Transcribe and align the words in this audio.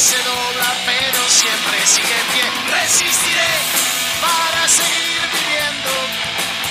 se 0.00 0.16
dobla 0.24 0.74
pero 0.86 1.28
siempre 1.28 1.86
sigue 1.86 2.18
pie, 2.32 2.44
resistiré 2.72 3.52
para 4.18 4.66
seguir 4.66 5.20
viviendo, 5.30 5.92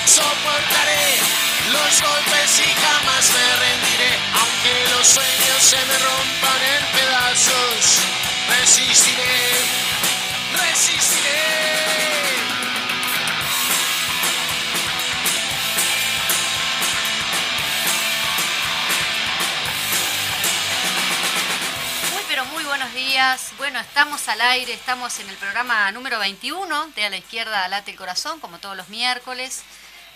soportaré 0.04 1.06
los 1.70 2.02
golpes 2.02 2.50
y 2.58 2.70
jamás 2.74 3.30
me 3.30 3.46
rendiré, 3.62 4.18
aunque 4.34 4.72
los 4.92 5.06
sueños 5.06 5.62
se 5.62 5.76
me 5.76 5.96
rompan 5.98 6.60
en 6.74 6.84
pedazos, 6.98 8.19
resistiré, 8.58 9.22
resistiré. 10.52 11.30
Muy 22.12 22.22
pero 22.28 22.44
muy 22.46 22.64
buenos 22.64 22.92
días. 22.94 23.52
Bueno, 23.58 23.78
estamos 23.80 24.28
al 24.28 24.40
aire, 24.40 24.72
estamos 24.72 25.18
en 25.20 25.28
el 25.28 25.36
programa 25.36 25.90
número 25.92 26.18
21 26.18 26.88
de 26.88 27.04
A 27.04 27.10
la 27.10 27.16
izquierda 27.16 27.68
late 27.68 27.92
el 27.92 27.96
corazón, 27.96 28.40
como 28.40 28.58
todos 28.58 28.76
los 28.76 28.88
miércoles 28.88 29.62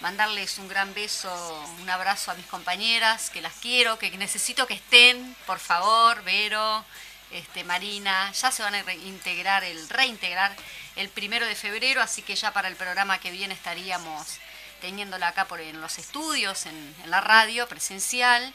mandarles 0.00 0.58
un 0.58 0.68
gran 0.68 0.92
beso, 0.92 1.32
un 1.80 1.88
abrazo 1.88 2.30
a 2.30 2.34
mis 2.34 2.44
compañeras, 2.46 3.30
que 3.30 3.40
las 3.40 3.54
quiero, 3.54 3.98
que 3.98 4.10
necesito 4.18 4.66
que 4.66 4.74
estén, 4.74 5.34
por 5.46 5.58
favor, 5.58 6.22
Vero, 6.24 6.84
este, 7.34 7.64
Marina, 7.64 8.32
ya 8.32 8.50
se 8.50 8.62
van 8.62 8.74
a 8.74 8.82
reintegrar, 8.82 9.64
el 9.64 9.88
reintegrar 9.88 10.54
el 10.96 11.08
primero 11.08 11.46
de 11.46 11.54
febrero, 11.54 12.00
así 12.00 12.22
que 12.22 12.36
ya 12.36 12.52
para 12.52 12.68
el 12.68 12.76
programa 12.76 13.18
que 13.18 13.30
viene 13.30 13.54
estaríamos 13.54 14.38
teniéndola 14.80 15.28
acá 15.28 15.46
por, 15.46 15.60
en 15.60 15.80
los 15.80 15.98
estudios, 15.98 16.66
en, 16.66 16.94
la 17.06 17.20
radio 17.20 17.66
presencial. 17.66 18.52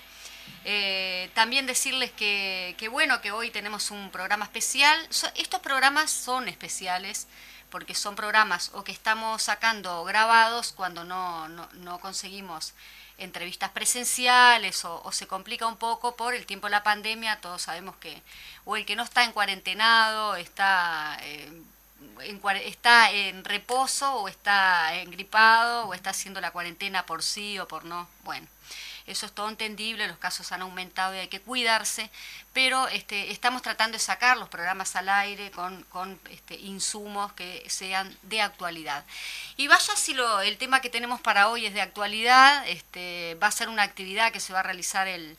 Eh, 0.63 1.29
también 1.33 1.65
decirles 1.65 2.11
que, 2.11 2.87
bueno, 2.91 3.19
que 3.21 3.31
hoy 3.31 3.51
tenemos 3.51 3.91
un 3.91 4.11
programa 4.11 4.45
especial. 4.45 4.97
estos 5.35 5.59
programas 5.59 6.09
son 6.09 6.47
especiales 6.47 7.27
porque 7.69 7.95
son 7.95 8.15
programas 8.15 8.71
o 8.73 8.83
que 8.83 8.91
estamos 8.91 9.43
sacando 9.43 10.03
grabados 10.03 10.71
cuando 10.71 11.03
no, 11.03 11.47
no, 11.49 11.99
conseguimos 11.99 12.73
entrevistas 13.19 13.69
presenciales 13.71 14.83
o, 14.85 15.11
se 15.11 15.27
complica 15.27 15.67
un 15.67 15.77
poco 15.77 16.15
por 16.15 16.33
el 16.33 16.45
tiempo 16.45 16.67
de 16.67 16.71
la 16.71 16.83
pandemia, 16.83 17.41
todos 17.41 17.63
sabemos 17.63 17.95
que 17.97 18.21
o 18.65 18.75
el 18.75 18.85
que 18.85 18.95
no 18.95 19.03
está 19.03 19.23
en 19.23 19.31
cuarentenado 19.31 20.35
está, 20.35 21.17
eh, 21.21 21.51
en, 22.21 22.41
está 22.65 23.11
en 23.11 23.43
reposo 23.43 24.13
o 24.15 24.27
está 24.27 24.95
engripado 24.95 25.87
o 25.87 25.93
está 25.93 26.11
haciendo 26.11 26.41
la 26.41 26.51
cuarentena 26.51 27.05
por 27.05 27.23
sí 27.23 27.59
o 27.59 27.67
por 27.67 27.85
no. 27.85 28.07
Bueno, 28.23 28.47
eso 29.09 29.25
es 29.25 29.31
todo 29.31 29.49
entendible, 29.49 30.07
los 30.07 30.17
casos 30.17 30.51
han 30.51 30.61
aumentado 30.61 31.15
y 31.15 31.17
hay 31.17 31.27
que 31.27 31.41
cuidarse, 31.41 32.09
pero 32.53 32.87
este, 32.87 33.31
estamos 33.31 33.61
tratando 33.61 33.93
de 33.93 33.99
sacar 33.99 34.37
los 34.37 34.49
programas 34.49 34.95
al 34.95 35.09
aire 35.09 35.51
con, 35.51 36.19
este, 36.29 36.55
insumos 36.55 37.33
que 37.33 37.65
sean 37.69 38.15
de 38.23 38.41
actualidad. 38.41 39.03
Y 39.57 39.67
vaya 39.67 39.95
si 39.95 40.13
lo, 40.13 40.41
el 40.41 40.57
tema 40.57 40.81
que 40.81 40.89
tenemos 40.89 41.19
para 41.21 41.49
hoy 41.49 41.65
es 41.65 41.73
de 41.73 41.81
actualidad, 41.81 42.67
este, 42.67 43.35
va 43.41 43.47
a 43.47 43.51
ser 43.51 43.69
una 43.69 43.83
actividad 43.83 44.31
que 44.31 44.39
se 44.39 44.53
va 44.53 44.59
a 44.59 44.63
realizar 44.63 45.07
el, 45.07 45.37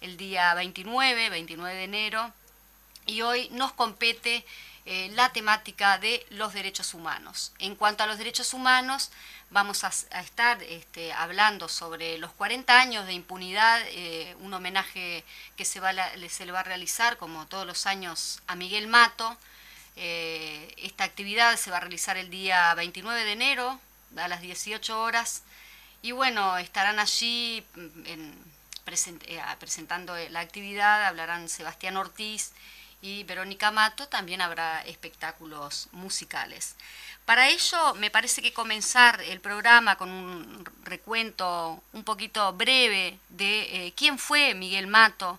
el 0.00 0.16
día 0.16 0.54
29, 0.54 1.30
29 1.30 1.74
de 1.74 1.84
enero, 1.84 2.32
y 3.06 3.22
hoy 3.22 3.48
nos 3.50 3.72
compete 3.72 4.44
eh, 4.90 5.10
la 5.12 5.30
temática 5.34 5.98
de 5.98 6.24
los 6.30 6.54
derechos 6.54 6.94
humanos. 6.94 7.52
En 7.58 7.74
cuanto 7.74 8.04
a 8.04 8.06
los 8.06 8.16
derechos 8.16 8.54
humanos, 8.54 9.10
vamos 9.50 9.84
a, 9.84 9.88
estar 10.20 10.62
este, 10.62 11.12
hablando 11.12 11.68
sobre 11.68 12.18
los 12.18 12.32
40 12.32 12.80
años 12.80 13.06
de 13.06 13.12
impunidad, 13.14 13.80
eh, 13.88 14.36
un 14.40 14.52
homenaje 14.52 15.24
que 15.56 15.64
se, 15.64 15.80
va, 15.80 15.92
le 15.92 16.52
va 16.52 16.60
a 16.60 16.64
realizar, 16.64 17.16
como 17.16 17.46
todos 17.46 17.66
los 17.66 17.86
años, 17.86 18.40
a 18.46 18.56
Miguel 18.56 18.88
Mato. 18.88 19.36
Eh, 19.96 20.74
esta 20.78 21.04
actividad 21.04 21.56
se 21.56 21.70
va 21.70 21.78
a 21.78 21.80
realizar 21.80 22.16
el 22.16 22.30
día 22.30 22.72
29 22.74 23.24
de 23.24 23.32
enero 23.32 23.80
a 24.16 24.28
las 24.28 24.40
18 24.40 25.00
horas 25.00 25.42
y 26.02 26.12
bueno, 26.12 26.56
estarán 26.58 26.98
allí 27.00 27.64
mm, 27.74 28.30
presentando 29.58 30.16
la 30.30 30.40
actividad, 30.40 31.04
hablarán 31.04 31.48
Sebastián 31.48 31.96
Ortiz 31.96 32.52
y 33.02 33.24
Verónica 33.24 33.70
Mato 33.70 34.08
también 34.08 34.40
habrá 34.40 34.82
espectáculos 34.82 35.88
musicales. 35.92 36.76
Para 37.28 37.50
ello 37.50 37.94
me 37.96 38.10
parece 38.10 38.40
que 38.40 38.54
comenzar 38.54 39.20
el 39.20 39.38
programa 39.42 39.96
con 39.96 40.08
un 40.08 40.64
recuento 40.84 41.82
un 41.92 42.02
poquito 42.02 42.54
breve 42.54 43.18
de 43.28 43.86
eh, 43.88 43.92
quién 43.94 44.18
fue 44.18 44.54
Miguel 44.54 44.86
Mato, 44.86 45.38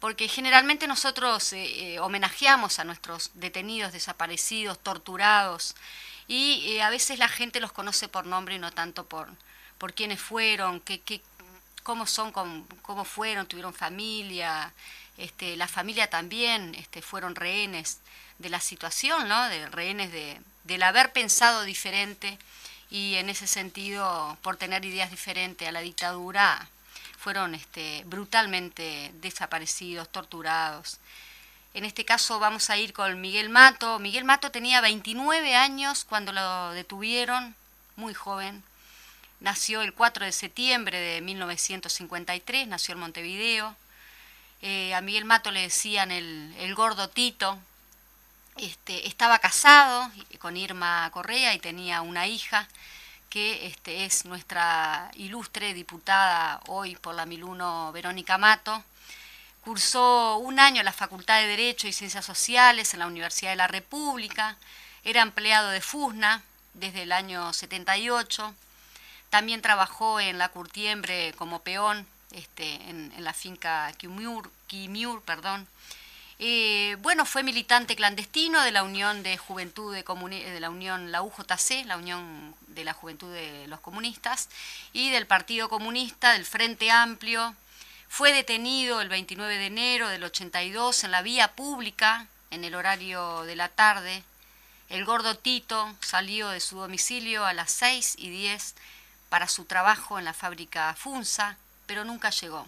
porque 0.00 0.26
generalmente 0.26 0.86
nosotros 0.86 1.52
eh, 1.52 1.96
eh, 1.96 2.00
homenajeamos 2.00 2.78
a 2.78 2.84
nuestros 2.84 3.30
detenidos, 3.34 3.92
desaparecidos, 3.92 4.78
torturados, 4.78 5.76
y 6.28 6.78
a 6.78 6.88
veces 6.88 7.18
la 7.18 7.28
gente 7.28 7.60
los 7.60 7.72
conoce 7.72 8.08
por 8.08 8.24
nombre 8.24 8.54
y 8.54 8.58
no 8.58 8.72
tanto 8.72 9.04
por, 9.04 9.28
por 9.76 9.92
quiénes 9.92 10.22
fueron, 10.22 10.80
qué, 10.80 11.02
qué, 11.02 11.20
cómo 11.82 12.06
son, 12.06 12.32
cómo, 12.32 12.66
cómo 12.80 13.04
fueron, 13.04 13.46
tuvieron 13.46 13.74
familia, 13.74 14.72
este, 15.18 15.58
la 15.58 15.68
familia 15.68 16.08
también 16.08 16.74
este, 16.76 17.02
fueron 17.02 17.34
rehenes 17.34 17.98
de 18.38 18.48
la 18.48 18.60
situación, 18.60 19.28
¿no? 19.28 19.46
de 19.50 19.68
rehenes 19.68 20.10
de, 20.10 20.40
del 20.68 20.84
haber 20.84 21.12
pensado 21.12 21.64
diferente 21.64 22.38
y 22.90 23.14
en 23.16 23.28
ese 23.28 23.46
sentido, 23.46 24.38
por 24.42 24.56
tener 24.56 24.84
ideas 24.84 25.10
diferentes 25.10 25.66
a 25.66 25.72
la 25.72 25.80
dictadura, 25.80 26.68
fueron 27.18 27.54
este, 27.54 28.04
brutalmente 28.06 29.10
desaparecidos, 29.14 30.08
torturados. 30.12 30.98
En 31.74 31.84
este 31.84 32.04
caso 32.04 32.38
vamos 32.38 32.70
a 32.70 32.76
ir 32.76 32.92
con 32.92 33.20
Miguel 33.20 33.48
Mato. 33.48 33.98
Miguel 33.98 34.24
Mato 34.24 34.50
tenía 34.50 34.80
29 34.80 35.56
años 35.56 36.04
cuando 36.04 36.32
lo 36.32 36.70
detuvieron, 36.72 37.56
muy 37.96 38.14
joven. 38.14 38.62
Nació 39.40 39.82
el 39.82 39.94
4 39.94 40.26
de 40.26 40.32
septiembre 40.32 40.98
de 40.98 41.20
1953, 41.20 42.68
nació 42.68 42.92
en 42.92 43.00
Montevideo. 43.00 43.74
Eh, 44.60 44.94
a 44.94 45.00
Miguel 45.00 45.24
Mato 45.24 45.50
le 45.50 45.62
decían 45.62 46.10
el, 46.10 46.74
gordo 46.74 47.08
Tito, 47.08 47.58
este, 48.58 49.06
estaba 49.06 49.38
casado 49.38 50.10
con 50.38 50.56
Irma 50.56 51.10
Correa 51.12 51.54
y 51.54 51.58
tenía 51.58 52.02
una 52.02 52.26
hija 52.26 52.68
que 53.30 53.66
este, 53.66 54.04
es 54.04 54.24
nuestra 54.24 55.10
ilustre 55.14 55.74
diputada 55.74 56.60
hoy 56.66 56.96
por 56.96 57.14
la 57.14 57.26
Miluno 57.26 57.92
Verónica 57.92 58.38
Mato. 58.38 58.82
Cursó 59.62 60.38
un 60.38 60.58
año 60.58 60.80
en 60.80 60.86
la 60.86 60.92
Facultad 60.92 61.40
de 61.40 61.46
Derecho 61.46 61.86
y 61.86 61.92
Ciencias 61.92 62.24
Sociales 62.24 62.94
en 62.94 63.00
la 63.00 63.06
Universidad 63.06 63.50
de 63.50 63.56
la 63.56 63.68
República. 63.68 64.56
Era 65.04 65.22
empleado 65.22 65.70
de 65.70 65.80
FUSNA 65.80 66.42
desde 66.74 67.02
el 67.02 67.12
año 67.12 67.52
78. 67.52 68.54
También 69.30 69.60
trabajó 69.60 70.20
en 70.20 70.38
la 70.38 70.48
Curtiembre 70.48 71.34
como 71.36 71.60
peón 71.60 72.06
este, 72.32 72.74
en, 72.88 73.12
la 73.18 73.34
finca 73.34 73.92
Quimiur, 73.98 75.22
perdón. 75.22 75.66
Eh, 76.40 76.96
bueno, 77.00 77.26
fue 77.26 77.42
militante 77.42 77.96
clandestino 77.96 78.62
de 78.62 78.70
la 78.70 78.84
Unión 78.84 79.22
de 79.22 79.36
Juventud 79.36 79.92
de, 79.92 80.04
de 80.04 80.60
la 80.60 80.70
Unión, 80.70 81.10
la 81.10 81.22
UJC, 81.22 81.84
la 81.86 81.96
Unión 81.96 82.54
de 82.68 82.84
la 82.84 82.92
Juventud 82.92 83.32
de 83.32 83.66
los 83.66 83.80
Comunistas, 83.80 84.48
y 84.92 85.10
del 85.10 85.26
Partido 85.26 85.68
Comunista, 85.68 86.32
del 86.32 86.44
Frente 86.44 86.90
Amplio. 86.90 87.54
Fue 88.08 88.32
detenido 88.32 89.00
el 89.00 89.08
29 89.08 89.56
de 89.56 89.66
enero 89.66 90.08
del 90.08 90.24
82 90.24 91.04
en 91.04 91.10
la 91.10 91.22
vía 91.22 91.52
pública, 91.52 92.26
en 92.50 92.64
el 92.64 92.74
horario 92.74 93.42
de 93.42 93.56
la 93.56 93.68
tarde. 93.68 94.22
El 94.88 95.04
gordo 95.04 95.36
Tito 95.36 95.94
salió 96.00 96.48
de 96.48 96.60
su 96.60 96.78
domicilio 96.78 97.44
a 97.44 97.52
las 97.52 97.70
6 97.72 98.14
y 98.16 98.30
10 98.30 98.74
para 99.28 99.48
su 99.48 99.64
trabajo 99.64 100.18
en 100.18 100.24
la 100.24 100.32
fábrica 100.32 100.94
Funza 100.94 101.56
pero 101.88 102.04
nunca 102.04 102.30
llegó. 102.30 102.66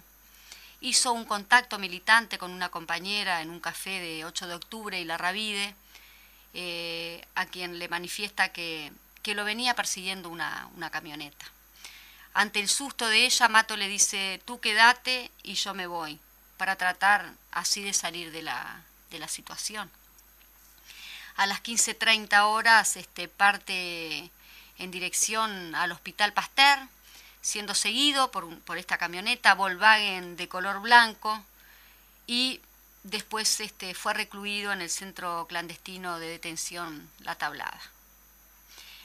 Hizo 0.80 1.12
un 1.12 1.24
contacto 1.24 1.78
militante 1.78 2.38
con 2.38 2.50
una 2.50 2.70
compañera 2.70 3.42
en 3.42 3.50
un 3.50 3.60
café 3.60 4.00
de 4.00 4.24
8 4.24 4.46
de 4.46 4.54
octubre 4.54 5.00
y 5.00 5.04
la 5.04 5.18
Ravide, 5.18 5.74
eh, 6.54 7.24
a 7.34 7.46
quien 7.46 7.78
le 7.78 7.88
manifiesta 7.88 8.52
que, 8.52 8.90
que 9.22 9.34
lo 9.34 9.44
venía 9.44 9.74
persiguiendo 9.74 10.28
una, 10.28 10.68
una, 10.76 10.90
camioneta. 10.90 11.44
Ante 12.32 12.60
el 12.60 12.68
susto 12.68 13.08
de 13.08 13.26
ella, 13.26 13.48
Mato 13.48 13.76
le 13.76 13.88
dice, 13.88 14.40
tú 14.44 14.58
quédate 14.60 15.30
y 15.42 15.54
yo 15.54 15.74
me 15.74 15.86
voy, 15.86 16.18
para 16.56 16.76
tratar 16.76 17.32
así 17.52 17.82
de 17.82 17.92
salir 17.92 18.32
de 18.32 18.42
la, 18.42 18.82
de 19.10 19.18
la 19.18 19.28
situación. 19.28 19.90
A 21.36 21.46
las 21.46 21.62
15.30 21.62 22.42
horas 22.44 22.96
este, 22.96 23.28
parte 23.28 24.30
en 24.78 24.90
dirección 24.90 25.74
al 25.74 25.92
Hospital 25.92 26.32
Pasteur, 26.32 26.80
siendo 27.40 27.75
seguido 27.75 28.31
por, 28.31 28.58
por 28.60 28.78
esta 28.78 28.98
camioneta 28.98 29.54
Volkswagen 29.54 30.37
de 30.37 30.48
color 30.48 30.81
blanco 30.81 31.42
y 32.26 32.60
después 33.02 33.60
este, 33.60 33.94
fue 33.94 34.14
recluido 34.14 34.72
en 34.72 34.82
el 34.82 34.90
centro 34.90 35.46
clandestino 35.48 36.19
de 36.19 36.28
detención 36.28 37.08
La 37.20 37.34
Tablada. 37.34 37.81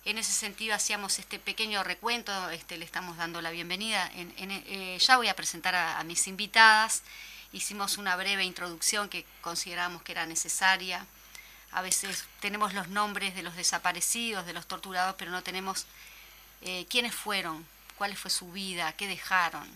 en 0.05 0.17
ese 0.17 0.31
sentido 0.31 0.73
hacíamos 0.73 1.19
este 1.19 1.37
pequeño 1.37 1.83
recuento, 1.83 2.31
este, 2.51 2.77
le 2.77 2.85
estamos 2.85 3.17
dando 3.17 3.41
la 3.41 3.51
bienvenida. 3.51 4.09
Eh, 4.15 4.97
ya 5.01 5.17
voy 5.17 5.27
a 5.27 5.35
presentar 5.35 5.75
a, 5.75 6.01
mis 6.05 6.27
invitadas. 6.27 7.03
Hicimos 7.51 7.97
una 7.97 8.15
breve 8.15 8.45
introducción 8.45 9.09
que 9.09 9.25
consideramos 9.41 10.03
que 10.03 10.13
era 10.13 10.25
necesaria. 10.25 11.05
A 11.73 11.81
veces 11.81 12.23
tenemos 12.39 12.73
los 12.73 12.87
nombres 12.87 13.35
de 13.35 13.43
los 13.43 13.57
desaparecidos, 13.57 14.45
de 14.45 14.53
los 14.53 14.65
torturados, 14.65 15.15
pero 15.17 15.31
no 15.31 15.43
tenemos 15.43 15.85
eh, 16.61 16.85
quiénes 16.89 17.13
fueron, 17.13 17.67
cuál 17.97 18.15
fue 18.15 18.31
su 18.31 18.49
vida, 18.53 18.93
qué 18.93 19.09
dejaron, 19.09 19.67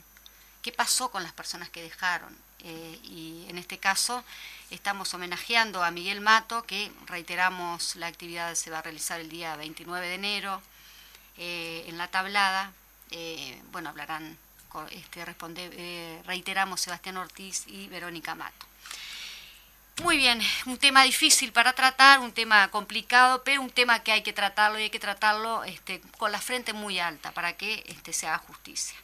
qué 0.62 0.72
pasó 0.72 1.12
con 1.12 1.24
las 1.24 1.34
personas 1.34 1.70
que 1.70 1.82
dejaron. 1.82 2.36
Eh, 2.64 3.00
y 3.04 3.46
en 3.50 3.58
este 3.58 3.80
caso 3.80 4.24
estamos 4.70 5.14
homenajeando 5.14 5.84
a 5.84 5.92
Miguel 5.92 6.22
Mato, 6.22 6.64
que 6.64 6.92
reiteramos 7.08 7.96
la 7.96 8.08
actividad 8.08 8.54
se 8.54 8.70
va 8.70 8.80
a 8.80 8.82
realizar 8.84 9.20
el 9.20 9.30
día 9.30 9.56
29 9.56 10.08
de 10.08 10.16
enero 10.16 10.62
eh, 11.38 11.86
en 11.88 11.98
la 11.98 12.08
tablada. 12.08 12.72
Eh, 13.10 13.60
bueno, 13.72 13.90
hablarán, 13.90 14.38
este, 14.92 15.26
responde, 15.26 16.22
reiteramos 16.26 16.82
Sebastián 16.82 17.18
Ortiz 17.18 17.66
y 17.68 17.88
Verónica 17.88 18.36
Mato. 18.36 18.68
Muy 20.04 20.18
bien, 20.18 20.42
un 20.66 20.78
tema 20.78 21.04
difícil 21.04 21.52
para 21.52 21.74
tratar, 21.74 22.20
un 22.20 22.32
tema 22.32 22.70
complicado, 22.70 23.44
pero 23.44 23.62
un 23.62 23.70
tema 23.70 24.02
que 24.02 24.12
hay 24.12 24.24
que 24.24 24.34
tratarlo 24.34 24.80
y 24.80 24.84
hay 24.84 24.90
que 24.90 25.00
tratarlo 25.00 25.64
este, 25.64 26.02
con 26.18 26.32
la 26.32 26.40
frente 26.40 26.74
muy 26.74 26.98
alta 26.98 27.32
para 27.32 27.54
que 27.54 27.84
este, 27.88 28.14
se 28.14 28.26
haga 28.26 28.40
justicia. 28.40 28.98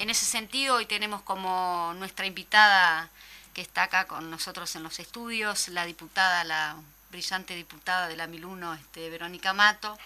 En 0.00 0.08
ese 0.08 0.24
sentido, 0.24 0.76
hoy 0.76 0.86
tenemos 0.86 1.20
como 1.20 1.92
nuestra 1.98 2.24
invitada 2.24 3.10
que 3.52 3.60
está 3.60 3.82
acá 3.82 4.06
con 4.06 4.30
nosotros 4.30 4.74
en 4.74 4.82
los 4.82 4.98
estudios, 4.98 5.68
la 5.68 5.84
diputada, 5.84 6.42
la 6.42 6.76
brillante 7.10 7.54
diputada 7.54 8.08
de 8.08 8.16
la 8.16 8.26
1001, 8.26 8.72
este, 8.76 9.10
Verónica 9.10 9.52
Mato, 9.52 9.98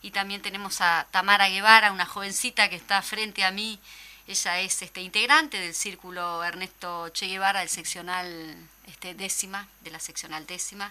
y 0.00 0.12
también 0.12 0.40
tenemos 0.40 0.80
a 0.80 1.06
Tamara 1.10 1.50
Guevara, 1.50 1.92
una 1.92 2.06
jovencita 2.06 2.70
que 2.70 2.76
está 2.76 3.02
frente 3.02 3.44
a 3.44 3.50
mí, 3.50 3.78
ella 4.26 4.60
es 4.60 4.80
este, 4.80 5.02
integrante 5.02 5.60
del 5.60 5.74
círculo 5.74 6.42
Ernesto 6.42 7.10
Che 7.10 7.26
Guevara, 7.26 7.60
del 7.60 7.68
seccional 7.68 8.56
este, 8.86 9.12
décima, 9.12 9.68
de 9.82 9.90
la 9.90 10.00
seccional 10.00 10.46
décima, 10.46 10.90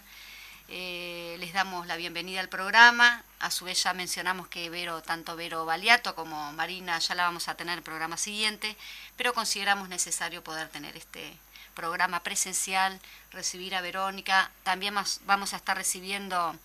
eh, 0.69 1.35
les 1.39 1.53
damos 1.53 1.87
la 1.87 1.95
bienvenida 1.95 2.39
al 2.39 2.49
programa. 2.49 3.23
A 3.39 3.51
su 3.51 3.65
vez 3.65 3.83
ya 3.83 3.93
mencionamos 3.93 4.47
que 4.47 4.69
Vero, 4.69 5.01
tanto 5.01 5.35
Vero 5.35 5.65
Baliato 5.65 6.15
como 6.15 6.51
Marina 6.53 6.97
ya 6.99 7.15
la 7.15 7.25
vamos 7.25 7.47
a 7.47 7.55
tener 7.55 7.77
el 7.77 7.83
programa 7.83 8.17
siguiente, 8.17 8.75
pero 9.17 9.33
consideramos 9.33 9.89
necesario 9.89 10.43
poder 10.43 10.69
tener 10.69 10.95
este 10.95 11.37
programa 11.73 12.21
presencial, 12.21 12.99
recibir 13.31 13.75
a 13.75 13.81
Verónica. 13.81 14.51
También 14.63 14.95
vamos 15.25 15.53
a 15.53 15.57
estar 15.57 15.75
recibiendo 15.75 16.55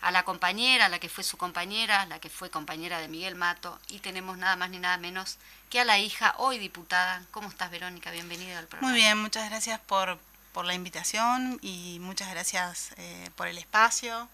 a 0.00 0.10
la 0.10 0.22
compañera, 0.24 0.88
la 0.88 0.98
que 0.98 1.08
fue 1.08 1.24
su 1.24 1.36
compañera, 1.36 2.06
la 2.06 2.18
que 2.18 2.30
fue 2.30 2.50
compañera 2.50 3.00
de 3.00 3.08
Miguel 3.08 3.34
Mato, 3.34 3.78
y 3.88 3.98
tenemos 3.98 4.38
nada 4.38 4.56
más 4.56 4.70
ni 4.70 4.78
nada 4.78 4.96
menos 4.96 5.36
que 5.68 5.80
a 5.80 5.84
la 5.84 5.98
hija, 5.98 6.34
hoy 6.38 6.58
diputada. 6.58 7.22
¿Cómo 7.30 7.48
estás, 7.48 7.70
Verónica? 7.70 8.10
Bienvenida 8.10 8.58
al 8.58 8.66
programa. 8.66 8.92
Muy 8.92 9.00
bien, 9.00 9.18
muchas 9.18 9.48
gracias 9.48 9.78
por, 9.80 10.18
por 10.52 10.64
la 10.64 10.74
invitación 10.74 11.58
y 11.62 11.98
muchas 12.00 12.30
gracias 12.30 12.90
eh, 12.96 13.30
por 13.36 13.46
el 13.46 13.58
espacio, 13.58 14.28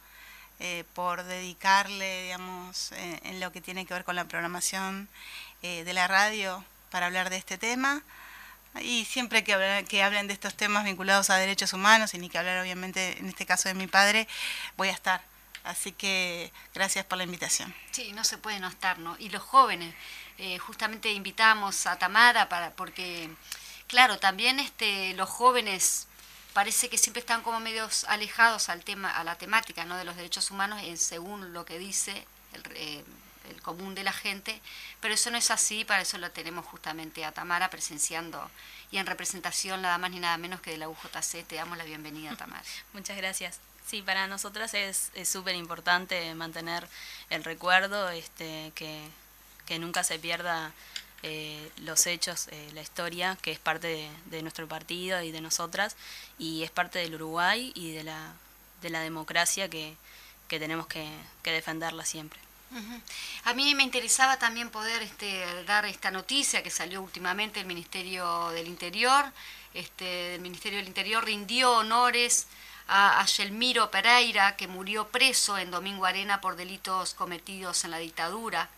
eh, 0.58 0.84
por 0.94 1.24
dedicarle, 1.24 2.24
digamos, 2.24 2.92
eh, 2.92 3.20
en 3.24 3.40
lo 3.40 3.52
que 3.52 3.60
tiene 3.60 3.84
que 3.84 3.94
ver 3.94 4.04
con 4.04 4.16
la 4.16 4.24
programación 4.24 5.08
de 5.62 5.92
la 5.94 6.06
radio 6.06 6.64
para 6.92 7.06
hablar 7.06 7.28
de 7.28 7.38
este 7.38 7.58
tema. 7.58 8.00
Y 8.80 9.04
siempre 9.04 9.42
que, 9.42 9.84
que 9.88 10.02
hablen 10.04 10.28
de 10.28 10.32
estos 10.32 10.54
temas 10.54 10.84
vinculados 10.84 11.28
a 11.28 11.36
derechos 11.36 11.72
humanos, 11.72 12.14
y 12.14 12.18
ni 12.18 12.28
que 12.28 12.38
hablar 12.38 12.62
obviamente 12.62 13.18
en 13.18 13.26
este 13.26 13.46
caso 13.46 13.68
de 13.68 13.74
mi 13.74 13.88
padre, 13.88 14.28
voy 14.76 14.90
a 14.90 14.92
estar. 14.92 15.22
Así 15.64 15.90
que 15.90 16.52
gracias 16.72 17.04
por 17.04 17.18
la 17.18 17.24
invitación. 17.24 17.74
Sí, 17.90 18.12
no 18.12 18.22
se 18.22 18.38
puede 18.38 18.60
no 18.60 18.68
estar, 18.68 19.00
¿no? 19.00 19.16
Y 19.18 19.30
los 19.30 19.42
jóvenes, 19.42 19.92
justamente 20.60 21.10
invitamos 21.10 21.84
a 21.86 21.98
Tamara 21.98 22.48
para 22.48 22.70
porque 22.70 23.28
claro, 23.86 24.18
también 24.18 24.60
este, 24.60 25.14
los 25.14 25.28
jóvenes 25.28 26.06
parece 26.52 26.88
que 26.88 26.98
siempre 26.98 27.20
están 27.20 27.42
como 27.42 27.60
medios 27.60 28.04
alejados 28.04 28.68
al 28.68 28.82
tema, 28.82 29.10
a 29.10 29.24
la 29.24 29.36
temática 29.36 29.84
¿no? 29.84 29.96
de 29.96 30.04
los 30.04 30.16
derechos 30.16 30.50
humanos, 30.50 30.80
en, 30.82 30.96
según 30.96 31.52
lo 31.52 31.64
que 31.64 31.78
dice 31.78 32.26
el, 32.54 32.62
eh, 32.74 33.04
el, 33.50 33.62
común 33.62 33.94
de 33.94 34.04
la 34.04 34.12
gente, 34.12 34.60
pero 35.00 35.14
eso 35.14 35.30
no 35.30 35.36
es 35.36 35.50
así, 35.50 35.84
para 35.84 36.02
eso 36.02 36.18
lo 36.18 36.30
tenemos 36.30 36.64
justamente 36.64 37.24
a 37.24 37.32
Tamara 37.32 37.68
presenciando 37.68 38.50
y 38.90 38.98
en 38.98 39.06
representación 39.06 39.82
nada 39.82 39.98
más 39.98 40.10
ni 40.10 40.20
nada 40.20 40.38
menos 40.38 40.60
que 40.60 40.70
de 40.70 40.78
la 40.78 40.88
UJC. 40.88 41.44
Te 41.46 41.56
damos 41.56 41.76
la 41.76 41.84
bienvenida, 41.84 42.34
Tamara. 42.38 42.62
Muchas 42.92 43.16
gracias. 43.16 43.60
Sí, 43.86 44.02
para 44.02 44.26
nosotras 44.26 44.74
es 44.74 45.12
súper 45.24 45.54
importante 45.54 46.34
mantener 46.34 46.88
el 47.30 47.44
recuerdo, 47.44 48.08
este, 48.08 48.72
que, 48.74 49.08
que 49.66 49.78
nunca 49.78 50.04
se 50.04 50.18
pierda 50.18 50.72
eh, 51.22 51.70
los 51.78 52.06
hechos, 52.06 52.48
eh, 52.48 52.70
la 52.74 52.82
historia, 52.82 53.38
que 53.40 53.50
es 53.50 53.58
parte 53.58 54.10
de, 54.26 54.42
nuestro 54.42 54.68
partido 54.68 55.22
y 55.22 55.32
de 55.32 55.40
nosotras, 55.40 55.96
y 56.38 56.62
es 56.62 56.70
parte 56.70 56.98
del 56.98 57.14
Uruguay 57.14 57.72
y 57.74 57.92
de 57.92 58.04
la, 58.04 58.34
de 58.82 58.90
la 58.90 59.00
democracia 59.00 59.68
que, 59.68 59.96
que 60.46 60.60
tenemos 60.60 60.86
que, 60.86 61.08
defenderla 61.42 62.04
siempre. 62.04 62.38
A 63.44 63.54
mí 63.54 63.74
me 63.74 63.84
interesaba 63.84 64.38
también 64.38 64.70
poder 64.70 65.00
este, 65.00 65.64
dar 65.64 65.86
esta 65.86 66.10
noticia 66.10 66.62
que 66.62 66.70
salió 66.70 67.00
últimamente 67.00 67.60
el 67.60 67.66
Ministerio 67.66 68.50
del 68.50 68.66
Interior. 68.66 69.24
Este, 69.72 70.34
el 70.34 70.40
Ministerio 70.40 70.78
del 70.78 70.88
Interior 70.88 71.24
rindió 71.24 71.72
honores 71.72 72.46
a, 72.88 73.20
a 73.20 73.26
Yelmiro 73.26 73.90
Pereira, 73.90 74.56
que 74.56 74.68
murió 74.68 75.08
preso 75.08 75.56
en 75.56 75.70
Domingo 75.70 76.04
Arena 76.04 76.40
por 76.40 76.56
delitos 76.56 77.14
cometidos 77.14 77.84
en 77.84 77.92
la 77.92 77.98
dictadura 77.98 78.68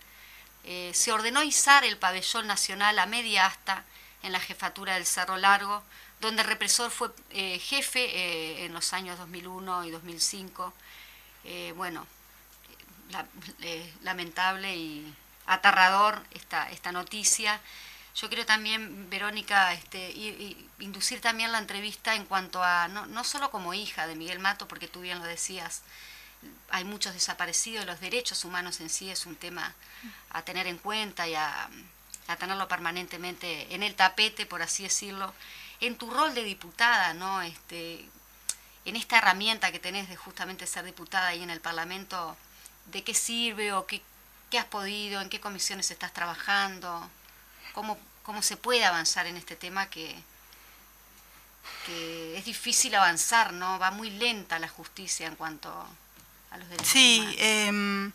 eh, 0.64 0.92
se 0.94 1.12
ordenó 1.12 1.42
izar 1.42 1.84
el 1.84 1.96
pabellón 1.96 2.46
nacional 2.46 2.98
a 2.98 3.06
media 3.06 3.46
asta 3.46 3.84
en 4.22 4.32
la 4.32 4.40
jefatura 4.40 4.94
del 4.94 5.06
Cerro 5.06 5.36
Largo, 5.36 5.82
donde 6.20 6.42
el 6.42 6.48
represor 6.48 6.90
fue 6.90 7.10
eh, 7.30 7.58
jefe 7.58 8.04
eh, 8.04 8.64
en 8.64 8.72
los 8.72 8.92
años 8.92 9.18
2001 9.18 9.84
y 9.84 9.90
2005. 9.90 10.74
bueno, 11.76 12.06
lamentable 14.02 14.76
y 14.76 15.14
aterrador 15.46 16.22
esta, 16.32 16.70
esta 16.70 16.92
noticia. 16.92 17.60
Yo 18.14 18.28
quiero 18.28 18.44
también, 18.44 19.08
Verónica, 19.08 19.72
este, 19.72 20.10
inducir 20.80 21.20
también 21.20 21.52
la 21.52 21.58
entrevista 21.58 22.14
en 22.14 22.26
cuanto 22.26 22.62
a, 22.62 22.88
no, 22.88 23.06
no 23.06 23.24
solo 23.24 23.50
como 23.50 23.74
hija 23.74 24.06
de 24.06 24.16
Miguel 24.16 24.40
Mato, 24.40 24.68
porque 24.68 24.88
tú 24.88 25.00
bien 25.00 25.20
lo 25.20 25.24
decías, 25.24 25.82
hay 26.70 26.84
muchos 26.84 27.14
desaparecidos, 27.14 27.86
los 27.86 28.00
derechos 28.00 28.44
humanos 28.44 28.80
en 28.80 28.90
sí 28.90 29.10
es 29.10 29.26
un 29.26 29.36
tema 29.36 29.74
a 30.30 30.42
tener 30.42 30.66
en 30.66 30.78
cuenta 30.78 31.26
y 31.26 31.34
a, 31.34 31.68
tenerlo 32.38 32.68
permanentemente 32.68 33.74
en 33.74 33.82
el 33.82 33.94
tapete, 33.94 34.44
por 34.44 34.60
así 34.60 34.82
decirlo. 34.82 35.32
En 35.80 35.96
tu 35.96 36.10
rol 36.10 36.34
de 36.34 36.44
diputada, 36.44 37.14
¿no? 37.14 37.40
Este, 37.40 38.06
en 38.84 38.96
esta 38.96 39.18
herramienta 39.18 39.72
que 39.72 39.78
tenés 39.78 40.10
de 40.10 40.16
justamente 40.16 40.66
ser 40.66 40.84
diputada 40.84 41.28
ahí 41.28 41.42
en 41.42 41.48
el 41.48 41.62
Parlamento, 41.62 42.36
¿de 42.86 43.02
qué 43.02 43.14
sirve 43.14 43.72
o 43.72 43.86
qué, 43.86 44.02
has 44.58 44.66
podido, 44.66 45.22
en 45.22 45.30
qué 45.30 45.40
comisiones 45.40 45.90
estás 45.90 46.12
trabajando? 46.12 47.08
¿Cómo, 47.72 47.98
cómo 48.22 48.42
se 48.42 48.58
puede 48.58 48.84
avanzar 48.84 49.26
en 49.26 49.38
este 49.38 49.56
tema 49.56 49.88
que, 49.88 50.14
que 51.86 52.36
es 52.36 52.44
difícil 52.44 52.94
avanzar, 52.94 53.54
¿no? 53.54 53.78
Va 53.78 53.90
muy 53.90 54.10
lenta 54.10 54.58
la 54.58 54.68
justicia 54.68 55.26
en 55.26 55.36
cuanto 55.36 55.88
Sí, 56.82 57.24
em, 57.38 58.12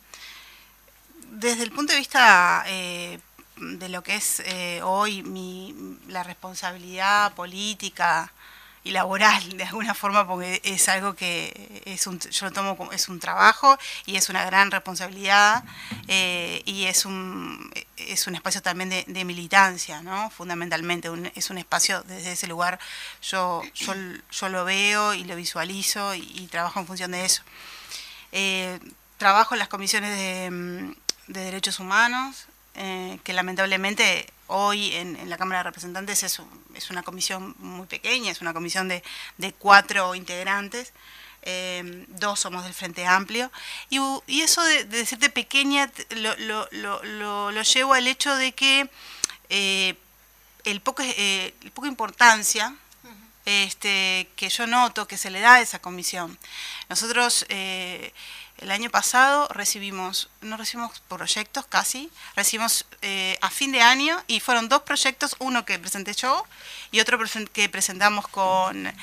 desde 1.32 1.64
el 1.64 1.72
punto 1.72 1.94
de 1.94 2.00
vista 2.00 2.64
eh, 2.68 3.20
de 3.58 3.90
lo 3.90 4.04
que 4.04 4.16
es 4.16 4.42
eh, 4.46 4.82
hoy 4.84 5.24
mi, 5.24 5.76
la 6.08 6.24
responsabilidad 6.24 7.34
política 7.34 8.32
y 8.84 8.92
laboral 8.92 9.50
de 9.58 9.64
alguna 9.64 9.94
forma 9.94 10.28
porque 10.28 10.62
es 10.64 10.90
algo 10.90 11.16
que 11.16 11.82
es 11.86 12.08
un, 12.08 12.20
yo 12.20 12.46
lo 12.48 12.52
tomo 12.52 12.78
como 12.78 12.92
es 12.92 13.08
un 13.10 13.20
trabajo 13.20 13.78
y 14.06 14.18
es 14.18 14.30
una 14.30 14.44
gran 14.46 14.72
responsabilidad 14.72 15.64
eh, 16.08 16.62
y 16.66 16.86
es 16.86 17.06
un 17.06 17.72
es 17.96 18.28
un 18.28 18.36
espacio 18.36 18.62
también 18.62 18.90
de, 18.90 19.26
militancia 19.26 20.02
no 20.02 20.30
fundamentalmente 20.30 21.10
es 21.36 21.50
un 21.50 21.58
espacio 21.58 22.04
desde 22.04 22.34
ese 22.34 22.48
lugar. 22.48 22.80
Yo 23.22 23.62
yo, 23.74 23.94
yo 24.32 24.50
lo 24.50 24.66
veo 24.66 25.14
y 25.14 25.24
lo 25.24 25.36
visualizo 25.36 26.14
y 26.16 26.48
trabajo 26.48 26.80
en 26.80 26.88
función 26.88 27.12
de 27.12 27.26
eso 27.26 27.44
eh, 28.34 28.80
trabajo 29.18 29.56
en 29.56 29.60
las 29.60 29.70
comisiones 29.70 30.18
de, 30.18 30.52
mm, 30.52 30.94
derechos 31.28 31.80
humanos, 31.80 32.48
eh, 32.76 33.20
que 33.24 33.32
lamentablemente 33.32 34.26
hoy 34.48 34.94
en, 34.96 35.30
la 35.30 35.38
Cámara 35.38 35.60
de 35.60 35.64
Representantes 35.66 36.24
es, 36.24 36.42
es, 36.74 36.90
una 36.90 37.04
comisión 37.04 37.56
muy 37.60 37.88
pequeña, 37.88 38.32
es 38.32 38.42
una 38.42 38.54
comisión 38.54 38.88
de, 38.90 39.04
cuatro 39.60 40.16
integrantes. 40.16 40.92
Eh, 41.46 42.06
dos 42.08 42.40
somos 42.40 42.64
del 42.64 42.74
Frente 42.74 43.06
Amplio, 43.06 43.52
y, 43.90 44.42
eso 44.42 44.64
de, 44.64 44.86
decirte 44.86 45.30
pequeña 45.30 45.92
lo, 46.12 46.36
lo, 46.38 46.68
lo, 46.72 47.52
lo, 47.52 47.62
llevo 47.64 47.94
al 47.94 48.08
hecho 48.08 48.34
de 48.36 48.54
que 48.54 48.90
el 50.66 50.82
poco, 50.82 51.04
eh, 51.06 51.54
poca 51.74 51.88
importancia 51.88 52.76
este, 53.46 54.30
que 54.36 54.50
yo 54.50 54.68
noto 54.68 55.08
que 55.08 55.18
se 55.18 55.30
le 55.30 55.40
da 55.40 55.56
a 55.56 55.62
esa 55.62 55.80
comisión. 55.80 56.38
Nosotros 56.90 57.46
eh, 57.50 58.14
el 58.60 58.72
año 58.72 58.90
pasado 58.90 59.48
recibimos, 59.50 60.30
no 60.42 60.56
recibimos 60.58 61.02
proyectos 61.08 61.66
casi, 61.66 62.10
recibimos 62.36 62.86
eh, 63.02 63.38
a 63.42 63.50
fin 63.50 63.72
de 63.72 63.82
año 63.82 64.24
y 64.28 64.40
fueron 64.40 64.70
dos 64.70 64.84
proyectos, 64.84 65.36
uno 65.40 65.66
que 65.66 65.80
presenté 65.80 66.14
yo 66.14 66.46
y 66.92 67.00
otro 67.00 67.20
que 67.52 67.68
presentamos 67.70 68.28
con, 68.28 68.94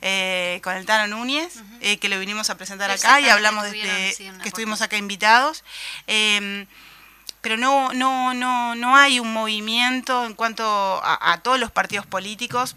eh, 0.00 0.60
con 0.62 0.76
el 0.76 0.86
Tano 0.86 1.16
Núñez, 1.16 1.54
que 2.00 2.08
lo 2.08 2.18
vinimos 2.18 2.48
a 2.50 2.56
presentar 2.56 2.90
acá 2.90 3.20
y 3.20 3.28
hablamos 3.28 3.64
de 3.64 3.72
que 3.72 4.32
estuvimos 4.44 4.80
acá 4.80 4.96
invitados. 4.96 5.64
Em, 6.06 6.66
pero 7.40 7.56
no, 7.56 7.92
no, 7.92 8.34
no, 8.34 8.74
no 8.74 8.96
hay 8.96 9.18
un 9.18 9.32
movimiento 9.32 10.26
en 10.26 10.34
cuanto 10.34 10.64
a, 11.02 11.40
todos 11.42 11.58
los 11.58 11.70
partidos 11.70 12.06
políticos 12.06 12.76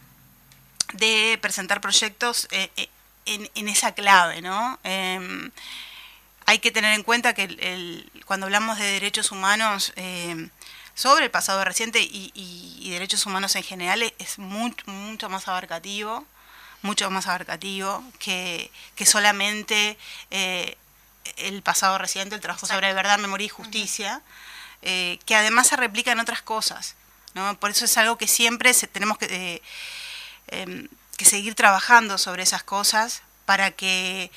de 0.94 1.38
presentar 1.42 1.82
proyectos 1.82 2.48
eh, 2.52 2.70
eh, 2.78 2.90
en, 3.26 3.68
esa 3.70 3.94
clave, 3.94 4.42
¿no? 4.42 4.80
Em, 4.84 5.52
hay 6.46 6.60
que 6.60 6.72
tener 6.72 6.94
en 6.94 7.04
cuenta 7.04 7.34
que 7.34 8.06
cuando 8.26 8.46
hablamos 8.48 8.78
de 8.78 8.86
derechos 8.86 9.32
humanos 9.32 9.94
em, 9.96 10.50
sobre 10.94 11.26
el 11.26 11.32
pasado 11.32 11.64
reciente 11.64 12.00
y, 12.02 12.90
derechos 12.92 13.26
humanos 13.26 13.56
en 13.56 13.64
general 13.64 14.04
es 14.20 14.38
mucho, 14.38 14.86
mucho 14.86 15.28
más 15.30 15.48
abarcativo, 15.48 16.26
mucho 16.84 17.10
más 17.10 17.26
abarcativo 17.26 18.04
que, 18.20 18.70
solamente 19.06 19.98
eh, 20.30 20.78
el 21.38 21.64
pasado 21.64 21.98
reciente, 21.98 22.36
el 22.36 22.42
trabajo 22.42 22.68
sobre 22.68 22.94
verdad, 22.94 23.18
memoria 23.18 23.46
y 23.46 23.50
justicia, 23.50 24.22
que 24.82 25.36
además 25.36 25.68
se 25.68 25.78
replica 25.78 26.12
en 26.12 26.20
otras 26.20 26.42
cosas. 26.42 26.96
¿no? 27.34 27.58
Por 27.60 27.72
eso 27.72 27.86
es 27.86 27.98
algo 27.98 28.18
que 28.18 28.28
siempre 28.28 28.74
tenemos 28.74 29.18
que 29.18 29.62
Em, 30.48 30.88
que 31.18 31.26
seguir 31.26 31.56
trabajando 31.56 32.18
sobre 32.18 32.44
esas 32.44 32.64
cosas 32.64 33.22
para 33.46 33.72
que 33.72 34.32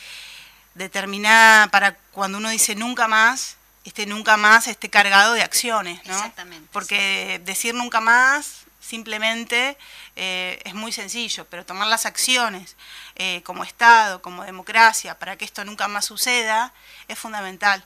determinada, 0.75 1.69
para 1.69 1.97
cuando 2.13 2.39
uno 2.39 2.51
dice 2.51 2.75
nunca 2.75 3.09
más, 3.09 3.57
este 3.85 4.05
nunca 4.05 4.37
más 4.37 4.67
esté 4.67 4.91
cargado 4.91 5.33
de 5.33 5.43
acciones, 5.43 6.05
¿no? 6.05 6.15
Exactamente. 6.15 6.69
Porque 6.73 7.41
decir 7.45 7.75
nunca 7.75 8.01
más 8.01 8.67
simplemente 8.81 9.77
eh, 10.17 10.61
es 10.65 10.75
muy 10.75 10.93
sencillo, 10.93 11.45
pero 11.47 11.65
tomar 11.65 11.89
las 11.89 12.07
acciones 12.07 12.77
eh, 13.17 13.43
como 13.45 13.65
Estado, 13.65 14.23
como 14.23 14.45
democracia, 14.45 15.19
para 15.19 15.37
que 15.37 15.45
esto 15.45 15.65
nunca 15.65 15.89
más 15.89 16.05
suceda, 16.05 16.73
es 17.09 17.19
fundamental. 17.19 17.83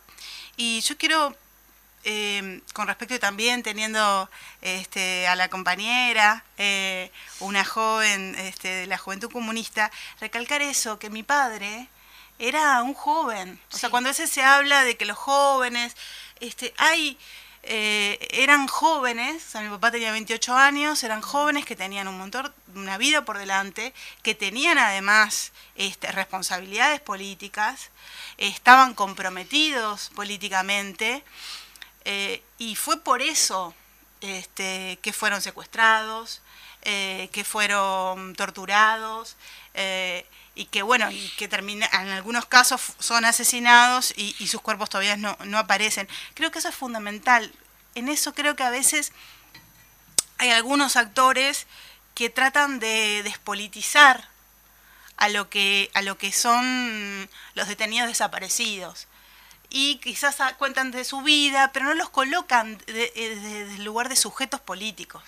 Y 0.57 0.81
yo 0.83 0.99
quiero 0.99 1.37
eh, 2.05 2.61
con 2.73 2.87
respecto 2.87 3.19
también 3.19 3.63
teniendo 3.63 4.31
este, 4.63 5.29
a 5.29 5.37
la 5.37 5.49
compañera, 5.49 6.45
eh, 6.57 7.11
una 7.41 7.65
joven 7.65 8.35
este, 8.39 8.69
de 8.69 8.87
la 8.87 8.99
juventud 8.99 9.31
comunista, 9.31 9.91
recalcar 10.21 10.63
eso, 10.63 10.99
que 10.99 11.11
mi 11.11 11.23
padre 11.23 11.89
era 12.39 12.83
un 12.83 12.95
joven. 12.95 13.61
O 13.73 13.77
sea, 13.77 13.91
cuando 13.91 14.09
a 14.09 14.13
veces 14.13 14.31
se 14.31 14.43
habla 14.43 14.83
de 14.85 14.97
que 14.97 15.05
los 15.05 15.19
jóvenes, 15.19 15.95
este, 16.41 16.73
hay, 16.79 17.19
eh, 17.65 18.19
eran 18.31 18.67
jóvenes, 18.67 19.45
o 19.49 19.51
sea, 19.51 19.61
mi 19.61 19.69
papá 19.69 19.91
tenía 19.91 20.11
28 20.11 20.57
años, 20.57 21.05
eran 21.05 21.21
jóvenes 21.21 21.67
que 21.67 21.77
tenían 21.77 22.09
un 22.09 22.17
montón, 22.17 22.51
una 22.75 22.97
vida 22.97 23.27
por 23.27 23.37
delante, 23.37 23.93
que 24.23 24.35
tenían 24.35 24.79
además 24.79 25.53
este, 25.77 26.11
responsabilidades 26.13 27.01
políticas, 27.01 27.91
estaban 28.39 28.95
comprometidos 28.95 30.11
políticamente 30.15 31.23
eh, 32.05 32.43
y 32.59 32.77
fue 32.77 33.01
por 33.01 33.23
eso 33.23 33.75
este, 34.21 34.99
que 35.03 35.13
fueron 35.13 35.43
secuestrados, 35.43 36.41
eh, 36.83 37.29
que 37.33 37.45
fueron 37.45 38.35
torturados 38.35 39.37
eh, 39.75 40.27
y 40.55 40.67
que 40.67 40.83
bueno, 40.83 41.11
y 41.11 41.29
que 41.37 41.49
termina, 41.49 41.89
en 41.93 42.09
algunos 42.09 42.47
casos 42.47 42.81
son 42.99 43.25
asesinados 43.25 44.13
y, 44.17 44.47
sus 44.47 44.61
cuerpos 44.61 44.91
todavía 44.91 45.17
no, 45.17 45.37
no, 45.45 45.59
aparecen. 45.59 46.09
Creo 46.35 46.51
que 46.51 46.59
eso 46.59 46.69
es 46.69 46.75
fundamental. 46.75 47.53
En 47.95 48.09
eso 48.09 48.35
creo 48.35 48.57
que 48.57 48.63
a 48.63 48.71
veces 48.71 49.13
hay 50.39 50.51
algunos 50.51 50.97
actores 50.97 51.67
que 52.15 52.31
tratan 52.31 52.81
de 52.81 53.23
despolitizar 53.23 54.29
a 55.17 55.29
lo 55.29 55.51
que, 55.51 55.91
a 55.95 56.03
lo 56.03 56.17
que 56.19 56.33
son 56.33 57.29
los 57.55 57.69
detenidos 57.69 58.09
desaparecidos 58.09 59.07
y 59.71 59.97
quizás 59.99 60.37
cuentan 60.59 60.91
de 60.91 61.05
su 61.05 61.23
vida, 61.23 61.71
pero 61.73 61.87
no 61.87 61.95
los 61.95 62.11
colocan 62.11 62.77
eh, 62.89 63.13
desde 63.15 63.77
el 63.77 63.85
lugar 63.85 64.09
de 64.09 64.17
sujetos 64.17 64.61
políticos, 64.61 65.23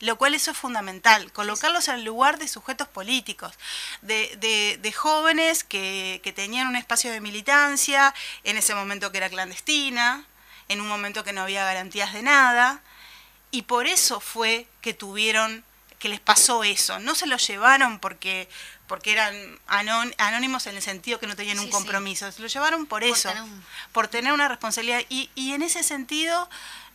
lo 0.00 0.16
cual 0.16 0.34
eso 0.34 0.52
es 0.52 0.56
fundamental, 0.56 1.30
colocarlos 1.32 1.88
en 1.88 1.96
el 1.96 2.04
lugar 2.04 2.38
de 2.38 2.48
sujetos 2.48 2.88
políticos, 2.88 3.52
de, 4.00 4.78
de, 4.80 4.92
jóvenes 4.92 5.64
que, 5.64 6.20
que, 6.24 6.32
tenían 6.32 6.66
un 6.66 6.76
espacio 6.76 7.12
de 7.12 7.20
militancia, 7.20 8.14
en 8.42 8.56
ese 8.56 8.74
momento 8.74 9.12
que 9.12 9.18
era 9.18 9.28
clandestina, 9.28 10.24
en 10.68 10.80
un 10.80 10.88
momento 10.88 11.22
que 11.22 11.34
no 11.34 11.42
había 11.42 11.64
garantías 11.64 12.14
de 12.14 12.22
nada, 12.22 12.80
y 13.50 13.62
por 13.62 13.86
eso 13.86 14.18
fue 14.18 14.66
que 14.80 14.94
tuvieron, 14.94 15.62
que 15.98 16.08
les 16.08 16.20
pasó 16.20 16.64
eso, 16.64 16.98
no 17.00 17.14
se 17.14 17.26
lo 17.26 17.36
llevaron 17.36 17.98
porque 17.98 18.48
porque 18.86 19.12
eran 19.12 19.34
anónimos 19.66 20.66
en 20.66 20.76
el 20.76 20.82
sentido 20.82 21.18
que 21.18 21.26
no 21.26 21.36
tenían 21.36 21.58
un 21.58 21.70
compromiso. 21.70 22.30
Se 22.30 22.42
lo 22.42 22.48
llevaron 22.48 22.86
por, 22.86 23.02
eso, 23.02 23.30
por 23.92 24.08
tener 24.08 24.32
una 24.32 24.48
responsabilidad. 24.48 25.02
Y, 25.08 25.30
y, 25.34 25.52
en 25.52 25.62
ese 25.62 25.82
sentido 25.82 26.48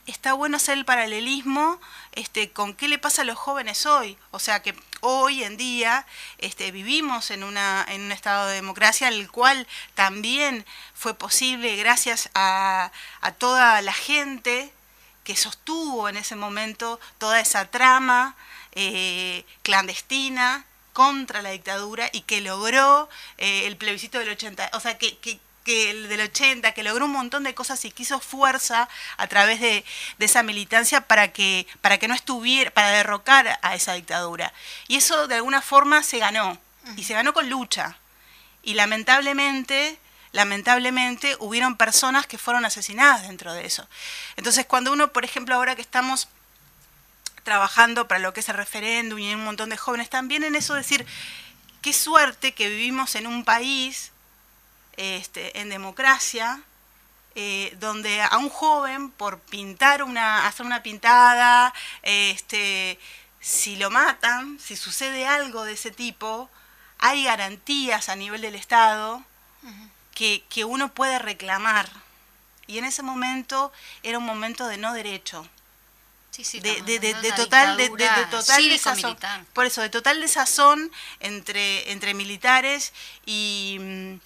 está 0.06 0.34
bueno 0.34 0.58
hacer 0.58 0.78
el 0.78 0.86
paralelismo 0.86 1.80
este, 2.14 2.52
con 2.52 2.74
qué 2.74 2.88
le 2.88 2.98
pasa 3.00 3.24
a 3.24 3.26
los 3.26 3.38
jóvenes 3.38 3.86
hoy. 3.86 4.18
O 4.32 4.40
sea 4.40 4.62
que 4.62 4.76
hoy 5.02 5.44
en 5.44 5.58
día 5.58 6.06
este, 6.38 6.72
vivimos 6.72 7.32
en, 7.32 7.44
una, 7.44 7.86
en 7.90 8.02
un 8.02 8.12
estado 8.12 8.48
de 8.48 8.56
democracia, 8.56 9.08
el 9.08 9.30
cual 9.32 9.68
también 9.96 10.66
fue 10.94 11.14
posible 11.16 11.76
gracias 11.76 12.30
a, 12.36 12.92
a 13.22 13.32
toda 13.32 13.82
la 13.82 13.94
gente 13.94 14.72
que 15.24 15.36
sostuvo 15.36 16.10
en 16.10 16.18
ese 16.18 16.36
momento 16.36 17.00
toda 17.20 17.40
esa 17.40 17.66
trama 17.66 18.36
eh, 18.74 19.46
clandestina 19.62 20.66
contra 20.94 21.42
la 21.42 21.52
dictadura 21.52 22.10
y 22.12 22.22
que 22.22 22.42
logró 22.42 23.10
eh, 23.38 23.68
el 23.68 23.78
plebiscito 23.78 24.20
del 24.20 24.30
80, 24.30 24.72
o 24.74 24.80
sea, 24.80 24.98
que, 24.98 25.18
que, 25.18 25.40
el 25.92 26.10
del 26.10 26.22
80, 26.22 26.72
que 26.72 26.82
logró 26.82 27.06
un 27.06 27.12
montón 27.12 27.44
de 27.44 27.54
cosas 27.54 27.86
y 27.86 27.92
que 27.92 28.02
hizo 28.02 28.20
fuerza 28.20 28.90
a 29.18 29.28
través 29.28 29.62
de, 29.62 29.86
esa 30.18 30.42
militancia 30.42 31.02
para 31.02 31.32
que, 31.32 31.68
para 31.82 32.00
que 32.00 32.08
no 32.08 32.16
estuviera, 32.16 32.72
para 32.72 32.90
derrocar 32.90 33.60
a 33.62 33.76
esa 33.76 33.94
dictadura. 33.94 34.52
Y 34.88 34.96
eso 34.96 35.28
de 35.28 35.36
alguna 35.36 35.62
forma 35.62 36.02
se 36.02 36.18
ganó, 36.18 36.58
y 36.98 37.04
se 37.04 37.14
ganó 37.14 37.34
con 37.34 37.52
lucha. 37.52 37.98
Y 38.64 38.74
lamentablemente, 38.74 40.00
lamentablemente, 40.32 41.36
hubieron 41.40 41.78
personas 41.78 42.26
que 42.26 42.40
fueron 42.40 42.66
asesinadas 42.66 43.28
dentro 43.28 43.54
de 43.54 43.68
eso. 43.68 43.88
Entonces, 44.38 44.66
cuando 44.66 44.92
uno, 44.92 45.14
por 45.14 45.24
ejemplo, 45.24 45.54
ahora 45.54 45.76
que 45.76 45.84
estamos 45.84 46.30
trabajando 47.44 48.08
para 48.08 48.20
lo 48.20 48.34
que 48.34 48.40
es 48.42 48.50
el 48.50 48.56
referéndum 48.56 49.20
y 49.20 49.28
hay 49.28 49.36
un 49.36 49.44
montón 49.44 49.70
de 49.70 49.78
jóvenes 49.78 50.10
también 50.10 50.44
en 50.44 50.56
eso 50.56 50.74
decir, 50.74 51.06
qué 51.82 51.94
suerte 51.94 52.54
que 52.54 52.70
vivimos 52.70 53.16
en 53.16 53.28
un 53.28 53.44
país 53.44 54.12
este, 54.98 55.60
en 55.60 55.70
democracia, 55.70 56.62
eh, 57.36 57.76
donde 57.80 58.22
a 58.22 58.38
un 58.38 58.50
joven 58.50 59.12
por 59.12 59.40
pintar 59.40 60.04
una, 60.04 60.48
hacer 60.48 60.66
una 60.66 60.84
pintada, 60.84 61.74
este, 62.02 63.00
si 63.40 63.78
lo 63.78 63.90
matan, 63.90 64.60
si 64.60 64.76
sucede 64.76 65.26
algo 65.26 65.64
de 65.64 65.74
ese 65.74 65.92
tipo, 65.92 66.50
hay 66.98 67.24
garantías 67.24 68.10
a 68.10 68.16
nivel 68.16 68.42
del 68.42 68.56
Estado 68.56 69.24
que, 70.14 70.44
que 70.50 70.66
uno 70.66 70.94
puede 70.94 71.18
reclamar. 71.20 71.90
Y 72.68 72.78
en 72.78 72.86
ese 72.86 73.04
momento 73.04 73.72
era 74.04 74.18
un 74.18 74.26
momento 74.26 74.68
de 74.68 74.78
no 74.78 74.94
derecho 74.94 75.48
de, 76.62 77.00
de, 77.00 77.32
total 77.36 77.78
de, 77.78 77.90
total 78.32 78.70
desazón. 78.70 79.18
por 79.54 79.66
eso 79.66 79.82
de 79.82 79.90
total 79.90 80.22
desazón 80.22 80.92
entre 81.20 81.92
entre 81.92 82.14
militares 82.14 82.94
y, 83.26 83.78
mm, 83.80 84.20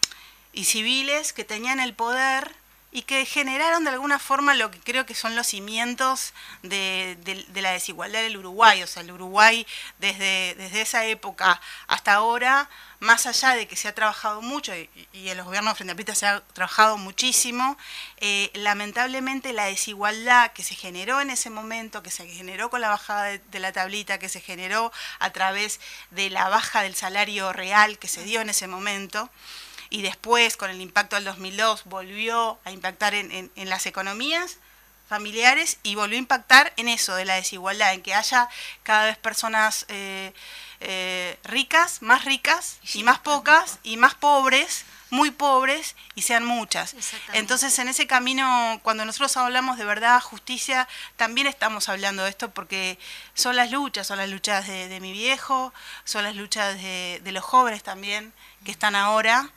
y 0.54 0.64
civiles 0.66 1.34
que 1.34 1.44
tenían 1.44 1.80
el 1.80 1.94
poder 1.94 2.52
y 2.94 3.02
que 3.02 3.26
generaron 3.26 3.84
de 3.84 3.90
alguna 3.90 4.20
forma 4.20 4.54
lo 4.54 4.70
que 4.70 4.80
creo 4.80 5.08
que 5.08 5.16
son 5.16 5.36
los 5.36 5.48
cimientos 5.48 6.32
de, 6.62 7.18
la 7.56 7.72
desigualdad 7.72 8.22
del 8.22 8.38
Uruguay. 8.38 8.84
O 8.84 8.88
sea, 8.88 9.02
el 9.02 9.12
Uruguay 9.12 9.66
desde, 9.98 10.54
desde 10.56 10.82
esa 10.82 11.04
época 11.08 11.60
hasta 11.88 12.14
ahora, 12.14 12.70
más 13.00 13.26
allá 13.26 13.56
de 13.56 13.68
que 13.68 13.76
se 13.76 13.88
ha 13.88 13.96
trabajado 13.96 14.44
mucho 14.44 14.74
y, 14.76 14.90
en 15.12 15.36
los 15.36 15.48
gobiernos 15.48 15.76
frente 15.76 15.94
a 15.94 15.96
Pita 15.96 16.14
se 16.14 16.28
ha 16.28 16.42
trabajado 16.54 16.98
muchísimo, 16.98 17.78
eh, 18.18 18.52
lamentablemente 18.54 19.54
la 19.54 19.66
desigualdad 19.66 20.52
que 20.54 20.64
se 20.64 20.76
generó 20.76 21.20
en 21.20 21.32
ese 21.32 21.50
momento, 21.50 22.04
que 22.04 22.12
se 22.12 22.28
generó 22.28 22.70
con 22.70 22.80
la 22.80 22.90
bajada 22.90 23.40
de 23.40 23.60
la 23.60 23.72
tablita, 23.72 24.20
que 24.20 24.30
se 24.30 24.40
generó 24.40 24.92
a 25.18 25.32
través 25.32 25.80
de 26.12 26.30
la 26.30 26.48
baja 26.48 26.84
del 26.84 26.96
salario 26.96 27.54
real 27.54 27.98
que 27.98 28.08
se 28.08 28.24
dio 28.24 28.40
en 28.42 28.50
ese 28.50 28.68
momento, 28.68 29.32
y 29.94 30.02
después 30.02 30.58
con 30.58 30.72
el 30.72 30.82
impacto 30.82 31.16
del 31.16 31.26
2002 31.26 31.84
volvió 31.86 32.60
a 32.66 32.72
impactar 32.72 33.14
en, 33.14 33.52
las 33.56 33.86
economías 33.86 34.58
familiares 35.08 35.78
y 35.84 35.94
volvió 35.94 36.18
a 36.18 36.20
impactar 36.20 36.74
en 36.78 36.90
eso, 36.90 37.14
de 37.14 37.26
la 37.26 37.36
desigualdad, 37.36 37.94
en 37.94 38.02
que 38.02 38.16
haya 38.16 38.50
cada 38.82 39.06
vez 39.06 39.18
personas 39.18 39.86
eh, 39.90 40.34
eh, 40.80 41.38
ricas, 41.44 42.02
más 42.02 42.26
ricas 42.26 42.80
y 42.96 43.04
más 43.04 43.20
pocas 43.20 43.78
y 43.84 43.98
más 43.98 44.16
pobres, 44.16 44.84
muy 45.12 45.30
pobres 45.30 45.96
y 46.16 46.24
sean 46.24 46.44
muchas. 46.44 46.96
Entonces 47.34 47.78
en 47.78 47.88
ese 47.88 48.08
camino, 48.08 48.80
cuando 48.82 49.06
nosotros 49.06 49.38
hablamos 49.38 49.78
de 49.78 49.86
verdad, 49.86 50.20
justicia, 50.22 50.88
también 51.18 51.46
estamos 51.46 51.88
hablando 51.88 52.24
de 52.24 52.32
esto 52.32 52.50
porque 52.50 52.98
son 53.36 53.56
las 53.56 53.70
luchas, 53.70 54.08
son 54.08 54.18
las 54.18 54.30
luchas 54.30 54.66
de, 54.66 55.00
mi 55.02 55.12
viejo, 55.12 55.72
son 56.04 56.24
las 56.24 56.36
luchas 56.36 56.82
de, 56.82 57.22
de 57.24 57.32
los 57.32 57.44
jóvenes 57.44 57.84
también 57.84 58.34
que 58.66 58.72
están 58.72 58.96
ahora. 58.96 59.52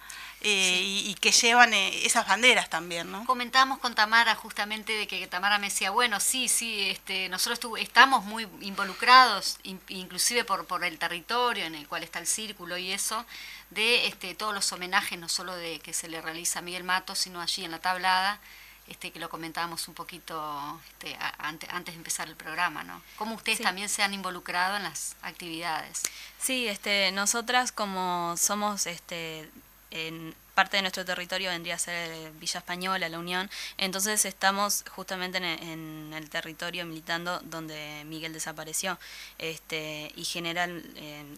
Eh, 0.49 0.81
y, 0.85 1.15
que 1.17 1.33
llevan 1.33 1.75
eh, 1.75 2.07
esas 2.07 2.29
banderas 2.29 2.71
también, 2.71 3.11
¿no? 3.11 3.25
Comentábamos 3.25 3.81
con 3.81 3.97
Tamara 3.97 4.37
justamente 4.37 4.93
de 4.93 5.09
que 5.09 5.27
Tamara 5.27 5.59
me 5.59 5.71
decía, 5.71 5.91
bueno, 5.91 6.21
sí, 6.21 6.47
sí, 6.47 6.89
este, 6.89 7.29
nosotros 7.29 7.81
estamos 7.81 8.25
muy 8.25 8.47
involucrados, 8.61 9.59
inclusive 9.89 10.45
por, 10.45 10.65
por 10.67 10.85
el 10.85 11.01
territorio 11.01 11.65
en 11.65 11.75
el 11.75 11.89
cual 11.89 12.05
está 12.05 12.21
el 12.21 12.29
círculo 12.29 12.79
y 12.79 12.93
eso, 12.93 13.27
de 13.71 14.07
este, 14.07 14.37
todos 14.37 14.55
los 14.55 14.71
homenajes, 14.71 15.19
no 15.19 15.29
solo 15.29 15.57
de 15.57 15.81
que 15.81 15.93
se 15.93 16.07
le 16.07 16.23
realiza 16.23 16.61
a 16.61 16.63
Miguel 16.63 16.85
Matos, 16.85 17.19
sino 17.19 17.41
allí 17.41 17.65
en 17.65 17.73
la 17.73 17.81
tablada, 17.81 18.39
este, 18.87 19.11
que 19.11 19.19
lo 19.19 19.29
comentábamos 19.29 19.89
un 19.89 19.95
poquito 19.95 20.81
este, 20.91 21.19
antes, 21.39 21.69
antes 21.71 21.93
de 21.93 21.99
empezar 21.99 22.29
el 22.29 22.37
programa, 22.37 22.85
¿no? 22.85 23.03
¿Cómo 23.17 23.35
ustedes 23.35 23.61
también 23.61 23.89
se 23.89 24.05
han 24.05 24.15
involucrado 24.15 24.77
en 24.77 24.85
las 24.85 25.17
actividades? 25.23 26.05
Sí, 26.39 26.69
este, 26.69 27.11
nosotras 27.11 27.73
como 27.73 28.37
somos 28.37 28.87
este, 28.87 29.51
en 29.91 30.35
parte 30.57 30.79
de 30.79 30.83
nuestro 30.83 31.05
territorio 31.05 31.51
vendría 31.51 31.75
a 31.75 31.79
ser 31.79 32.33
Villa 32.41 32.61
Española, 32.61 33.11
La 33.11 33.19
Unión, 33.19 33.51
entonces 33.77 34.25
estamos 34.25 34.85
justamente 34.89 35.37
en, 35.37 36.15
el 36.17 36.31
territorio 36.31 36.87
militando 36.87 37.41
donde 37.45 38.05
Miguel 38.07 38.33
desapareció, 38.33 38.99
este, 39.37 40.11
y 40.17 40.25
general, 40.25 40.83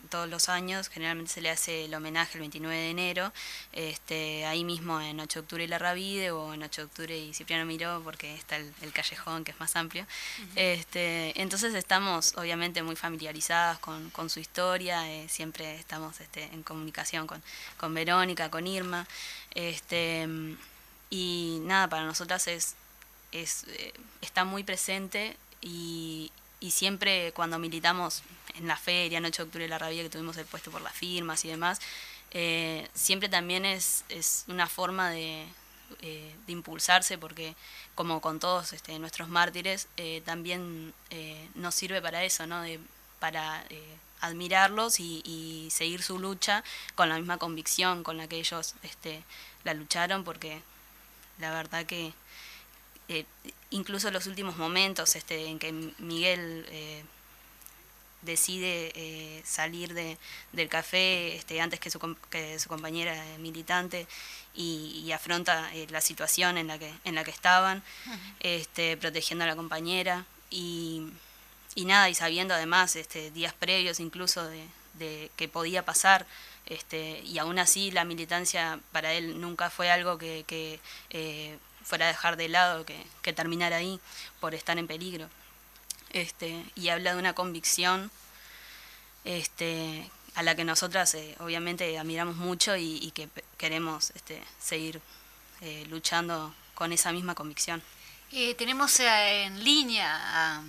todos 0.09 0.28
los 0.28 0.48
años, 0.48 0.88
generalmente 0.88 1.33
se 1.33 1.40
le 1.40 1.50
hace 1.50 1.87
el 1.87 1.94
homenaje 1.94 2.35
el 2.35 2.40
29 2.40 2.76
de 2.76 2.90
enero, 2.90 3.33
este, 3.72 4.46
ahí 4.46 4.62
mismo 4.62 5.00
en 5.00 5.18
8 5.18 5.40
de 5.40 5.42
octubre 5.42 5.64
y 5.64 5.66
La 5.66 5.78
Rabide, 5.78 6.31
o 6.31 6.54
en 6.54 6.62
8 6.62 6.83
de 6.83 6.87
octubre 6.87 7.18
y 7.18 7.35
Cipriano 7.35 7.64
Miró, 7.64 8.00
porque 8.04 8.33
está 8.37 8.54
el, 8.54 8.72
callejón 8.92 9.42
que 9.42 9.50
es 9.50 9.59
más 9.59 9.74
amplio, 9.74 10.07
este, 10.54 11.40
entonces 11.42 11.74
estamos 11.74 12.35
obviamente 12.37 12.85
muy 12.85 12.94
familiarizadas 12.94 13.81
con, 13.81 14.31
su 14.31 14.38
historia, 14.38 15.11
eh, 15.11 15.28
siempre 15.28 15.74
estamos 15.74 16.20
este, 16.20 16.44
en 16.44 16.62
comunicación 16.62 17.26
con, 17.26 17.42
con 17.78 17.94
Verónica, 17.94 18.48
con 18.48 18.66
Irma, 18.66 19.08
este, 19.55 20.29
y 21.11 21.59
nada, 21.62 21.88
para 21.88 22.05
nosotras 22.05 22.47
es, 22.49 22.75
es 23.33 23.64
eh, 23.68 23.92
está 24.21 24.44
muy 24.44 24.64
presente 24.64 25.37
y, 25.61 26.31
y, 26.61 26.71
siempre 26.71 27.33
cuando 27.33 27.59
militamos 27.59 28.23
en 28.55 28.68
la 28.68 28.77
feria, 28.77 29.21
Noche 29.21 29.42
de 29.42 29.47
Octubre 29.47 29.64
de 29.64 29.68
la 29.71 29.79
Rabia, 29.79 30.03
que 30.03 30.11
tuvimos 30.11 30.37
el 30.37 30.47
puesto 30.47 30.71
por 30.71 30.83
las 30.83 30.94
firmas 30.94 31.44
y 31.44 31.49
demás, 31.49 31.81
eh, 32.33 32.88
siempre 32.94 33.29
también 33.29 33.64
es, 33.64 34.05
es 34.09 34.44
una 34.49 34.66
forma 34.66 35.11
de, 35.11 35.47
eh, 36.03 36.35
de, 36.47 36.53
impulsarse 36.53 37.16
porque 37.16 37.55
como 37.94 38.21
con 38.21 38.38
todos 38.38 38.73
este, 38.73 38.99
nuestros 38.99 39.29
mártires, 39.29 39.88
también 40.25 40.94
nos 41.55 41.75
sirve 41.75 42.01
para 42.01 42.23
eso, 42.23 42.47
¿no? 42.47 42.62
De, 42.62 42.79
para 43.18 43.64
admirarlos 44.20 45.00
y, 45.00 45.68
seguir 45.70 46.02
su 46.02 46.18
lucha 46.18 46.64
con 46.94 47.09
la 47.09 47.16
misma 47.16 47.38
convicción 47.38 48.02
con 48.02 48.16
la 48.16 48.26
que 48.26 48.38
ellos 48.38 48.74
este, 48.83 49.22
la 49.64 49.74
lucharon, 49.74 50.24
porque 50.24 50.61
la 51.38 51.52
verdad 51.52 51.87
que 51.87 52.12
eh, 53.09 53.24
incluso 53.70 54.11
los 54.11 54.26
últimos 54.26 54.57
momentos 54.57 55.14
este, 55.16 55.46
en 55.46 55.59
que 55.59 55.72
Miguel 55.98 56.66
eh, 56.70 57.04
decide 58.22 58.92
eh, 58.94 59.42
salir 59.44 59.94
de, 59.94 60.18
del 60.52 60.68
café 60.68 61.37
este, 61.37 61.61
antes 61.61 61.81
que 61.81 61.90
su, 61.90 62.16
que 62.31 62.59
su 62.59 62.68
compañera 62.68 63.14
militante 63.38 64.07
y, 64.54 65.11
afronta 65.12 65.70
la 65.90 66.00
situación 66.00 66.59
en 66.59 66.66
la 66.66 66.78
que, 66.78 66.92
en 67.04 67.14
la 67.14 67.24
que 67.24 67.31
estaban, 67.31 67.83
este, 68.40 68.96
protegiendo 68.96 69.44
a 69.44 69.48
la 69.48 69.57
compañera 69.57 70.26
y 70.50 71.07
y 71.74 71.85
nada, 71.85 72.09
y 72.09 72.14
sabiendo 72.14 72.54
además 72.54 72.96
este, 72.96 73.31
días 73.31 73.52
previos 73.52 74.00
incluso 74.00 74.44
de, 74.46 75.31
que 75.37 75.48
podía 75.48 75.85
pasar, 75.85 76.26
este, 76.66 77.20
y 77.20 77.38
aún 77.38 77.59
así 77.59 77.90
la 77.90 78.04
militancia 78.04 78.81
para 78.92 79.12
él 79.12 79.40
nunca 79.40 79.70
fue 79.70 79.90
algo 79.90 80.18
que, 80.18 80.81
eh, 81.11 81.59
fuera 81.85 82.07
a 82.07 82.09
dejar 82.09 82.37
de 82.37 82.48
lado, 82.48 82.85
que, 82.85 83.02
que 83.22 83.33
terminara 83.33 83.76
ahí 83.76 84.00
por 84.40 84.54
estar 84.54 84.76
en 84.76 84.87
peligro. 84.87 85.28
Este, 86.11 86.64
y 86.74 86.88
habla 86.88 87.12
de 87.12 87.18
una 87.18 87.35
convicción 87.35 88.11
este, 89.24 90.11
a 90.35 90.42
la 90.42 90.54
que 90.54 90.64
nosotras 90.64 91.14
eh, 91.14 91.35
obviamente 91.40 91.98
admiramos 91.98 92.37
mucho 92.37 92.76
y, 92.76 93.11
que 93.14 93.28
queremos 93.57 94.11
este, 94.14 94.42
seguir 94.59 95.00
eh, 95.61 95.85
luchando 95.88 96.54
con 96.74 96.92
esa 96.92 97.12
misma 97.12 97.35
convicción. 97.35 97.83
tenemos 98.57 99.00
en 99.00 99.62
línea 99.64 100.16
a 100.16 100.62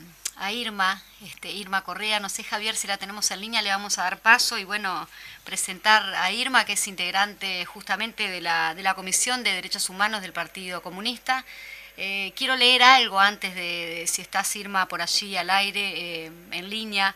Irma, 0.51 1.01
este, 1.21 1.51
Irma 1.51 1.83
Correa, 1.83 2.19
no 2.19 2.29
sé 2.29 2.43
Javier 2.43 2.75
si 2.75 2.87
la 2.87 2.97
tenemos 2.97 3.29
en 3.31 3.41
línea, 3.41 3.61
le 3.61 3.69
vamos 3.69 3.97
a 3.97 4.03
dar 4.03 4.19
paso 4.19 4.57
y 4.57 4.63
bueno, 4.63 5.07
presentar 5.43 6.15
a 6.15 6.31
Irma, 6.31 6.63
que 6.63 6.73
es 6.73 6.87
integrante 6.87 7.65
justamente 7.65 8.29
de 8.29 8.39
la, 8.39 8.73
de 8.73 8.81
la 8.81 8.93
Comisión 8.93 9.43
de 9.43 9.51
Derechos 9.51 9.89
Humanos 9.89 10.21
del 10.21 10.31
Partido 10.31 10.81
Comunista. 10.81 11.45
Eh, 11.97 12.31
quiero 12.37 12.55
leer 12.55 12.81
algo 12.81 13.19
antes 13.19 13.53
de, 13.53 14.05
si 14.07 14.21
estás 14.21 14.55
Irma 14.55 14.87
por 14.87 15.01
allí 15.01 15.35
al 15.35 15.49
aire, 15.49 16.25
eh, 16.25 16.31
en 16.51 16.69
línea. 16.69 17.13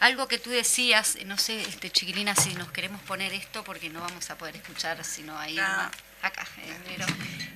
Algo 0.00 0.26
que 0.26 0.38
tú 0.38 0.50
decías, 0.50 1.16
no 1.26 1.38
sé, 1.38 1.62
este, 1.62 1.90
chiquilina, 1.90 2.34
si 2.34 2.54
nos 2.56 2.72
queremos 2.72 3.00
poner 3.02 3.32
esto, 3.32 3.62
porque 3.62 3.88
no 3.90 4.00
vamos 4.00 4.28
a 4.30 4.36
poder 4.36 4.56
escuchar 4.56 5.04
sino 5.04 5.38
a 5.38 5.48
Irma. 5.48 5.90
Acá, 6.20 6.44
eh, 6.58 7.06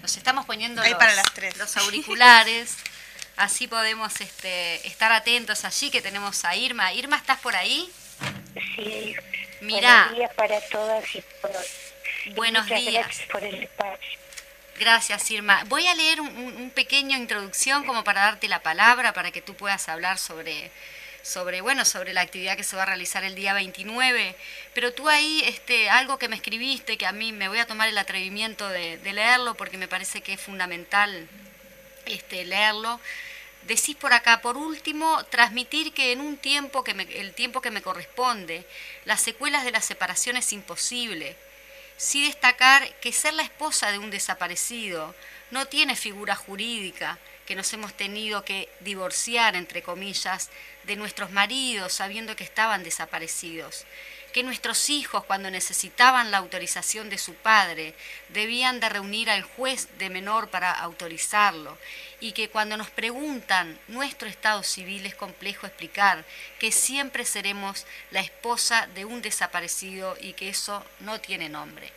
nos 0.00 0.16
estamos 0.16 0.46
poniendo 0.46 0.81
Ahí 0.81 0.90
los, 0.90 0.98
para 0.98 1.14
las 1.16 1.33
tres. 1.35 1.57
los 1.57 1.76
auriculares. 1.76 2.76
Así 3.38 3.68
podemos 3.68 4.20
este, 4.20 4.85
estar 4.85 5.12
atentos 5.12 5.64
allí, 5.64 5.90
que 5.90 6.03
tenemos 6.03 6.44
a 6.44 6.57
Irma. 6.57 6.92
Irma, 6.92 7.16
¿estás 7.16 7.38
por 7.38 7.55
ahí? 7.55 7.88
Sí. 8.74 9.14
Mira. 9.61 10.07
Buenos 10.07 10.18
días 10.18 10.35
para 10.35 10.61
todas 10.62 11.14
y 11.14 11.22
todos. 11.40 11.66
Buenos 12.35 12.66
días. 12.66 13.07
Gracias 13.07 13.29
por 13.29 13.44
el 13.44 13.62
espacio. 13.62 14.18
Gracias, 14.81 15.31
Irma. 15.31 15.62
Voy 15.68 15.87
a 15.87 15.94
leer 15.94 16.20
un, 16.20 16.37
un 16.37 16.70
pequeño 16.70 17.16
introducción 17.16 17.85
como 17.85 18.03
para 18.03 18.22
darte 18.22 18.48
la 18.48 18.61
palabra, 18.61 19.12
para 19.12 19.31
que 19.31 19.40
tú 19.40 19.55
puedas 19.55 19.88
hablar 19.88 20.18
sobre, 20.18 20.72
sobre, 21.22 21.61
bueno, 21.61 21.85
sobre 21.85 22.14
la 22.14 22.22
actividad 22.22 22.57
que 22.57 22.64
se 22.64 22.74
va 22.74 22.83
a 22.83 22.87
realizar 22.87 23.22
el 23.22 23.37
día 23.37 23.55
29. 23.55 24.35
Pero 24.74 24.92
tú 24.92 25.09
ahí, 25.09 25.44
este, 25.46 25.90
algo 25.90 26.18
que 26.18 26.29
me 26.29 26.35
escribiste, 26.35 26.98
que 26.98 27.07
a 27.07 27.12
mí 27.12 27.33
me 27.33 27.46
voy 27.46 27.61
a 27.61 27.68
tomar 27.68 27.88
el 27.88 27.98
atrevimiento 27.98 28.68
de, 28.68 28.98
de 28.98 29.12
leerlo 29.12 29.55
porque 29.55 29.79
me 29.79 29.87
parece 29.87 30.22
que 30.22 30.33
es 30.33 30.40
fundamental 30.40 31.29
este, 32.09 32.44
leerlo. 32.44 33.01
Decís 33.62 33.97
por 33.97 34.12
acá, 34.12 34.40
por 34.40 34.57
último, 34.57 35.25
transmitir 35.27 35.92
que 35.92 36.12
en 36.12 36.21
un 36.21 36.37
tiempo 36.37 36.85
que 36.85 36.92
el 36.92 37.35
tiempo 37.35 37.61
que 37.61 37.71
me 37.71 37.83
corresponde, 37.83 38.66
las 39.05 39.21
secuelas 39.21 39.64
de 39.64 39.73
la 39.73 39.81
separación 39.81 40.37
es 40.37 40.53
imposible. 40.53 41.37
Sí 41.97 42.25
destacar 42.25 42.88
que 43.01 43.12
ser 43.12 43.35
la 43.35 43.42
esposa 43.42 43.90
de 43.90 43.99
un 43.99 44.11
desaparecido 44.11 45.14
no 45.51 45.66
tiene 45.66 45.97
figura 45.97 46.37
jurídica, 46.37 47.18
que 47.49 47.57
nos 47.57 47.73
hemos 47.73 47.94
tenido 47.94 48.44
que 48.44 48.68
divorciar, 48.81 49.57
entre 49.57 49.83
comillas, 49.83 50.51
de 50.85 50.97
nuestros 50.97 51.31
maridos 51.31 51.94
sabiendo 51.94 52.37
que 52.37 52.44
estaban 52.44 52.85
desaparecidos, 52.85 53.87
que 54.38 54.44
nuestros 54.44 54.88
hijos 54.88 55.24
cuando 55.24 55.51
necesitaban 55.51 56.31
la 56.31 56.38
autorización 56.38 57.11
de 57.11 57.18
su 57.18 57.35
padre 57.35 57.96
debían 58.29 58.79
de 58.79 58.88
reunir 58.88 59.31
al 59.31 59.42
juez 59.42 59.88
de 59.98 60.11
menor 60.11 60.48
para 60.48 60.70
autorizarlo 60.70 61.77
y 62.20 62.31
que 62.31 62.48
cuando 62.48 62.77
nos 62.77 62.88
preguntan 62.88 63.77
nuestro 63.88 64.29
estado 64.29 64.62
civil 64.62 65.07
es 65.07 65.16
complejo 65.16 65.66
explicar 65.66 66.24
que 66.61 66.70
siempre 66.70 67.24
seremos 67.24 67.85
la 68.12 68.20
esposa 68.20 68.87
de 68.94 69.05
un 69.05 69.22
desaparecido 69.22 70.16
y 70.20 70.35
que 70.35 70.51
eso 70.51 70.85
no 71.01 71.20
tiene 71.20 71.48
nombre. 71.48 71.92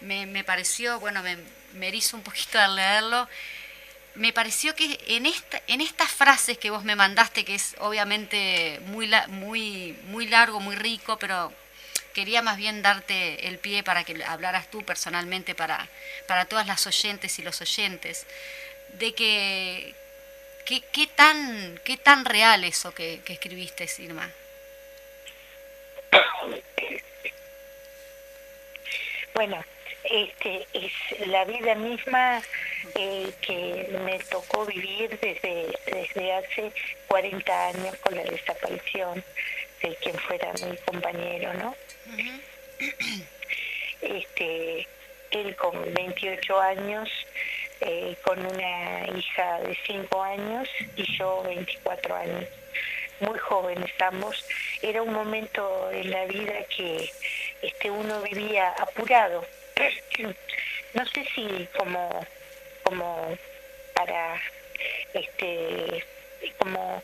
Me, 0.00 0.24
me 0.24 0.44
pareció, 0.44 0.98
bueno, 0.98 1.22
me, 1.22 1.36
me 1.74 1.88
erizo 1.88 2.16
un 2.16 2.22
poquito 2.22 2.58
al 2.58 2.74
leerlo, 2.74 3.28
me 4.14 4.32
pareció 4.32 4.74
que 4.74 4.98
en, 5.08 5.26
esta, 5.26 5.60
en 5.66 5.82
estas 5.82 6.10
frases 6.10 6.56
que 6.56 6.70
vos 6.70 6.84
me 6.84 6.96
mandaste, 6.96 7.44
que 7.44 7.54
es 7.54 7.76
obviamente 7.80 8.80
muy, 8.86 9.10
muy, 9.28 9.98
muy 10.04 10.26
largo, 10.26 10.58
muy 10.58 10.76
rico, 10.76 11.18
pero 11.18 11.52
quería 12.12 12.42
más 12.42 12.56
bien 12.56 12.82
darte 12.82 13.48
el 13.48 13.58
pie 13.58 13.82
para 13.82 14.04
que 14.04 14.22
hablaras 14.24 14.70
tú 14.70 14.82
personalmente 14.84 15.54
para, 15.54 15.88
para 16.26 16.44
todas 16.44 16.66
las 16.66 16.86
oyentes 16.86 17.38
y 17.38 17.42
los 17.42 17.60
oyentes, 17.60 18.26
de 18.94 19.14
que, 19.14 19.94
qué 20.66 21.06
tan, 21.14 21.80
qué 21.84 21.96
tan 21.96 22.24
real 22.24 22.64
eso 22.64 22.94
que, 22.94 23.20
que 23.24 23.34
escribiste, 23.34 23.86
Irma. 23.98 24.30
Bueno, 29.34 29.64
este 30.04 30.66
es 30.74 30.92
la 31.26 31.44
vida 31.44 31.74
misma 31.74 32.42
eh, 32.94 33.32
que 33.40 33.88
me 34.04 34.18
tocó 34.18 34.66
vivir 34.66 35.18
desde, 35.20 35.72
desde 35.86 36.32
hace 36.34 36.72
40 37.06 37.68
años 37.68 37.96
con 37.98 38.14
la 38.14 38.24
desaparición 38.24 39.24
de 39.82 39.96
quien 39.96 40.18
fuera 40.18 40.52
mi 40.52 40.76
compañero, 40.78 41.54
¿no? 41.54 41.74
Este, 44.00 44.88
él 45.30 45.56
con 45.56 45.94
28 45.94 46.60
años, 46.60 47.08
eh, 47.80 48.16
con 48.24 48.44
una 48.44 49.08
hija 49.16 49.60
de 49.60 49.76
5 49.86 50.22
años 50.22 50.68
y 50.96 51.16
yo 51.16 51.42
24 51.44 52.14
años. 52.14 52.44
Muy 53.20 53.38
jóvenes 53.38 53.90
ambos. 54.00 54.44
Era 54.82 55.02
un 55.02 55.12
momento 55.12 55.90
en 55.92 56.10
la 56.10 56.24
vida 56.26 56.64
que 56.76 57.10
este, 57.62 57.90
uno 57.90 58.20
vivía 58.22 58.70
apurado. 58.78 59.46
No 60.94 61.06
sé 61.06 61.24
si 61.34 61.66
como, 61.74 62.26
como 62.82 63.38
para 63.94 64.38
este 65.14 66.04
como 66.58 67.02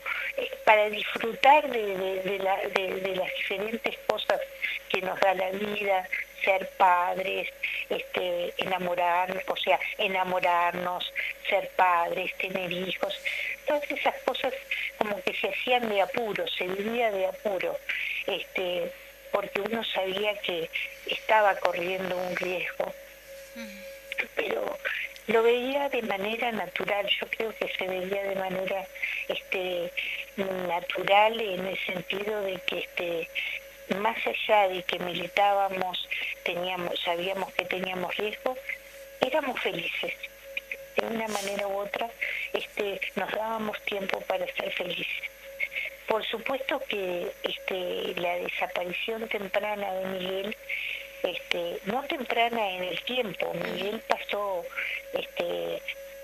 para 0.69 0.87
disfrutar 0.91 1.67
de, 1.71 1.97
de, 1.97 2.21
de, 2.21 2.37
la, 2.37 2.57
de, 2.57 3.15
las 3.15 3.33
diferentes 3.37 3.97
cosas 4.05 4.39
que 4.89 5.01
nos 5.01 5.19
da 5.19 5.33
la 5.33 5.49
vida, 5.49 6.07
ser 6.45 6.69
padres, 6.77 7.49
este, 7.89 8.53
enamorarnos, 8.55 9.41
o 9.47 9.55
sea, 9.55 9.79
enamorarnos, 9.97 11.11
ser 11.49 11.69
padres, 11.69 12.37
tener 12.37 12.71
hijos, 12.71 13.19
todas 13.65 13.89
esas 13.89 14.13
cosas 14.21 14.53
como 14.99 15.19
que 15.23 15.33
se 15.33 15.49
hacían 15.49 15.89
de 15.89 16.01
apuro, 16.01 16.47
se 16.47 16.67
vivía 16.67 17.09
de 17.09 17.25
apuro, 17.25 17.75
este, 18.27 18.91
porque 19.31 19.61
uno 19.61 19.83
sabía 19.83 20.39
que 20.41 20.69
estaba 21.07 21.55
corriendo 21.55 22.15
un 22.15 22.35
riesgo. 22.35 22.93
Pero 24.35 24.77
lo 25.29 25.43
veía 25.43 25.89
de 25.89 26.01
manera 26.01 26.51
natural, 26.51 27.07
yo 27.07 27.27
creo 27.27 27.55
que 27.55 27.71
se 27.77 27.87
veía 27.87 28.23
de 28.23 28.35
manera 28.35 28.85
este, 29.27 29.91
natural 30.67 31.39
en 31.39 31.67
el 31.67 31.77
sentido 31.85 32.41
de 32.41 32.59
que 32.65 32.79
este, 32.79 33.29
más 33.99 34.17
allá 34.25 34.69
de 34.69 34.81
que 34.83 34.97
militábamos, 34.99 36.07
teníamos, 36.43 36.99
sabíamos 37.01 37.53
que 37.53 37.65
teníamos 37.65 38.15
riesgo, 38.17 38.57
éramos 39.21 39.59
felices. 39.59 40.13
De 40.95 41.05
una 41.05 41.27
manera 41.27 41.67
u 41.67 41.77
otra 41.77 42.09
este, 42.53 42.99
nos 43.15 43.31
dábamos 43.31 43.79
tiempo 43.85 44.19
para 44.21 44.45
ser 44.55 44.71
felices. 44.71 45.23
Por 46.07 46.25
supuesto 46.25 46.81
que 46.89 47.31
este, 47.43 48.19
la 48.19 48.35
desaparición 48.35 49.27
temprana 49.29 49.93
de 49.93 50.05
Miguel 50.07 50.57
este, 51.23 51.79
no 51.85 52.03
temprana 52.03 52.71
en 52.71 52.83
el 52.83 53.01
tiempo. 53.03 53.53
Miguel 53.53 54.01
pasó 54.07 54.63
este, 55.13 55.81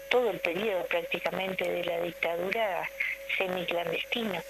todo 0.09 0.31
el 0.31 0.39
periodo 0.39 0.85
prácticamente 0.85 1.69
de 1.69 1.83
la 1.83 2.01
dictadura 2.01 2.89
semiclandestina. 3.37 4.43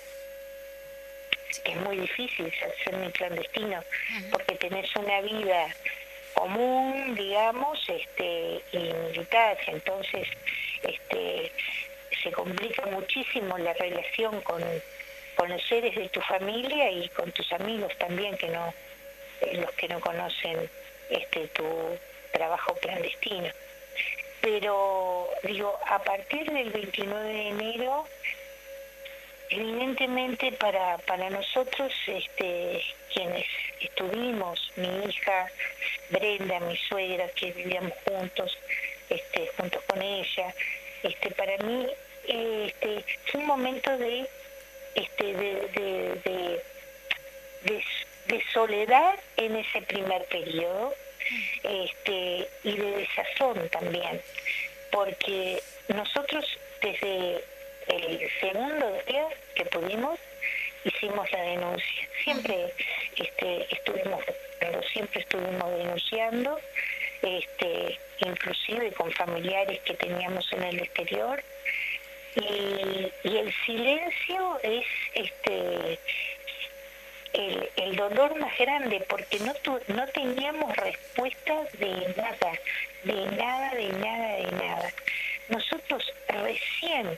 Es 1.64 1.76
muy 1.78 1.98
difícil 1.98 2.52
ser 2.60 2.74
semiclandestino 2.84 3.84
porque 4.32 4.56
tenés 4.56 4.94
una 4.96 5.22
vida 5.22 5.68
común, 6.34 7.16
digamos, 7.16 7.80
este, 7.88 8.62
y 8.74 8.78
militar, 8.78 9.58
entonces 9.68 10.28
este, 10.84 11.52
se 12.22 12.32
complica 12.32 12.86
muchísimo 12.88 13.58
la 13.58 13.74
relación 13.74 14.42
con, 14.42 14.62
con 15.36 15.50
los 15.50 15.64
seres 15.64 15.96
de 15.96 16.10
tu 16.10 16.22
familia 16.22 16.92
y 16.92 17.08
con 17.10 17.32
tus 17.32 17.52
amigos 17.54 17.98
también 17.98 18.38
que 18.38 18.50
no 18.50 18.74
los 19.54 19.72
que 19.74 19.88
no 19.88 20.00
conocen 20.00 20.70
este 21.10 21.48
tu 21.50 21.66
trabajo 22.32 22.76
clandestino. 22.76 23.50
Pero 24.42 25.30
digo, 25.44 25.80
a 25.88 26.00
partir 26.04 26.52
del 26.52 26.70
29 26.70 27.24
de 27.24 27.48
enero, 27.50 28.06
evidentemente 29.50 30.52
para, 30.54 30.98
para 31.00 31.30
nosotros, 31.30 31.92
este, 32.06 32.84
quienes 33.14 33.46
estuvimos, 33.82 34.72
mi 34.76 35.10
hija 35.10 35.52
Brenda, 36.10 36.60
mi 36.60 36.78
suegra, 36.78 37.28
que 37.30 37.52
vivíamos 37.52 37.94
juntos, 38.06 38.58
este, 39.10 39.48
juntos 39.58 39.82
con 39.88 40.02
ella, 40.02 40.54
este, 41.04 41.32
para 41.32 41.58
mí 41.58 41.88
este, 42.28 43.04
fue 43.28 43.42
un 43.42 43.48
momento 43.48 43.98
de, 43.98 44.28
este, 44.96 45.34
de 45.34 46.62
de 48.28 48.44
soledad 48.54 49.20
en 49.38 49.56
ese 49.56 49.82
primer 49.84 50.26
periodo 50.26 50.94
este, 51.64 52.48
y 52.64 52.76
de 52.78 52.92
desazón 52.98 53.70
también, 53.70 54.22
porque 54.92 55.62
nosotros 55.88 56.46
desde 56.82 57.44
el 57.88 58.30
segundo 58.40 58.98
día 59.08 59.28
que 59.56 59.66
pudimos 59.66 60.20
hicimos 60.84 61.32
la 61.32 61.42
denuncia. 61.42 62.10
Siempre 62.24 62.74
este, 63.18 63.74
estuvimos 63.74 64.24
siempre 64.92 65.22
estuvimos 65.22 65.78
denunciando, 65.78 66.60
este, 67.22 68.00
inclusive 68.20 68.92
con 68.94 69.12
familiares 69.12 69.80
que 69.82 69.94
teníamos 69.94 70.52
en 70.54 70.64
el 70.64 70.80
exterior. 70.80 71.44
Y, 72.36 73.12
y 73.24 73.38
el 73.38 73.54
silencio 73.66 74.60
es 74.64 74.86
este 75.14 76.00
el, 77.36 77.96
dolor 77.96 78.38
más 78.40 78.58
grande 78.58 79.02
porque 79.10 79.40
no, 79.40 79.54
no 79.88 80.08
teníamos 80.08 80.76
respuestas 80.76 81.72
de 81.80 82.14
nada, 82.16 82.60
de 83.04 83.38
nada, 83.38 83.76
de 83.76 83.90
nada, 83.90 84.36
de 84.36 84.52
nada. 84.52 84.94
Nosotros 85.50 86.14
recién 86.28 87.18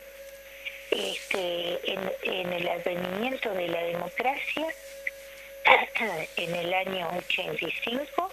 este, 0.91 1.91
en, 1.91 2.11
en 2.23 2.53
el 2.53 2.67
advenimiento 2.67 3.53
de 3.53 3.67
la 3.67 3.83
democracia, 3.83 4.67
en 6.37 6.55
el 6.55 6.73
año 6.73 7.09
85, 7.29 8.31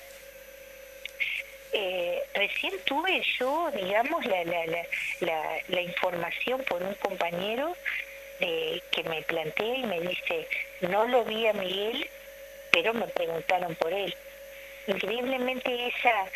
eh, 1.72 2.22
recién 2.34 2.72
tuve 2.84 3.20
yo, 3.38 3.70
digamos, 3.74 4.24
la, 4.26 4.44
la, 4.44 4.66
la, 5.20 5.42
la, 5.66 5.80
información 5.80 6.62
por 6.68 6.80
un 6.82 6.94
compañero 6.94 7.76
eh, 8.40 8.80
que 8.90 9.02
me 9.04 9.22
plantea 9.22 9.76
y 9.76 9.82
me 9.84 10.00
dice, 10.00 10.46
no 10.80 11.06
lo 11.06 11.24
vi 11.24 11.46
a 11.46 11.52
Miguel, 11.52 12.08
pero 12.72 12.92
me 12.94 13.06
preguntaron 13.08 13.74
por 13.76 13.92
él. 13.92 14.14
Increíblemente 14.86 15.88
esa, 15.88 16.26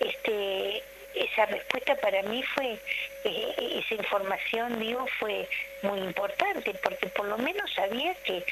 este, 0.00 0.82
esa 1.14 1.46
respuesta 1.46 1.94
para 1.96 2.22
mí 2.22 2.42
fue, 2.54 2.78
eh, 3.24 3.82
esa 3.84 3.94
información, 3.94 4.78
digo, 4.78 5.06
fue 5.18 5.48
muy 5.82 5.98
importante, 6.00 6.72
porque 6.82 7.08
por 7.08 7.26
lo 7.26 7.38
menos 7.38 7.72
sabía 7.74 8.14
que 8.24 8.44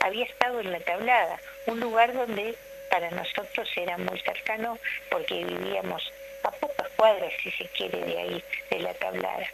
había 0.00 0.24
estado 0.24 0.60
en 0.60 0.72
la 0.72 0.80
tablada, 0.80 1.40
un 1.66 1.80
lugar 1.80 2.12
donde 2.12 2.54
para 2.90 3.10
nosotros 3.10 3.70
era 3.76 3.96
muy 3.98 4.18
cercano 4.20 4.78
porque 5.10 5.44
vivíamos 5.44 6.12
a 6.42 6.50
pocas 6.50 6.88
cuadras, 6.96 7.32
si 7.42 7.50
se 7.52 7.64
quiere, 7.68 8.00
de 8.00 8.18
ahí, 8.18 8.44
de 8.70 8.78
la 8.80 8.94
tablada. 8.94 9.46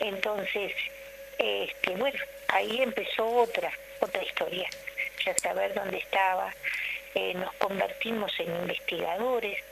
Entonces, 0.00 0.72
este, 1.38 1.90
bueno, 1.96 2.18
ahí 2.48 2.82
empezó 2.82 3.26
otra, 3.26 3.70
otra 4.00 4.22
historia, 4.22 4.68
ya 5.24 5.36
saber 5.38 5.74
dónde 5.74 5.98
estaba. 5.98 6.54
Eh, 7.14 7.34
nos 7.34 7.52
convertimos 7.54 8.32
en 8.40 8.54
investigadores, 8.56 9.62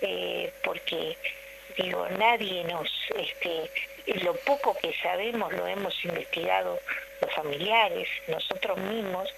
eh, 0.00 0.52
porque 0.64 1.16
digo, 1.76 2.08
nadie 2.18 2.64
nos, 2.64 2.90
este, 3.16 3.70
lo 4.22 4.34
poco 4.36 4.76
que 4.80 4.94
sabemos 5.02 5.52
lo 5.52 5.66
hemos 5.66 6.04
investigado 6.04 6.80
los 7.20 7.34
familiares, 7.34 8.08
nosotros 8.28 8.78
mismos, 8.78 9.28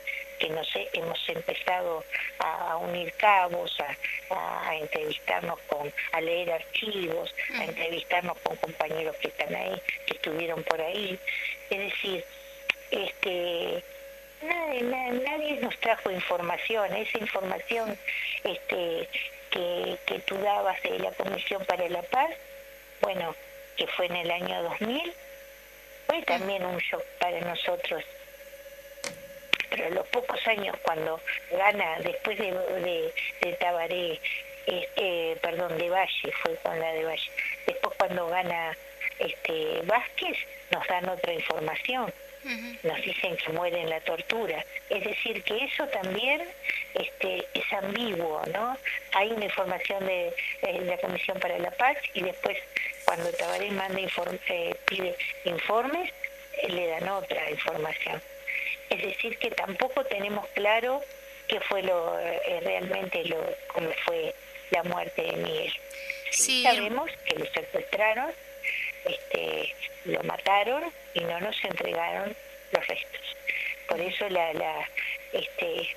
que 0.41 0.49
nos 0.49 0.69
hemos 0.95 1.29
empezado 1.29 2.03
a, 2.39 2.77
unir 2.79 3.13
cabos, 3.13 3.77
a, 4.31 4.75
entrevistarnos 4.75 5.61
con, 5.69 5.93
a 6.13 6.21
leer 6.21 6.51
archivos, 6.51 7.33
a 7.59 7.65
entrevistarnos 7.65 8.39
con 8.39 8.57
compañeros 8.57 9.15
que 9.17 9.29
están 9.29 9.55
ahí, 9.55 9.81
que 10.07 10.15
estuvieron 10.15 10.65
por 10.65 10.81
ahí. 10.81 11.19
Es 11.69 11.79
decir, 11.79 12.25
este 12.91 13.85
nadie, 14.43 14.83
nadie 14.83 15.61
nos 15.61 15.79
trajo 15.81 16.11
información, 16.11 16.97
esa 16.97 17.19
información 17.19 17.97
este 18.43 19.09
que, 19.51 19.99
que 20.07 20.19
tú 20.21 20.37
dabas 20.39 20.83
de 20.83 20.99
la 20.99 21.11
Comisión 21.13 21.65
para 21.67 21.89
la 21.89 22.03
Paz, 22.03 22.31
bueno, 23.03 23.35
que 23.77 23.87
fue 23.89 24.07
en 24.07 24.17
el 24.17 24.31
año 24.31 24.63
2000, 24.63 25.13
fue 26.07 26.23
también 26.23 26.65
un 26.65 26.79
shock 26.79 27.05
para 27.19 27.41
nosotros. 27.41 28.05
Pero 29.71 29.87
a 29.87 29.91
los 29.91 30.07
pocos 30.09 30.47
años 30.47 30.77
cuando 30.83 31.21
gana, 31.51 31.99
después 32.01 32.39
de, 32.39 32.53
de, 32.53 33.13
de 33.41 33.53
Tabaré, 33.55 34.21
este, 34.67 35.37
perdón, 35.41 35.79
de 35.79 35.89
Valle, 35.89 36.33
fue 36.43 36.57
con 36.57 36.79
la 36.79 36.93
de 36.93 37.05
Valle, 37.05 37.31
después 37.67 37.97
cuando 37.97 38.29
gana 38.29 38.77
este 39.19 39.83
Vázquez, 39.85 40.37
nos 40.71 40.87
dan 40.87 41.09
otra 41.09 41.33
información 41.33 42.13
nos 42.83 43.03
dicen 43.03 43.37
que 43.37 43.53
muere 43.53 43.81
en 43.81 43.91
la 43.91 44.01
tortura. 44.01 44.65
Es 44.89 45.05
decir, 45.05 45.43
que 45.43 45.65
eso 45.65 45.87
también 45.89 46.43
este, 46.95 47.47
es 47.55 47.73
ambiguo, 47.73 48.43
¿no? 48.53 48.77
Hay 49.13 49.31
una 49.33 49.45
información 49.45 50.07
de, 50.07 50.33
la 50.63 50.97
Comisión 50.99 51.39
para 51.39 51.59
la 51.59 51.71
Paz 51.73 51.97
y 52.15 52.23
después 52.23 52.57
cuando 53.05 53.31
Tabaré 53.33 53.71
manda 53.71 54.01
eh, 54.01 54.77
pide 54.87 55.17
informes, 55.45 56.13
eh, 56.63 56.69
le 56.69 56.87
dan 56.89 57.09
otra 57.09 57.51
información. 57.51 58.23
Es 58.91 59.03
decir, 59.03 59.39
que 59.39 59.51
tampoco 59.51 60.05
tenemos 60.05 60.47
claro 60.49 61.03
qué 61.49 61.61
fue 61.61 61.83
lo 61.83 62.19
eh, 62.19 62.61
realmente 62.63 63.25
lo 63.25 63.39
cómo 63.69 63.91
fue 64.05 64.35
la 64.71 64.83
muerte 64.85 65.23
de 65.23 65.33
Miguel. 65.33 65.73
Sí, 66.31 66.63
sabemos 66.63 67.11
que 67.25 67.37
lo 67.37 67.47
secuestraron, 67.47 68.33
este, 69.05 69.75
lo 70.05 70.23
mataron 70.25 70.85
y 71.15 71.21
no 71.21 71.41
nos 71.41 71.65
entregaron 71.65 72.37
los 72.73 72.87
restos. 72.87 73.37
Por 73.89 74.01
eso 74.01 74.29
la, 74.29 74.53
la 74.55 74.89
este, 75.33 75.97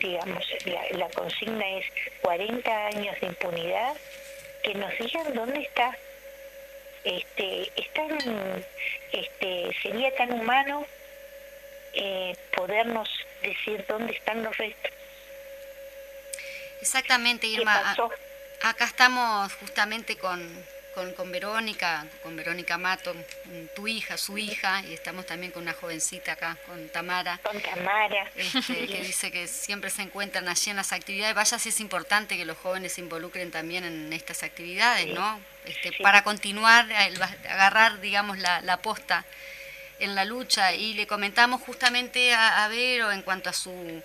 digamos, 0.00 0.44
la, 0.92 1.08
consigna 1.10 1.78
es 1.78 1.86
40 2.22 2.86
años 2.86 3.20
de 3.20 3.26
impunidad, 3.26 3.96
que 4.62 4.74
nos 4.74 4.96
digan 4.98 5.34
dónde 5.34 5.60
está. 5.60 5.96
Este, 7.04 7.70
están, 7.76 8.64
este, 9.12 9.70
sería 9.82 10.14
tan 10.14 10.32
humano 10.32 10.86
eh, 11.92 12.36
podernos 12.56 13.08
decir 13.42 13.84
dónde 13.88 14.12
están 14.12 14.42
los 14.42 14.56
restos. 14.56 14.92
Exactamente, 16.80 17.46
Irma. 17.46 17.94
Acá 18.62 18.84
estamos 18.84 19.52
justamente 19.54 20.16
con, 20.16 20.40
con, 20.94 21.12
con, 21.14 21.32
Verónica, 21.32 22.06
con 22.22 22.36
Verónica 22.36 22.78
Mato, 22.78 23.14
tu 23.74 23.88
hija, 23.88 24.16
su 24.16 24.38
hija, 24.38 24.82
y 24.88 24.94
estamos 24.94 25.26
también 25.26 25.52
con 25.52 25.62
una 25.62 25.72
jovencita 25.72 26.32
acá, 26.32 26.56
con 26.66 26.88
Tamara. 26.88 27.38
Con 27.42 27.60
Tamara. 27.60 28.30
Este, 28.36 28.86
que 28.86 29.00
dice 29.06 29.30
que 29.30 29.48
siempre 29.48 29.90
se 29.90 30.02
encuentran 30.02 30.48
allí 30.48 30.70
en 30.70 30.76
las 30.76 30.92
actividades. 30.92 31.34
Vaya 31.34 31.58
si 31.58 31.70
es 31.70 31.80
importante 31.80 32.36
que 32.36 32.44
los 32.44 32.58
jóvenes 32.58 32.94
se 32.94 33.00
involucren 33.00 33.50
también 33.50 33.84
en 33.84 34.12
estas 34.12 34.42
actividades, 34.42 35.08
¿no? 35.08 35.40
Este, 35.64 35.92
Para 36.02 36.24
continuar, 36.24 36.86
agarrar, 36.92 38.00
digamos, 38.00 38.38
la, 38.38 38.60
la 38.60 38.76
posta 38.78 39.24
en 40.02 40.14
la 40.14 40.24
lucha. 40.24 40.74
Y 40.74 40.94
le 40.94 41.06
comentamos 41.06 41.60
justamente 41.62 42.34
a, 42.34 42.66
Vero 42.68 43.12
en 43.12 43.22
cuanto 43.22 43.50
a 43.50 43.52
su, 43.52 44.02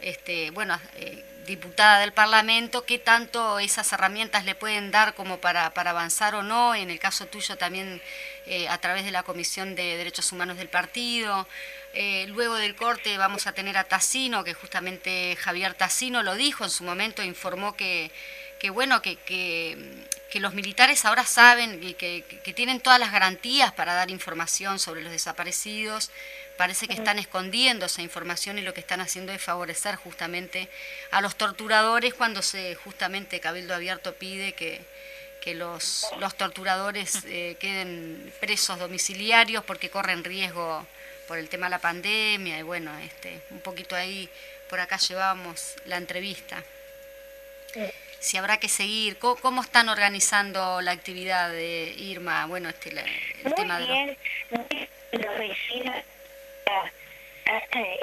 este, 0.00 0.50
bueno, 0.50 0.78
eh, 0.96 1.24
diputada 1.46 2.00
del 2.00 2.12
Parlamento, 2.12 2.84
qué 2.84 2.98
tanto 2.98 3.58
esas 3.58 3.92
herramientas 3.92 4.44
le 4.44 4.54
pueden 4.54 4.90
dar 4.90 5.14
como 5.14 5.38
para, 5.38 5.72
para 5.72 5.90
avanzar 5.90 6.34
o 6.34 6.42
no, 6.42 6.74
en 6.74 6.90
el 6.90 6.98
caso 6.98 7.26
tuyo 7.26 7.56
también 7.56 8.02
eh, 8.46 8.68
a 8.68 8.78
través 8.78 9.04
de 9.04 9.10
la 9.10 9.22
Comisión 9.22 9.74
de 9.74 9.96
Derechos 9.96 10.30
Humanos 10.30 10.58
del 10.58 10.68
partido. 10.68 11.48
Eh, 11.94 12.26
luego 12.28 12.56
del 12.56 12.76
corte 12.76 13.16
vamos 13.16 13.46
a 13.46 13.52
tener 13.52 13.78
a 13.78 13.84
Tassino, 13.84 14.44
que 14.44 14.54
justamente 14.54 15.36
Javier 15.36 15.74
Tassino 15.74 16.22
lo 16.22 16.34
dijo 16.34 16.64
en 16.64 16.70
su 16.70 16.84
momento, 16.84 17.22
informó 17.22 17.74
que, 17.74 18.10
que 18.58 18.70
bueno, 18.70 19.02
que, 19.02 19.16
que, 19.16 19.78
que, 20.30 20.40
los 20.40 20.54
militares 20.54 21.04
ahora 21.04 21.24
saben 21.24 21.82
y 21.82 21.94
que, 21.94 22.24
que 22.42 22.52
tienen 22.52 22.80
todas 22.80 22.98
las 22.98 23.12
garantías 23.12 23.72
para 23.72 23.94
dar 23.94 24.10
información 24.10 24.78
sobre 24.78 25.02
los 25.02 25.12
desaparecidos, 25.12 26.10
parece 26.58 26.88
que 26.88 26.94
están 26.94 27.18
escondiendo 27.20 27.86
esa 27.86 28.02
información 28.02 28.58
y 28.58 28.62
lo 28.62 28.74
que 28.74 28.80
están 28.80 29.00
haciendo 29.00 29.32
es 29.32 29.40
favorecer 29.40 29.94
justamente 29.94 30.68
a 31.12 31.20
los 31.20 31.36
torturadores 31.36 32.14
cuando 32.14 32.42
se 32.42 32.74
justamente 32.74 33.38
Cabildo 33.40 33.74
Abierto 33.74 34.14
pide 34.14 34.52
que, 34.54 34.80
que 35.40 35.54
los, 35.54 36.06
los 36.18 36.36
torturadores 36.36 37.24
eh, 37.26 37.56
queden 37.60 38.32
presos 38.40 38.78
domiciliarios 38.80 39.64
porque 39.64 39.88
corren 39.88 40.24
riesgo 40.24 40.84
por 41.28 41.38
el 41.38 41.48
tema 41.48 41.66
de 41.66 41.70
la 41.70 41.78
pandemia 41.78 42.58
y 42.58 42.62
bueno, 42.62 42.90
este, 42.98 43.40
un 43.50 43.60
poquito 43.60 43.94
ahí 43.94 44.28
por 44.68 44.80
acá 44.80 44.96
llevamos 44.98 45.76
la 45.86 45.96
entrevista. 45.96 46.62
Si 48.20 48.36
habrá 48.36 48.58
que 48.58 48.68
seguir, 48.68 49.18
¿cómo, 49.18 49.62
están 49.62 49.88
organizando 49.88 50.80
la 50.80 50.90
actividad 50.90 51.50
de 51.50 51.94
Irma? 51.96 52.46
Bueno, 52.46 52.68
este, 52.68 52.90
el 53.44 53.54
tema 53.54 53.78
de 53.78 54.16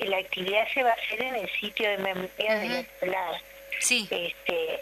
la 0.06 0.17
actividad 0.17 0.67
se 0.73 0.84
va 0.84 0.91
a 0.91 0.93
hacer 0.93 1.21
en 1.21 1.36
el 1.36 1.49
sitio 1.60 1.89
de 1.89 1.97
memoria 1.97 2.60
de 2.60 2.86
la. 3.01 3.41
Sí. 3.80 4.08
Este, 4.10 4.80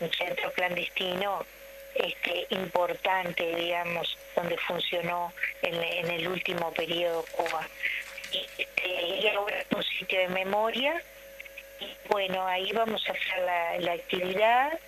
un 0.00 0.12
centro 0.12 0.52
clandestino 0.52 1.46
este, 1.94 2.46
importante, 2.50 3.54
digamos, 3.56 4.18
donde 4.36 4.58
funcionó 4.58 5.32
en, 5.62 5.74
en 5.74 6.10
el 6.10 6.28
último 6.28 6.72
periodo 6.72 7.24
Cuba. 7.32 7.66
Este, 8.58 9.06
y 9.22 9.28
ahora 9.28 9.64
un 9.74 9.82
sitio 9.82 10.18
de 10.18 10.28
memoria. 10.28 11.02
Bueno, 12.08 12.46
ahí 12.46 12.70
vamos 12.72 13.06
a 13.08 13.12
hacer 13.12 13.44
la, 13.44 13.78
la 13.78 13.92
actividad, 13.92 14.78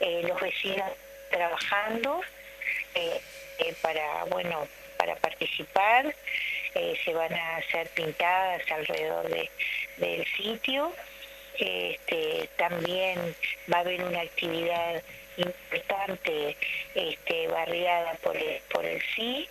eh, 0.00 0.22
los 0.26 0.40
vecinos 0.40 0.90
trabajando 1.30 2.20
eh, 2.94 3.20
eh, 3.58 3.74
para, 3.82 4.24
bueno, 4.24 4.66
para 4.96 5.16
participar. 5.16 6.14
Se 7.04 7.12
van 7.12 7.32
a 7.34 7.56
hacer 7.56 7.86
pintadas 7.90 8.62
alrededor 8.70 9.28
de, 9.28 9.50
del 9.98 10.24
sitio. 10.36 10.92
Este, 11.58 12.48
también 12.56 13.18
va 13.70 13.78
a 13.78 13.80
haber 13.80 14.02
una 14.02 14.22
actividad 14.22 15.02
importante 15.36 16.56
este, 16.94 17.48
barriada 17.48 18.14
por 18.22 18.36
el, 18.36 18.60
por 18.72 18.86
el 18.86 19.02
sí 19.14 19.46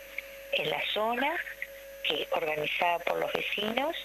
en 0.53 0.69
la 0.69 0.81
zona 0.93 1.37
que 2.03 2.27
organizada 2.31 2.99
por 2.99 3.19
los 3.19 3.31
vecinos 3.33 3.95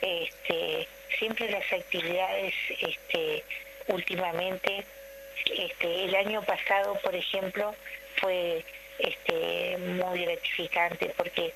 este, 0.00 0.88
siempre 1.18 1.50
las 1.50 1.70
actividades 1.72 2.54
este, 2.80 3.44
últimamente 3.88 4.84
este, 5.56 6.04
el 6.04 6.14
año 6.14 6.42
pasado 6.42 6.98
por 7.02 7.14
ejemplo 7.14 7.74
fue 8.16 8.64
este, 8.98 9.76
muy 9.78 10.24
gratificante 10.24 11.06
porque 11.16 11.52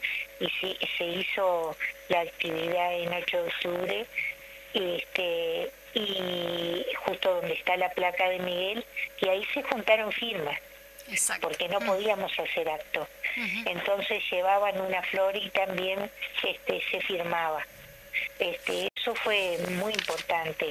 se 0.98 1.04
hizo 1.04 1.76
la 2.08 2.20
actividad 2.20 2.94
en 2.94 3.12
8 3.12 3.42
de 3.42 3.48
octubre 3.48 4.06
este, 4.74 5.70
y 5.94 6.86
justo 7.06 7.34
donde 7.34 7.54
está 7.54 7.76
la 7.76 7.90
placa 7.90 8.28
de 8.28 8.38
Miguel, 8.40 8.84
y 9.20 9.28
ahí 9.28 9.44
se 9.54 9.62
juntaron 9.62 10.12
firmas. 10.12 10.58
porque 11.40 11.68
no 11.68 11.80
podíamos 11.80 12.30
hacer 12.38 12.68
acto. 12.68 13.08
Entonces 13.64 14.22
llevaban 14.30 14.78
una 14.80 15.02
flor 15.04 15.34
y 15.36 15.48
también 15.50 16.10
este, 16.44 16.82
se 16.90 17.00
firmaba. 17.00 17.66
Este, 18.38 18.88
eso 18.96 19.14
fue 19.16 19.58
muy 19.70 19.92
importante, 19.92 20.68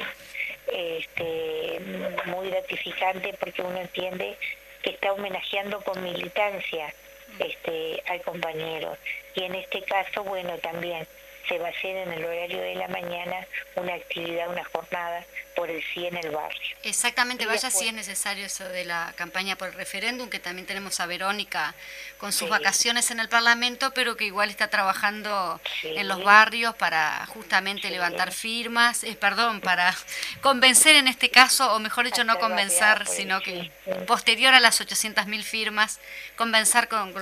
este, 0.72 1.80
muy 2.26 2.50
gratificante 2.50 3.34
porque 3.40 3.62
uno 3.62 3.80
entiende 3.80 4.38
que 4.84 4.92
está 4.92 5.14
homenajeando 5.14 5.82
con 5.82 6.04
militancia 6.04 6.94
este, 7.40 8.02
al 8.08 8.22
compañero. 8.22 8.98
Y 9.36 9.44
en 9.44 9.56
este 9.56 9.82
caso, 9.84 10.24
bueno, 10.24 10.58
también 10.60 11.08
se 11.48 11.58
va 11.60 11.68
a 11.68 11.72
hacer 11.72 11.96
en 11.96 12.12
el 12.12 12.24
horario 12.24 12.62
de 12.62 12.76
la 12.76 12.88
mañana 12.88 13.48
una 13.76 13.94
actividad, 13.94 14.50
una 14.50 14.64
jornada 14.66 15.26
por 15.56 15.72
el 15.72 15.84
sí 15.92 16.06
en 16.06 16.16
el 16.16 16.30
barrio. 16.30 16.78
Exactamente, 16.84 17.48
vaya 17.48 17.72
si 17.72 17.88
es 17.88 17.94
necesario 17.94 18.46
eso 18.46 18.70
de 18.70 18.86
la 18.86 19.12
campaña 19.18 19.56
por 19.56 19.70
el 19.70 19.74
referéndum, 19.74 20.30
que 20.30 20.40
también 20.40 20.68
tenemos 20.68 21.00
a 21.00 21.08
Verónica 21.08 21.74
con 22.20 22.32
sus 22.32 22.48
vacaciones 22.48 23.10
en 23.10 23.20
el 23.20 23.28
Parlamento, 23.28 23.92
pero 23.96 24.16
que 24.16 24.26
igual 24.26 24.52
está 24.52 24.68
trabajando 24.68 25.60
en 25.84 26.08
los 26.08 26.24
barrios 26.24 26.76
para 26.76 27.26
justamente 27.26 27.90
levantar 27.90 28.32
firmas, 28.32 29.04
eh, 29.04 29.18
perdón, 29.20 29.60
para 29.62 29.96
convencer 30.42 30.96
en 30.96 31.08
este 31.08 31.32
caso, 31.32 31.74
o 31.74 31.80
mejor 31.80 32.06
dicho, 32.06 32.24
no 32.24 32.38
convencer, 32.38 33.08
sino 33.08 33.42
que 33.42 33.72
posterior 34.06 34.54
a 34.54 34.60
las 34.60 34.80
800.000 34.80 35.42
firmas, 35.42 36.00
convencer 36.36 36.88
con, 36.88 37.16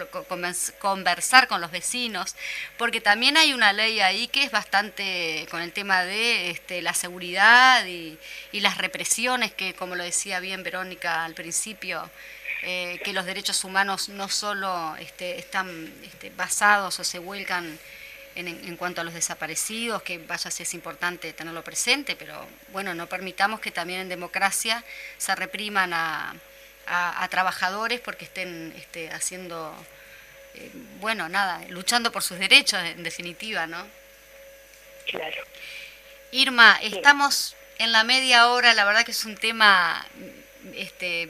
conversar 0.80 1.48
con 1.48 1.62
los 1.62 1.72
vecinos, 1.72 2.36
porque 2.78 3.00
también 3.00 3.38
hay 3.38 3.54
una 3.54 3.72
ley 3.72 4.02
ahí 4.02 4.15
que 4.32 4.44
es 4.44 4.52
bastante 4.52 5.46
con 5.52 5.62
el 5.62 5.72
tema 5.74 6.04
de 6.04 6.50
este, 6.50 6.82
la 6.82 6.94
seguridad 6.94 7.86
y, 7.86 8.18
las 8.54 8.78
represiones 8.78 9.54
que, 9.54 9.74
como 9.76 9.96
lo 9.96 10.04
decía 10.04 10.40
bien 10.40 10.64
Verónica 10.64 11.26
al 11.26 11.34
principio, 11.34 12.10
eh, 12.64 13.00
que 13.04 13.14
los 13.14 13.26
derechos 13.26 13.64
humanos 13.64 14.10
no 14.10 14.30
solo 14.30 14.96
este, 14.98 15.38
están 15.38 15.94
este, 16.04 16.30
basados 16.32 17.00
o 17.00 17.04
se 17.04 17.20
vuelcan 17.20 17.78
en, 18.36 18.78
cuanto 18.78 19.02
a 19.02 19.04
los 19.04 19.14
desaparecidos, 19.14 20.02
que 20.02 20.18
vaya 20.18 20.50
si 20.50 20.64
es 20.64 20.74
importante 20.74 21.32
tenerlo 21.34 21.64
presente, 21.64 22.16
pero 22.16 22.48
bueno, 22.70 22.94
no 22.96 23.08
permitamos 23.08 23.60
que 23.60 23.72
también 23.72 24.02
en 24.02 24.10
democracia 24.10 24.84
se 25.18 25.36
repriman 25.36 25.94
a, 25.94 26.34
trabajadores 27.30 28.00
porque 28.00 28.26
estén 28.26 28.74
este, 28.78 29.10
haciendo, 29.10 29.76
eh, 30.54 30.72
bueno, 31.00 31.28
nada, 31.28 31.62
luchando 31.70 32.12
por 32.12 32.24
sus 32.24 32.40
derechos 32.40 32.80
en 32.84 33.04
definitiva, 33.04 33.68
¿no? 33.68 34.05
Claro. 35.08 35.44
Irma, 36.32 36.80
estamos 36.82 37.56
en 37.78 37.92
la 37.92 38.04
media 38.04 38.50
hora, 38.50 38.74
la 38.74 38.86
verdad 38.86 39.06
que 39.06 39.12
es 39.12 39.26
un 39.26 39.36
tema 39.36 40.06
este, 40.76 41.30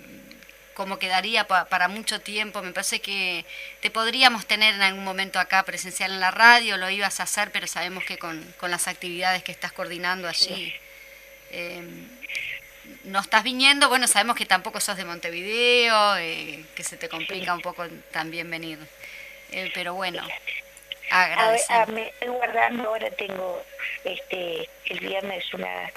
como 0.73 0.99
quedaría 0.99 1.47
para 1.47 1.87
mucho 1.87 2.21
tiempo. 2.21 2.61
Me 2.61 2.71
parece 2.71 2.99
que 2.99 3.45
te 3.81 3.89
podríamos 3.89 4.45
tener 4.45 4.75
en 4.75 4.81
algún 4.81 5.03
momento 5.03 5.39
acá 5.39 5.63
presencial 5.63 6.11
en 6.11 6.19
la 6.19 6.31
radio, 6.31 6.77
lo 6.77 6.89
ibas 6.89 7.19
a 7.19 7.23
hacer, 7.23 7.51
pero 7.51 7.65
sabemos 7.65 8.03
que 8.03 8.17
con, 8.17 8.43
con 8.57 8.71
las 8.71 8.87
actividades 8.87 9.43
que 9.43 9.51
estás 9.51 9.71
coordinando 9.71 10.27
allí 10.27 10.73
em, 11.51 12.07
no 13.05 13.19
estás 13.19 13.43
viniendo. 13.43 13.89
Bueno, 13.89 14.07
sabemos 14.07 14.35
que 14.35 14.45
tampoco 14.45 14.79
sos 14.79 14.97
de 14.97 15.05
Montevideo, 15.05 16.17
eh, 16.17 16.65
que 16.75 16.83
se 16.83 16.97
te 16.97 17.09
complica 17.09 17.53
un 17.53 17.61
poco 17.61 17.87
también 18.11 18.49
venir. 18.49 18.79
Eh, 19.51 19.71
pero 19.73 19.93
bueno, 19.93 20.27
agradecer. 21.11 21.87
me 21.89 22.07
estoy 22.07 22.29
guardando, 22.29 22.89
ahora 22.89 23.09
tengo 23.11 23.63
este 24.03 24.69
el 24.85 24.99
viernes 24.99 25.53
una 25.53 25.91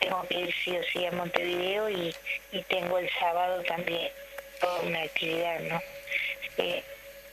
tengo 0.00 0.26
que 0.28 0.40
ir 0.40 0.54
sí 0.64 0.76
o 0.76 0.82
sí 0.92 1.06
a 1.06 1.12
Montevideo 1.12 1.88
y, 1.88 2.14
y 2.50 2.62
tengo 2.62 2.98
el 2.98 3.08
sábado 3.20 3.62
también 3.62 4.10
toda 4.60 4.80
una 4.80 5.02
actividad, 5.02 5.60
¿no? 5.60 5.80
Eh, 6.58 6.82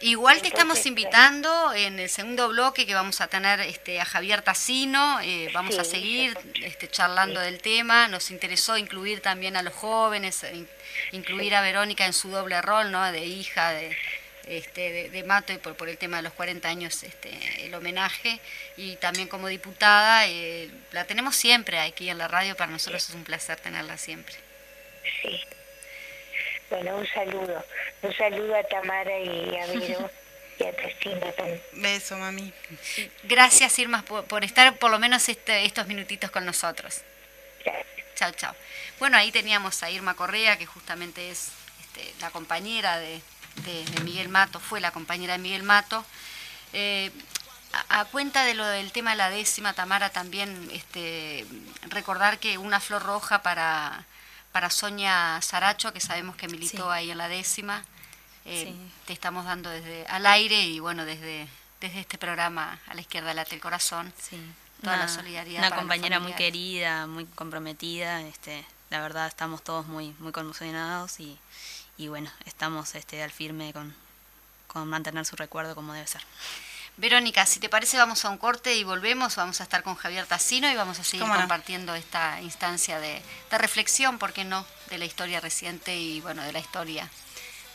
Igual 0.01 0.41
te 0.41 0.47
estamos 0.47 0.85
invitando 0.85 1.73
en 1.73 1.99
el 1.99 2.09
segundo 2.09 2.47
bloque 2.47 2.85
que 2.85 2.93
vamos 2.93 3.19
a 3.19 3.27
tener 3.27 3.59
este, 3.59 3.99
a 3.99 4.05
Javier 4.05 4.41
Tassino, 4.41 5.19
eh, 5.19 5.49
vamos 5.53 5.77
a 5.77 5.83
seguir 5.83 6.37
este, 6.63 6.87
charlando 6.87 7.41
del 7.41 7.61
tema, 7.61 8.07
nos 8.07 8.31
interesó 8.31 8.77
incluir 8.77 9.19
también 9.19 9.57
a 9.57 9.61
los 9.61 9.73
jóvenes, 9.73 10.45
incluir 11.11 11.53
a 11.53 11.59
Verónica 11.59 12.05
en 12.05 12.13
su 12.13 12.29
doble 12.29 12.61
rol, 12.61 12.91
¿no? 12.91 13.11
De 13.11 13.25
hija, 13.25 13.71
de, 13.71 13.97
este, 14.49 15.09
de, 15.09 15.23
Mato 15.23 15.53
y 15.53 15.57
por, 15.57 15.75
por, 15.75 15.89
el 15.89 15.97
tema 15.97 16.17
de 16.17 16.23
los 16.23 16.33
40 16.33 16.67
años 16.67 17.03
este, 17.03 17.29
el 17.65 17.73
homenaje 17.75 18.39
y 18.77 18.95
también 18.95 19.27
como 19.27 19.47
diputada 19.47 20.27
eh, 20.27 20.69
la 20.91 21.05
tenemos 21.05 21.35
siempre 21.35 21.79
aquí 21.79 22.09
en 22.09 22.17
la 22.17 22.27
radio, 22.27 22.55
para 22.55 22.71
nosotros 22.71 23.07
es 23.07 23.15
un 23.15 23.23
placer 23.23 23.59
tenerla 23.59 23.97
siempre. 23.97 24.33
Sí. 25.21 25.39
Bueno, 26.69 26.97
un 26.97 27.07
saludo, 27.07 27.63
un 28.01 28.13
saludo 28.15 28.55
a 28.55 28.63
Tamara 28.63 29.19
y 29.19 29.55
a 29.55 29.65
Vero. 29.67 30.11
y 30.59 30.63
a 30.63 30.75
Cristina 30.75 31.31
también. 31.31 31.61
Beso, 31.73 32.17
mami. 32.17 32.51
Gracias, 33.23 33.77
Irma, 33.77 34.03
por, 34.03 34.43
estar 34.43 34.77
por 34.77 34.89
lo 34.89 34.97
menos 34.97 35.29
este, 35.29 35.65
estos 35.65 35.85
minutitos 35.85 36.31
con 36.31 36.43
nosotros. 36.45 37.01
Gracias. 37.63 37.85
Chao, 38.15 38.31
chao. 38.31 38.55
Bueno, 38.97 39.17
ahí 39.17 39.31
teníamos 39.31 39.81
a 39.83 39.91
Irma 39.91 40.15
Correa, 40.15 40.57
que 40.57 40.65
justamente 40.65 41.29
es 41.29 41.51
este, 41.81 42.13
la 42.19 42.31
compañera 42.31 42.97
de, 42.99 43.21
de, 43.63 43.85
Miguel 44.03 44.29
Mato, 44.29 44.59
fue 44.59 44.79
la 44.79 44.91
compañera 44.91 45.33
de 45.33 45.39
Miguel 45.39 45.63
Mato. 45.63 46.05
Eh, 46.73 47.11
a, 47.89 48.05
cuenta 48.05 48.43
de 48.45 48.53
lo 48.53 48.65
del 48.65 48.91
tema 48.91 49.11
de 49.11 49.17
la 49.17 49.29
décima, 49.29 49.73
Tamara, 49.73 50.09
también 50.09 50.69
este, 50.71 51.45
recordar 51.89 52.39
que 52.39 52.57
una 52.57 52.79
flor 52.79 53.03
roja 53.03 53.41
para, 53.41 54.05
para 54.51 54.69
Sonia 54.69 55.39
Saracho, 55.41 55.93
que 55.93 55.99
sabemos 55.99 56.35
que 56.35 56.47
militó 56.47 56.91
ahí 56.91 57.11
en 57.11 57.17
la 57.17 57.27
décima, 57.27 57.83
eh, 58.45 58.73
te 59.05 59.13
estamos 59.13 59.45
dando 59.45 59.69
desde 59.69 60.05
al 60.07 60.25
aire 60.25 60.63
y 60.63 60.79
bueno, 60.79 61.05
desde, 61.05 61.47
desde 61.81 61.99
este 61.99 62.17
programa 62.17 62.79
a 62.87 62.93
la 62.95 63.01
izquierda 63.01 63.33
late 63.33 63.55
el 63.55 63.61
corazón. 63.61 64.11
Toda 64.81 64.95
la 64.95 65.07
solidaridad. 65.09 65.59
Una 65.59 65.75
compañera 65.75 66.19
muy 66.19 66.33
querida, 66.33 67.05
muy 67.05 67.25
comprometida, 67.25 68.21
este, 68.21 68.65
la 68.89 69.01
verdad 69.01 69.27
estamos 69.27 69.61
todos 69.61 69.85
muy, 69.85 70.15
muy 70.19 70.31
conmocionados 70.31 71.19
y, 71.19 71.37
y 71.99 72.07
bueno, 72.07 72.31
estamos 72.45 72.95
este, 72.95 73.21
al 73.21 73.29
firme 73.29 73.73
con, 73.73 73.93
con 74.67 74.87
mantener 74.87 75.25
su 75.25 75.35
recuerdo 75.35 75.75
como 75.75 75.93
debe 75.93 76.07
ser. 76.07 76.21
Verónica, 76.95 77.45
si 77.45 77.59
te 77.59 77.69
parece 77.69 77.97
vamos 77.97 78.23
a 78.23 78.29
un 78.29 78.37
corte 78.37 78.73
y 78.75 78.85
volvemos, 78.85 79.35
vamos 79.35 79.59
a 79.59 79.63
estar 79.63 79.83
con 79.83 79.95
Javier 79.95 80.25
Tassino 80.25 80.71
y 80.71 80.75
vamos 80.75 80.97
a 80.99 81.03
seguir 81.03 81.27
compartiendo 81.27 81.93
esta 81.95 82.41
instancia 82.41 82.99
de, 82.99 83.21
de, 83.51 83.57
reflexión, 83.57 84.17
¿por 84.17 84.31
qué 84.31 84.45
no?, 84.45 84.65
de 84.89 84.97
la 84.97 85.05
historia 85.05 85.41
reciente 85.41 85.97
y 85.97 86.21
bueno, 86.21 86.41
de 86.41 86.53
la 86.53 86.59
historia. 86.59 87.09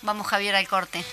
Vamos 0.01 0.27
Javier 0.27 0.55
al 0.57 0.69
corte. 0.69 1.05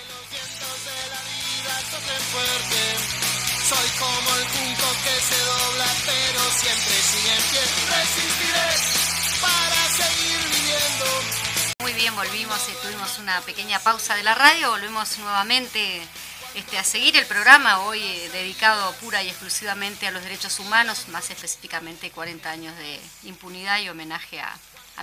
Soy 3.68 3.88
como 3.98 4.36
el 4.36 4.44
punto 4.44 4.84
que 5.04 5.20
se 5.20 5.38
dobla, 5.44 5.86
pero 6.06 6.50
siempre 6.50 6.94
sigue 7.02 7.34
en 7.34 7.42
pie. 7.50 7.60
Resistiré 7.90 9.02
para 9.40 9.88
seguir 9.88 10.31
bien, 12.02 12.16
volvimos, 12.16 12.68
y 12.68 12.84
tuvimos 12.84 13.20
una 13.20 13.40
pequeña 13.42 13.78
pausa 13.78 14.16
de 14.16 14.24
la 14.24 14.34
radio, 14.34 14.70
volvemos 14.70 15.18
nuevamente 15.18 16.02
este, 16.56 16.76
a 16.76 16.82
seguir 16.82 17.16
el 17.16 17.26
programa 17.26 17.78
hoy 17.82 18.02
eh, 18.02 18.28
dedicado 18.32 18.92
pura 18.94 19.22
y 19.22 19.28
exclusivamente 19.28 20.08
a 20.08 20.10
los 20.10 20.24
derechos 20.24 20.58
humanos, 20.58 21.06
más 21.10 21.30
específicamente 21.30 22.10
40 22.10 22.50
años 22.50 22.76
de 22.76 23.00
impunidad 23.22 23.78
y 23.78 23.88
homenaje 23.88 24.40
a, 24.40 24.52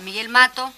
Miguel 0.02 0.28
Mato. 0.28 0.74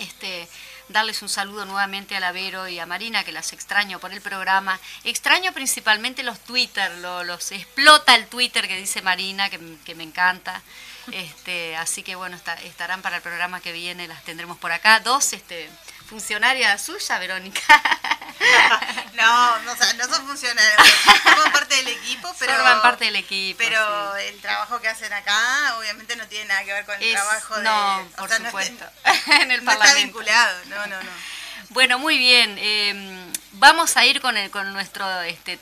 Este, 0.00 0.48
darles 0.88 1.22
un 1.22 1.28
saludo 1.28 1.64
nuevamente 1.64 2.16
a 2.16 2.20
la 2.20 2.32
Vero 2.32 2.66
y 2.66 2.80
a 2.80 2.86
Marina, 2.86 3.22
que 3.22 3.30
las 3.30 3.52
extraño 3.52 4.00
por 4.00 4.12
el 4.12 4.20
programa. 4.20 4.80
Extraño 5.04 5.52
principalmente 5.52 6.24
los 6.24 6.40
Twitter, 6.40 6.90
los 6.98 7.52
explota 7.52 8.16
el 8.16 8.26
Twitter 8.26 8.66
que 8.66 8.76
dice 8.76 9.00
Marina, 9.00 9.48
que, 9.48 9.60
que 9.84 9.94
me 9.94 10.02
encanta. 10.02 10.60
Este, 11.12 11.76
así 11.76 12.02
que 12.02 12.16
bueno, 12.16 12.36
estarán 12.64 13.02
para 13.02 13.16
el 13.16 13.22
programa 13.22 13.60
que 13.60 13.72
viene, 13.72 14.08
las 14.08 14.22
tendremos 14.24 14.58
por 14.58 14.72
acá. 14.72 15.00
Dos 15.00 15.32
este, 15.32 15.70
funcionarias 16.08 16.82
suyas, 16.82 17.20
Verónica. 17.20 17.60
no, 19.14 19.58
no, 19.60 19.76
son 19.76 20.26
funcionarios, 20.26 20.88
forman 21.22 21.52
parte 21.52 21.76
del 21.76 21.88
equipo, 21.88 22.34
pero 22.38 22.54
forman 22.54 22.82
parte 22.82 23.04
del 23.06 23.16
equipo. 23.16 23.58
Pero 23.58 24.16
el 24.16 24.40
trabajo 24.40 24.80
que 24.80 24.88
hacen 24.88 25.12
acá, 25.12 25.76
obviamente 25.78 26.16
no 26.16 26.26
tiene 26.26 26.46
nada 26.46 26.64
que 26.64 26.72
ver 26.72 26.84
con 26.84 27.00
el 27.00 27.12
trabajo 27.12 27.56
de. 27.56 27.62
No, 27.62 28.08
por 28.16 28.30
supuesto. 28.30 28.84
en 29.40 29.50
el 29.50 29.64
no 29.64 29.72
Está 29.72 29.94
vinculado, 29.94 30.64
no, 30.66 30.86
no, 30.86 31.02
no. 31.02 31.10
Bueno, 31.70 31.98
muy 31.98 32.18
bien. 32.18 32.56
Em, 32.58 33.32
vamos 33.52 33.96
a 33.96 34.04
ir 34.04 34.20
con 34.20 34.36
el, 34.36 34.50
con 34.50 34.72
nuestro, 34.72 35.20
este, 35.22 35.58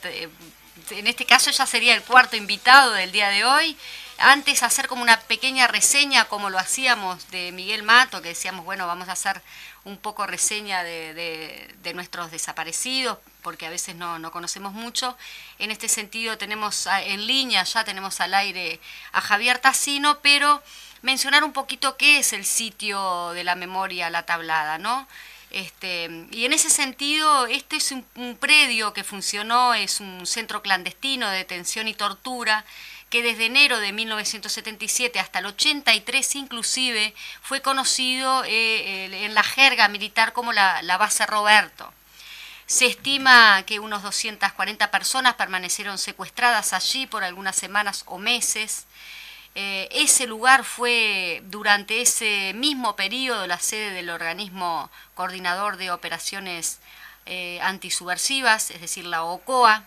en 0.91 1.07
este 1.07 1.25
caso 1.25 1.51
ya 1.51 1.65
sería 1.65 1.93
el 1.95 2.03
cuarto 2.03 2.35
invitado 2.35 2.93
del 2.93 3.11
día 3.11 3.29
de 3.29 3.45
hoy 3.45 3.77
antes 4.17 4.63
hacer 4.63 4.87
como 4.87 5.01
una 5.01 5.19
pequeña 5.21 5.67
reseña 5.67 6.25
como 6.25 6.49
lo 6.49 6.57
hacíamos 6.57 7.29
de 7.31 7.51
Miguel 7.51 7.83
Mato, 7.83 8.21
que 8.21 8.29
decíamos, 8.29 8.65
bueno, 8.65 8.87
vamos 8.87 9.09
a 9.09 9.13
hacer 9.13 9.41
un 9.83 9.97
poco 9.97 10.25
reseña 10.25 10.83
de, 10.83 11.93
nuestros 11.93 12.31
desaparecidos, 12.31 13.19
porque 13.41 13.67
a 13.67 13.69
veces 13.69 13.95
no, 13.95 14.19
no 14.19 14.31
conocemos 14.31 14.73
mucho. 14.73 15.15
En 15.59 15.71
este 15.71 15.87
sentido 15.87 16.37
tenemos 16.37 16.87
en 17.03 17.27
línea, 17.27 17.63
ya 17.63 17.83
tenemos 17.83 18.19
al 18.19 18.33
aire 18.33 18.79
a 19.11 19.21
Javier 19.21 19.59
Tassino, 19.59 20.19
pero 20.21 20.63
mencionar 21.01 21.43
un 21.43 21.53
poquito 21.53 21.97
qué 21.97 22.17
es 22.19 22.33
el 22.33 22.45
sitio 22.45 23.31
de 23.31 23.43
la 23.43 23.55
memoria 23.55 24.09
La 24.09 24.25
Tablada, 24.25 24.77
¿no? 24.77 25.07
Este, 25.51 26.09
y 26.31 26.43
en 26.43 26.51
ese 26.51 26.69
sentido, 26.69 27.45
este 27.45 27.77
es 27.77 27.91
un, 27.91 28.03
predio 28.37 28.91
que 28.91 29.05
funcionó, 29.05 29.73
es 29.73 30.01
un 30.01 30.25
centro 30.25 30.61
clandestino 30.61 31.29
de 31.29 31.37
detención 31.37 31.87
y 31.87 31.93
tortura, 31.93 32.65
que 33.09 33.21
desde 33.21 33.45
enero 33.45 33.79
de 33.79 33.91
1977 33.91 35.19
hasta 35.19 35.39
el 35.39 35.45
83 35.47 36.35
inclusive 36.35 37.13
fue 37.41 37.61
conocido 37.61 38.43
eh, 38.45 39.25
en 39.25 39.33
la 39.33 39.43
jerga 39.43 39.87
militar 39.87 40.33
como 40.33 40.53
la, 40.53 40.97
base 40.97 41.25
Roberto. 41.25 41.93
Se 42.65 42.87
estima 42.87 43.63
que 43.63 43.79
unos 43.79 44.01
240 44.01 44.89
personas 44.89 45.35
permanecieron 45.35 45.97
secuestradas 45.99 46.73
allí 46.73 47.05
por 47.05 47.23
algunas 47.23 47.55
semanas 47.55 48.03
o 48.07 48.17
meses. 48.17 48.85
Eh, 49.53 49.87
ese 49.91 50.25
lugar 50.25 50.63
fue 50.63 51.41
durante 51.45 52.01
ese 52.01 52.53
mismo 52.55 52.95
periodo 52.95 53.45
la 53.45 53.59
sede 53.59 53.91
del 53.91 54.09
organismo 54.09 54.89
coordinador 55.13 55.77
de 55.77 55.91
operaciones 55.91 56.79
eh, 57.27 57.59
antisubversivas, 57.61 58.71
es 58.71 58.81
decir, 58.81 59.05
la 59.05 59.23
OCOA, 59.23 59.83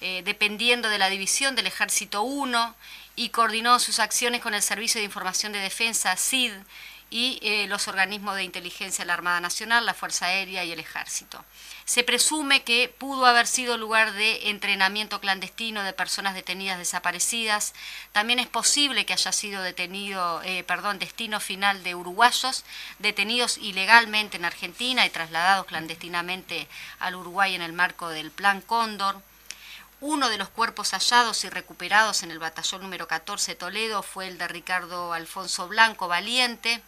eh, 0.00 0.22
dependiendo 0.24 0.88
de 0.88 0.98
la 0.98 1.10
división 1.10 1.56
del 1.56 1.66
Ejército 1.66 2.22
1 2.22 2.74
y 3.16 3.30
coordinó 3.30 3.78
sus 3.78 3.98
acciones 3.98 4.40
con 4.40 4.54
el 4.54 4.62
Servicio 4.62 5.00
de 5.00 5.04
Información 5.04 5.52
de 5.52 5.58
Defensa, 5.58 6.16
SID, 6.16 6.52
y 7.10 7.38
eh, 7.42 7.66
los 7.68 7.88
organismos 7.88 8.36
de 8.36 8.44
inteligencia 8.44 9.02
de 9.02 9.06
la 9.06 9.14
Armada 9.14 9.40
Nacional, 9.40 9.86
la 9.86 9.94
Fuerza 9.94 10.26
Aérea 10.26 10.64
y 10.64 10.72
el 10.72 10.80
Ejército. 10.80 11.42
Se 11.86 12.04
presume 12.04 12.64
que 12.64 12.94
pudo 12.98 13.24
haber 13.24 13.46
sido 13.46 13.78
lugar 13.78 14.12
de 14.12 14.50
entrenamiento 14.50 15.20
clandestino 15.20 15.82
de 15.82 15.94
personas 15.94 16.34
detenidas 16.34 16.76
desaparecidas. 16.76 17.72
También 18.12 18.38
es 18.40 18.46
posible 18.46 19.06
que 19.06 19.14
haya 19.14 19.32
sido 19.32 19.62
detenido, 19.62 20.42
eh, 20.42 20.64
perdón, 20.64 20.98
destino 20.98 21.40
final 21.40 21.82
de 21.82 21.94
uruguayos 21.94 22.64
detenidos 22.98 23.56
ilegalmente 23.56 24.36
en 24.36 24.44
Argentina 24.44 25.06
y 25.06 25.10
trasladados 25.10 25.64
clandestinamente 25.64 26.68
al 26.98 27.14
Uruguay 27.14 27.54
en 27.54 27.62
el 27.62 27.72
marco 27.72 28.10
del 28.10 28.30
Plan 28.30 28.60
Cóndor. 28.60 29.22
Uno 30.00 30.28
de 30.28 30.38
los 30.38 30.48
cuerpos 30.48 30.92
hallados 30.92 31.42
y 31.42 31.48
recuperados 31.48 32.22
en 32.22 32.30
el 32.30 32.38
batallón 32.38 32.82
número 32.82 33.08
14 33.08 33.56
Toledo 33.56 34.04
fue 34.04 34.28
el 34.28 34.38
de 34.38 34.46
Ricardo 34.46 35.12
Alfonso 35.12 35.66
Blanco 35.66 36.06
Valiente, 36.06 36.80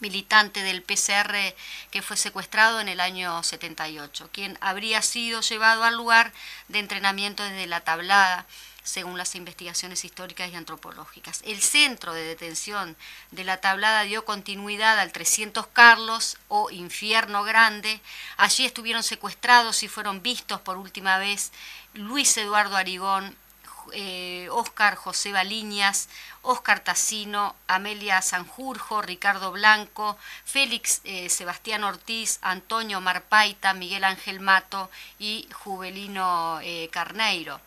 militante 0.00 0.64
del 0.64 0.82
PCR 0.82 1.54
que 1.92 2.02
fue 2.02 2.16
secuestrado 2.16 2.80
en 2.80 2.88
el 2.88 2.98
año 2.98 3.40
78, 3.40 4.30
quien 4.32 4.58
habría 4.60 5.00
sido 5.00 5.42
llevado 5.42 5.84
al 5.84 5.96
lugar 5.96 6.32
de 6.66 6.80
entrenamiento 6.80 7.44
desde 7.44 7.68
la 7.68 7.82
tablada 7.82 8.46
según 8.84 9.18
las 9.18 9.34
investigaciones 9.34 10.04
históricas 10.04 10.52
y 10.52 10.54
antropológicas. 10.54 11.40
El 11.44 11.60
centro 11.60 12.12
de 12.12 12.22
detención 12.22 12.96
de 13.32 13.42
la 13.42 13.56
tablada 13.56 14.02
dio 14.02 14.24
continuidad 14.24 15.00
al 15.00 15.10
300 15.10 15.66
Carlos 15.68 16.36
o 16.48 16.70
Infierno 16.70 17.42
Grande. 17.42 18.00
Allí 18.36 18.64
estuvieron 18.64 19.02
secuestrados 19.02 19.82
y 19.82 19.88
fueron 19.88 20.22
vistos 20.22 20.60
por 20.60 20.76
última 20.76 21.18
vez 21.18 21.50
Luis 21.94 22.36
Eduardo 22.36 22.76
Arigón, 22.76 23.36
Oscar 24.50 24.94
eh, 24.94 24.96
José 24.96 25.32
Baliñas, 25.32 26.08
Oscar 26.42 26.80
Tassino, 26.80 27.54
Amelia 27.66 28.20
Sanjurjo, 28.22 29.02
Ricardo 29.02 29.52
Blanco, 29.52 30.18
Félix 30.44 31.00
eh, 31.04 31.28
Sebastián 31.28 31.84
Ortiz, 31.84 32.38
Antonio 32.42 33.00
Marpaita, 33.00 33.74
Miguel 33.74 34.04
Ángel 34.04 34.40
Mato 34.40 34.90
y 35.18 35.48
Juvelino 35.52 36.60
eh, 36.62 36.88
Carneiro. 36.92 37.60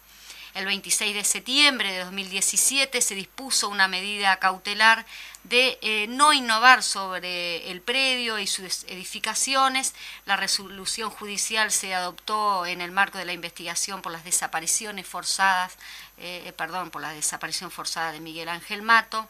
El 0.58 0.66
26 0.66 1.14
de 1.14 1.24
septiembre 1.24 1.92
de 1.92 2.00
2017 2.00 3.00
se 3.00 3.14
dispuso 3.14 3.70
una 3.70 3.88
medida 3.88 4.38
cautelar 4.38 5.06
de 5.44 5.78
eh, 5.84 6.08
no 6.10 6.34
innovar 6.34 6.82
sobre 6.82 7.70
el 7.70 7.80
predio 7.80 8.40
y 8.40 8.48
sus 8.48 8.84
edificaciones. 8.86 9.94
La 10.26 10.36
resolución 10.36 11.12
judicial 11.12 11.72
se 11.72 11.94
adoptó 11.94 12.66
en 12.66 12.82
el 12.82 12.92
marco 12.92 13.20
de 13.20 13.26
la 13.26 13.34
investigación 13.34 14.02
por 14.02 14.12
las 14.12 14.24
desapariciones 14.24 15.06
forzadas, 15.06 15.74
eh, 16.18 16.52
perdón, 16.58 16.90
por 16.90 17.04
la 17.04 17.14
desaparición 17.14 17.70
forzada 17.70 18.12
de 18.12 18.20
Miguel 18.20 18.50
Ángel 18.50 18.82
Mato. 18.82 19.30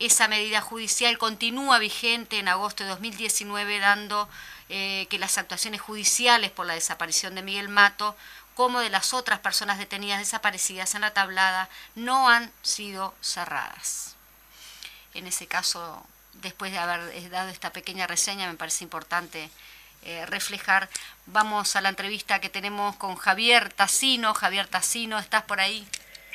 Esa 0.00 0.26
medida 0.26 0.60
judicial 0.60 1.18
continúa 1.18 1.78
vigente 1.78 2.40
en 2.40 2.48
agosto 2.48 2.82
de 2.82 2.90
2019, 2.90 3.78
dando 3.78 4.28
eh, 4.68 5.06
que 5.08 5.20
las 5.20 5.38
actuaciones 5.38 5.80
judiciales 5.80 6.50
por 6.50 6.66
la 6.66 6.74
desaparición 6.74 7.36
de 7.36 7.42
Miguel 7.42 7.68
Mato 7.68 8.16
como 8.58 8.80
de 8.80 8.90
las 8.90 9.14
otras 9.14 9.38
personas 9.38 9.78
detenidas 9.78 10.18
desaparecidas 10.18 10.96
en 10.96 11.02
la 11.02 11.12
tablada 11.12 11.68
no 11.94 12.28
han 12.28 12.50
sido 12.62 13.14
cerradas. 13.20 14.16
En 15.14 15.28
ese 15.28 15.46
caso, 15.46 16.04
después 16.32 16.72
de 16.72 16.78
haber 16.78 17.30
dado 17.30 17.50
esta 17.50 17.72
pequeña 17.72 18.08
reseña, 18.08 18.50
me 18.50 18.56
parece 18.56 18.82
importante 18.82 19.48
eh, 20.02 20.26
reflejar. 20.26 20.88
Vamos 21.26 21.76
a 21.76 21.80
la 21.82 21.88
entrevista 21.88 22.40
que 22.40 22.48
tenemos 22.48 22.96
con 22.96 23.14
Javier 23.14 23.72
Tassino. 23.72 24.34
Javier 24.34 24.66
Tassino, 24.66 25.20
¿estás 25.20 25.44
por 25.44 25.60
ahí? 25.60 25.86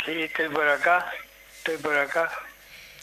Sí, 0.05 0.21
estoy 0.21 0.47
por 0.47 0.65
acá, 0.65 1.11
estoy 1.57 1.75
por 1.75 1.97
acá. 1.97 2.31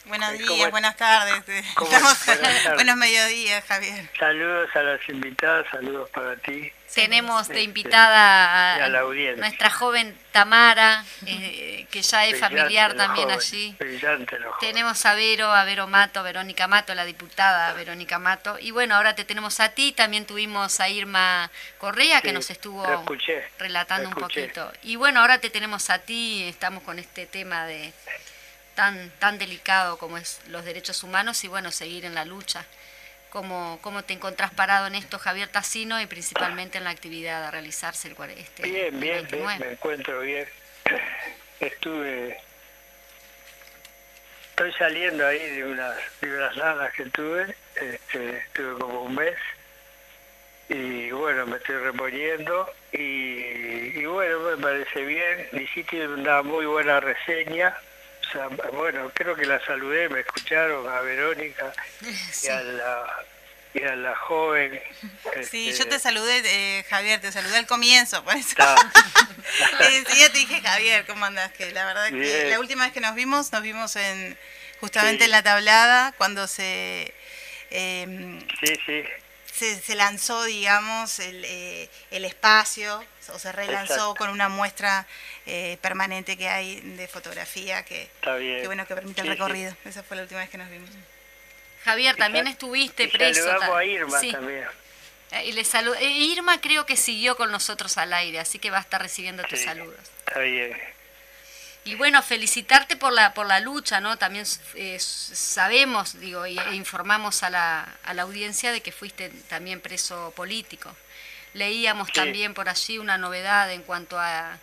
Buenos 0.07 0.33
días, 0.39 0.71
buenas 0.71 0.97
tardes. 0.97 1.45
buenos 2.75 2.97
mediodías, 2.97 3.67
Javier. 3.67 4.11
Saludos 4.19 4.71
a 4.75 4.83
las 4.83 5.09
invitadas, 5.11 5.67
saludos 5.71 6.09
para 6.09 6.37
ti. 6.37 6.73
Tenemos 6.95 7.49
de 7.49 7.63
invitada 7.63 8.85
a, 8.85 8.89
nuestra 9.37 9.71
joven 9.71 10.17
Tamara, 10.33 11.05
eh, 11.27 11.87
que 11.91 12.03
ya 12.03 12.27
es 12.27 12.39
familiar 12.39 12.95
también 12.95 13.31
allí. 13.31 13.77
Tenemos 14.61 15.07
a 15.07 15.15
Vero, 15.15 15.53
a 15.53 15.65
Vero 15.65 15.87
Mato, 15.87 16.23
Verónica 16.23 16.67
Mato, 16.67 16.95
la 16.95 17.05
diputada 17.05 17.73
Verónica 17.75 18.19
Mato. 18.19 18.59
Y 18.59 18.73
bueno, 18.73 18.97
ahora 18.97 19.15
te 19.15 19.25
tenemos 19.25 19.61
a 19.61 19.71
ti, 19.71 19.93
también 19.93 20.27
tuvimos 20.27 20.81
a 20.81 20.89
Irma 20.89 21.51
Correa, 21.79 22.21
que 22.23 22.33
nos 22.33 22.51
estuvo 22.51 22.85
relatando 23.59 24.09
un 24.09 24.15
poquito. 24.15 24.73
Y 24.83 24.97
bueno, 24.97 25.21
ahora 25.21 25.39
te 25.39 25.51
tenemos 25.51 25.91
a 25.91 25.99
ti, 26.01 26.45
estamos 26.45 26.83
con 26.83 26.99
este 26.99 27.27
tema 27.27 27.67
de 27.67 27.93
tan, 28.75 29.11
tan 29.19 29.39
delicado 29.39 29.99
como 29.99 30.19
es 30.19 30.41
los 30.49 30.65
derechos 30.65 31.03
humanos 31.03 31.45
y 31.45 31.49
bueno, 31.49 31.71
seguir 31.71 32.05
en 32.05 32.15
la 32.15 32.25
lucha. 32.25 32.65
¿Cómo, 33.31 33.79
cómo 33.81 34.03
te 34.03 34.13
encontrás 34.13 34.53
parado 34.53 34.89
en 34.89 34.97
esto, 34.97 35.19
Javier 35.19 35.49
Tassino, 35.49 36.01
y 36.01 36.07
principalmente 36.07 36.79
en 36.79 36.85
la 36.85 36.91
actividad 36.91 37.45
a 37.45 37.51
realizarse 37.51 38.09
el 38.09 38.17
este 38.31 38.63
Bien, 38.65 38.99
bien, 38.99 39.27
bien, 39.31 39.47
me 39.59 39.73
encuentro 39.73 40.21
bien. 40.21 40.49
Estuve... 41.61 42.39
Estoy 44.51 44.73
saliendo 44.75 45.27
ahí 45.27 45.39
de 45.39 45.65
unas, 45.65 45.97
de 46.21 46.37
unas 46.37 46.93
que 46.93 47.07
tuve, 47.07 47.57
este, 47.77 48.39
estuve 48.39 48.79
como 48.79 49.05
un 49.05 49.15
mes, 49.15 49.37
y 50.69 51.11
bueno, 51.13 51.47
me 51.47 51.57
estoy 51.57 51.77
reponiendo, 51.77 52.71
y, 52.93 52.99
y 52.99 54.05
bueno, 54.05 54.39
me 54.41 54.57
parece 54.59 55.03
bien, 55.03 55.49
mi 55.53 55.67
sitio 55.69 56.13
una 56.13 56.43
muy 56.43 56.67
buena 56.67 57.01
reseña, 57.01 57.75
bueno, 58.73 59.11
creo 59.15 59.35
que 59.35 59.47
la 59.47 59.65
saludé, 59.65 60.09
me 60.09 60.21
escucharon 60.21 60.89
a 60.89 61.01
Verónica 61.01 61.73
y, 62.43 62.49
a 62.49 62.63
la, 62.63 63.27
y 63.75 63.83
a 63.83 63.97
la 63.97 64.17
joven. 64.17 64.81
Sí, 65.51 65.71
este, 65.71 65.73
yo 65.73 65.89
te 65.89 65.99
saludé, 65.99 66.43
eh, 66.45 66.85
Javier, 66.89 67.21
te 67.21 67.33
saludé 67.33 67.59
al 67.59 67.67
comienzo, 67.67 68.25
por 68.25 68.35
eso. 68.35 68.57
eh, 69.81 70.05
ya 70.19 70.31
te 70.31 70.39
dije, 70.39 70.61
Javier, 70.61 71.07
¿cómo 71.07 71.25
andás? 71.25 71.53
Que 71.53 71.71
la 71.73 71.87
verdad 71.87 72.09
que 72.11 72.51
la 72.51 72.61
última 72.61 72.85
vez 72.85 72.93
que 72.93 73.01
nos 73.01 73.15
vimos, 73.15 73.53
nos 73.53 73.63
vimos 73.63 73.97
en 73.97 74.37
justamente 74.81 75.25
en 75.25 75.31
la 75.31 75.43
tablada, 75.43 76.13
cuando 76.17 76.47
se... 76.47 77.15
Em, 77.71 78.41
sí, 78.61 78.75
sí. 78.87 79.05
Se, 79.61 79.95
lanzó, 79.95 80.45
digamos, 80.45 81.19
el, 81.19 81.45
eh, 81.45 81.91
el 82.11 82.25
espacio, 82.25 83.05
o 83.35 83.39
se 83.39 83.53
relanzó 83.53 84.15
con 84.15 84.31
una 84.31 84.49
muestra 84.49 85.07
eh, 85.47 85.77
permanente 85.83 86.37
que 86.37 86.49
hay 86.49 86.81
de 86.81 87.07
fotografía 87.09 87.85
que, 87.85 88.09
que 88.23 88.63
bueno 88.67 88.87
que 88.87 88.95
permite 88.95 89.21
el 89.21 89.29
recorrido. 89.29 89.77
Esa 89.85 90.03
fue 90.03 90.17
la 90.17 90.23
última 90.23 90.41
vez 90.41 90.51
que 90.51 90.59
nos 90.59 90.71
vimos. 90.71 90.91
Javier, 91.85 92.17
también 92.17 92.47
estuviste 92.47 93.09
preso. 93.09 93.45
Saludamos 93.45 93.77
a 93.77 93.85
Irma 93.85 94.21
también. 94.33 94.65
Eh, 95.33 95.47
y 95.47 95.53
le 95.53 95.63
eh, 95.63 96.11
Irma 96.11 96.61
creo 96.61 96.87
que 96.87 96.97
siguió 96.97 97.37
con 97.37 97.53
nosotros 97.53 97.97
al 97.99 98.13
aire, 98.13 98.41
así 98.41 98.59
que 98.59 98.71
va 98.71 98.79
a 98.79 98.81
estar 98.81 99.01
recibiendo 99.01 99.43
tus 99.45 99.61
saludos. 99.61 100.01
Está 100.27 100.41
bien. 100.41 100.77
Y 101.91 101.97
bueno, 101.97 102.23
felicitarte 102.23 102.95
por 102.95 103.13
la 103.13 103.35
por 103.35 103.47
la 103.47 103.59
lucha, 103.59 104.01
¿no? 104.01 104.17
También 104.17 104.47
sabemos, 104.47 106.21
digo, 106.21 106.45
e 106.45 106.53
informamos 106.77 107.43
a 107.43 107.51
la, 107.51 107.89
a 108.05 108.15
la 108.15 108.23
audiencia 108.23 108.71
de 108.71 108.81
que 108.81 108.93
fuiste 108.93 109.29
también 109.49 109.81
preso 109.81 110.33
político. 110.37 110.95
Leíamos 111.53 112.13
también 112.13 112.55
por 112.55 112.69
allí 112.69 112.99
una 112.99 113.19
novedad 113.19 113.73
en 113.73 113.83
cuanto 113.83 114.21
a, 114.21 114.57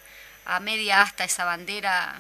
a 0.46 0.60
media 0.62 1.02
hasta 1.02 1.26
esa 1.26 1.44
bandera 1.44 2.18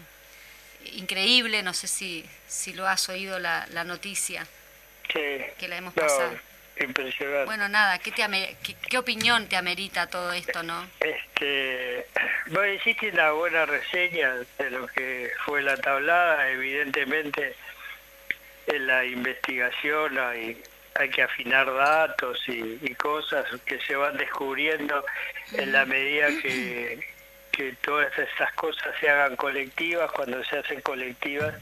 increíble, 0.91 1.63
no 1.63 1.73
sé 1.73 1.87
si, 1.87 2.25
si 2.45 2.73
lo 2.73 2.85
has 2.85 3.07
oído 3.07 3.39
la, 3.39 3.65
la 3.71 3.85
noticia 3.85 4.45
que 5.07 5.67
la 5.69 5.77
hemos 5.77 5.93
pasado. 5.93 6.37
Impresionante. 6.83 7.45
Bueno, 7.45 7.69
nada, 7.69 7.99
¿qué, 7.99 8.11
te 8.11 8.25
qué, 8.63 8.75
qué 8.89 8.97
opinión 8.97 9.47
te 9.47 9.55
amerita 9.55 10.07
todo 10.07 10.31
esto, 10.33 10.63
no? 10.63 10.87
Este, 10.99 12.05
vos 12.47 12.65
hiciste 12.75 13.09
una 13.09 13.31
buena 13.31 13.65
reseña 13.65 14.33
de 14.57 14.69
lo 14.71 14.87
que 14.87 15.31
fue 15.45 15.61
la 15.61 15.77
tablada, 15.77 16.49
evidentemente 16.49 17.55
en 18.67 18.87
la 18.87 19.05
investigación 19.05 20.17
hay, 20.17 20.61
hay 20.95 21.09
que 21.09 21.21
afinar 21.23 21.73
datos 21.73 22.39
y, 22.47 22.79
y 22.81 22.95
cosas 22.95 23.45
que 23.65 23.79
se 23.79 23.95
van 23.95 24.17
descubriendo 24.17 25.05
en 25.53 25.71
la 25.71 25.85
medida 25.85 26.27
que, 26.41 26.99
que 27.51 27.73
todas 27.81 28.17
estas 28.17 28.53
cosas 28.53 28.93
se 28.99 29.09
hagan 29.09 29.35
colectivas, 29.35 30.11
cuando 30.11 30.43
se 30.43 30.57
hacen 30.57 30.81
colectivas 30.81 31.55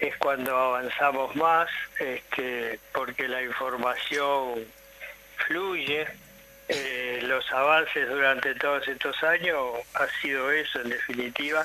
es 0.00 0.16
cuando 0.16 0.56
avanzamos 0.56 1.34
más, 1.36 1.68
este, 1.98 2.78
porque 2.92 3.28
la 3.28 3.42
información 3.42 4.64
fluye. 5.46 6.06
Eh, 6.68 7.20
los 7.22 7.48
avances 7.52 8.08
durante 8.08 8.54
todos 8.56 8.88
estos 8.88 9.22
años 9.22 9.58
ha 9.94 10.08
sido 10.20 10.50
eso, 10.50 10.80
en 10.80 10.88
definitiva, 10.88 11.64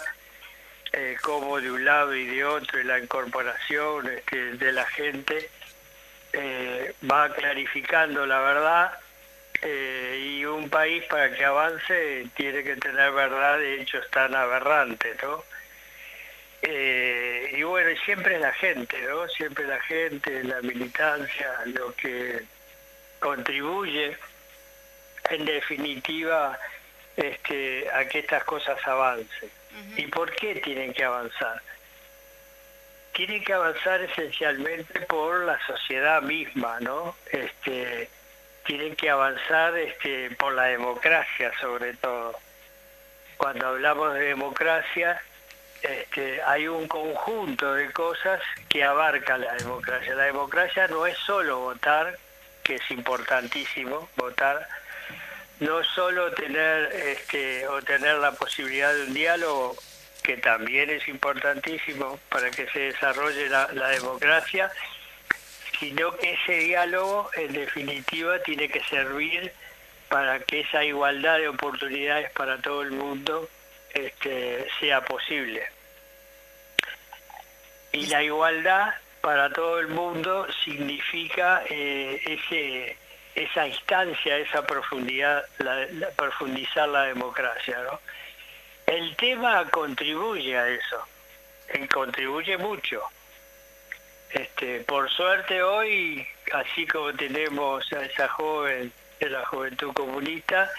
eh, 0.94 1.18
como 1.22 1.60
de 1.60 1.72
un 1.72 1.84
lado 1.84 2.14
y 2.14 2.28
de 2.28 2.46
otro 2.46 2.84
la 2.84 3.00
incorporación 3.00 4.08
este, 4.10 4.54
de 4.58 4.72
la 4.74 4.86
gente 4.86 5.50
eh, 6.34 6.94
va 7.10 7.34
clarificando 7.34 8.26
la 8.26 8.40
verdad 8.40 8.92
eh, 9.62 10.38
y 10.38 10.46
un 10.46 10.70
país 10.70 11.04
para 11.06 11.34
que 11.34 11.46
avance 11.46 12.28
tiene 12.36 12.64
que 12.64 12.76
tener 12.76 13.12
verdad 13.12 13.58
de 13.58 13.82
hechos 13.82 14.10
tan 14.12 14.36
aberrantes, 14.36 15.18
¿no? 15.24 15.44
Eh, 16.62 17.56
y 17.58 17.64
bueno, 17.64 17.90
siempre 18.06 18.40
la 18.40 18.54
gente, 18.54 19.00
¿no? 19.02 19.28
Siempre 19.30 19.66
la 19.66 19.82
gente, 19.82 20.44
la 20.44 20.62
militancia, 20.62 21.48
lo 21.66 21.96
que 21.96 22.44
contribuye, 23.20 24.16
en 25.30 25.46
definitiva, 25.46 26.60
este, 27.16 27.90
a 27.92 28.08
que 28.08 28.20
estas 28.20 28.44
cosas 28.44 28.78
avancen. 28.86 29.50
¿Y 29.96 30.06
por 30.08 30.32
qué 30.36 30.56
tienen 30.56 30.94
que 30.94 31.04
avanzar? 31.04 31.62
Tienen 33.14 33.44
que 33.44 33.54
avanzar 33.54 34.02
esencialmente 34.02 35.02
por 35.02 35.46
la 35.46 35.60
sociedad 35.66 36.22
misma, 36.22 36.80
¿no? 36.80 37.16
Este, 37.32 38.10
tienen 38.66 38.96
que 38.96 39.10
avanzar 39.10 39.78
este, 39.78 40.32
por 40.32 40.54
la 40.54 40.66
democracia, 40.66 41.52
sobre 41.60 41.94
todo. 41.96 42.38
Cuando 43.38 43.68
hablamos 43.68 44.14
de 44.14 44.22
democracia, 44.22 45.22
este, 45.82 46.42
hay 46.44 46.68
un 46.68 46.88
conjunto 46.88 47.74
de 47.74 47.92
cosas 47.92 48.42
que 48.70 48.84
abarca 48.84 49.38
la 49.38 49.54
democracia. 49.56 50.16
La 50.16 50.26
democracia 50.26 50.88
no 50.88 51.06
es 51.06 51.18
solo 51.18 51.60
votar, 51.60 52.18
que 52.64 52.76
es 52.76 52.92
importantísimo, 52.92 54.10
votar, 54.16 54.68
no 55.60 55.84
solo 55.84 56.32
tener 56.34 56.92
este, 56.94 57.68
o 57.68 57.82
tener 57.82 58.16
la 58.18 58.32
posibilidad 58.32 58.94
de 58.94 59.04
un 59.04 59.14
diálogo, 59.14 59.76
que 60.24 60.38
también 60.38 60.90
es 60.90 61.08
importantísimo 61.08 62.20
para 62.30 62.52
que 62.52 62.68
se 62.68 62.80
desarrolle 62.80 63.50
la 63.50 63.88
democracia, 63.90 64.72
sino 65.80 66.16
que 66.18 66.34
ese 66.34 66.54
diálogo 66.60 67.32
en 67.34 67.54
definitiva 67.54 68.38
tiene 68.44 68.70
que 68.70 68.84
servir 68.84 69.52
para 70.10 70.40
que 70.40 70.60
esa 70.60 70.84
igualdad 70.84 71.40
de 71.40 71.48
oportunidades 71.48 72.30
para 72.34 72.62
todo 72.62 72.84
el 72.84 72.92
mundo 72.92 73.50
este, 73.94 74.68
sea 74.80 75.02
posible. 75.04 75.64
Y 77.92 78.08
la 78.08 78.24
igualdad 78.24 78.94
para 79.22 79.52
todo 79.52 79.80
el 79.80 79.88
mundo 79.90 80.48
significa 80.64 81.64
eh, 81.70 82.22
ese, 82.26 82.98
esa 83.36 83.68
instancia, 83.68 84.38
esa 84.38 84.66
profundidad, 84.66 85.44
la- 85.60 85.86
la- 85.88 86.10
profundizar 86.12 86.88
la 86.90 87.04
democracia. 87.04 87.78
¿no? 87.84 88.00
El 88.88 89.16
tema 89.16 89.70
contribuye 89.70 90.58
a 90.58 90.68
eso, 90.70 91.06
y 91.74 91.88
contribuye 91.88 92.58
mucho. 92.58 93.02
Este, 94.32 94.80
por 94.82 95.10
suerte 95.12 95.62
hoy, 95.62 96.26
así 96.54 96.88
como 96.88 97.14
tenemos 97.14 97.92
a 97.92 98.04
esa 98.06 98.30
joven 98.30 98.92
de 99.20 99.30
la 99.30 99.46
juventud 99.46 99.92
comunista, 99.94 100.70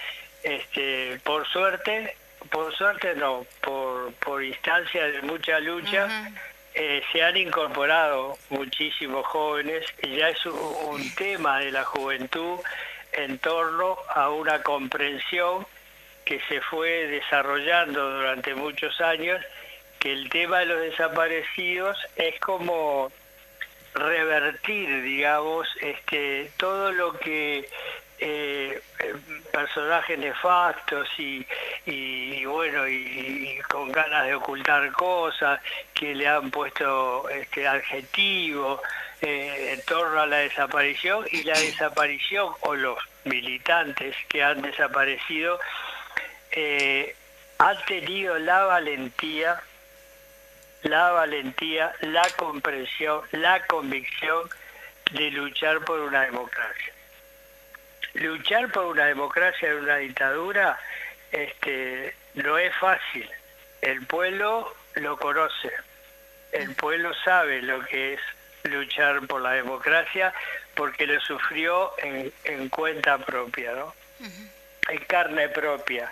este, 0.41 1.19
por 1.23 1.47
suerte, 1.47 2.17
por 2.49 2.75
suerte 2.75 3.15
no, 3.15 3.45
por, 3.61 4.13
por 4.15 4.43
instancia 4.43 5.05
de 5.05 5.21
mucha 5.21 5.59
lucha, 5.59 6.31
eh, 6.73 7.03
se 7.11 7.23
han 7.23 7.37
incorporado 7.37 8.37
muchísimos 8.49 9.25
jóvenes 9.27 9.85
y 10.01 10.15
ya 10.17 10.29
es 10.29 10.45
un, 10.45 10.53
un 10.87 11.15
tema 11.15 11.59
de 11.59 11.71
la 11.71 11.83
juventud 11.83 12.59
en 13.13 13.37
torno 13.39 13.97
a 14.13 14.29
una 14.29 14.61
comprensión 14.63 15.65
que 16.25 16.39
se 16.47 16.61
fue 16.61 17.07
desarrollando 17.07 18.17
durante 18.17 18.55
muchos 18.55 18.99
años, 19.01 19.41
que 19.99 20.13
el 20.13 20.29
tema 20.29 20.59
de 20.59 20.65
los 20.65 20.79
desaparecidos 20.81 21.97
es 22.15 22.39
como 22.39 23.11
revertir, 23.93 25.03
digamos, 25.03 25.67
este, 25.81 26.51
todo 26.57 26.91
lo 26.91 27.13
que 27.19 27.69
eh, 28.19 28.81
eh, 28.99 29.15
personajes 29.51 30.17
nefastos 30.17 31.07
y, 31.17 32.45
bueno, 32.45 32.87
y, 32.87 33.59
con 33.69 33.91
ganas 33.91 34.25
de 34.25 34.35
ocultar 34.35 34.91
cosas, 34.91 35.59
que 35.93 36.15
le 36.15 36.27
han 36.27 36.51
puesto 36.51 37.27
este 37.29 37.67
eh, 39.21 39.73
en 39.73 39.81
torno 39.85 40.21
a 40.21 40.25
la 40.25 40.37
desaparición 40.37 41.25
y 41.31 41.43
la 41.43 41.57
desaparición 41.57 42.53
o 42.61 42.75
los 42.75 42.97
militantes 43.23 44.15
que 44.27 44.43
han 44.43 44.61
desaparecido 44.61 45.59
eh, 46.51 47.15
han 47.57 47.77
tenido 47.85 48.37
la 48.39 48.63
valentía 48.65 49.61
la 50.83 51.11
valentía, 51.11 51.93
la 52.01 52.23
comprensión, 52.35 53.21
la 53.31 53.65
convicción 53.67 54.49
de 55.11 55.31
luchar 55.31 55.79
por 55.85 55.99
una 55.99 56.21
democracia. 56.21 56.92
Luchar 58.13 58.71
por 58.71 58.85
una 58.85 59.05
democracia 59.05 59.69
en 59.69 59.77
una 59.77 59.97
dictadura 59.97 60.79
este, 61.31 62.15
no 62.35 62.57
es 62.57 62.75
fácil. 62.75 63.29
El 63.81 64.05
pueblo 64.05 64.75
lo 64.95 65.17
conoce. 65.17 65.71
El 66.51 66.75
pueblo 66.75 67.13
sabe 67.25 67.61
lo 67.61 67.83
que 67.85 68.13
es 68.13 68.19
luchar 68.63 69.25
por 69.27 69.41
la 69.41 69.51
democracia 69.51 70.33
porque 70.75 71.07
lo 71.07 71.19
sufrió 71.21 71.93
en, 71.97 72.31
en 72.43 72.69
cuenta 72.69 73.17
propia, 73.17 73.73
¿no? 73.73 73.93
En 74.89 74.99
carne 75.05 75.49
propia 75.49 76.11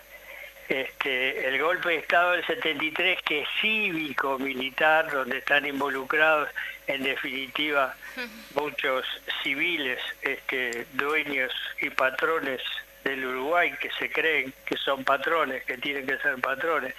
este, 0.72 1.50
el 1.50 1.62
golpe 1.62 1.90
de 1.90 1.96
Estado 1.98 2.32
del 2.32 2.46
73, 2.46 3.22
que 3.24 3.42
es 3.42 3.48
cívico, 3.60 4.40
militar, 4.40 5.12
donde 5.12 5.40
están 5.40 5.66
involucrados 5.66 6.48
en 6.88 7.04
definitiva 7.04 7.94
muchos 8.56 9.06
civiles, 9.44 10.00
este, 10.22 10.88
dueños 10.94 11.52
y 11.82 11.90
patrones 11.90 12.62
del 13.04 13.26
Uruguay, 13.26 13.74
que 13.82 13.90
se 14.00 14.10
creen 14.10 14.54
que 14.66 14.78
son 14.78 15.04
patrones, 15.04 15.62
que 15.66 15.78
tienen 15.78 16.08
que 16.08 16.18
ser 16.20 16.40
patrones, 16.40 16.96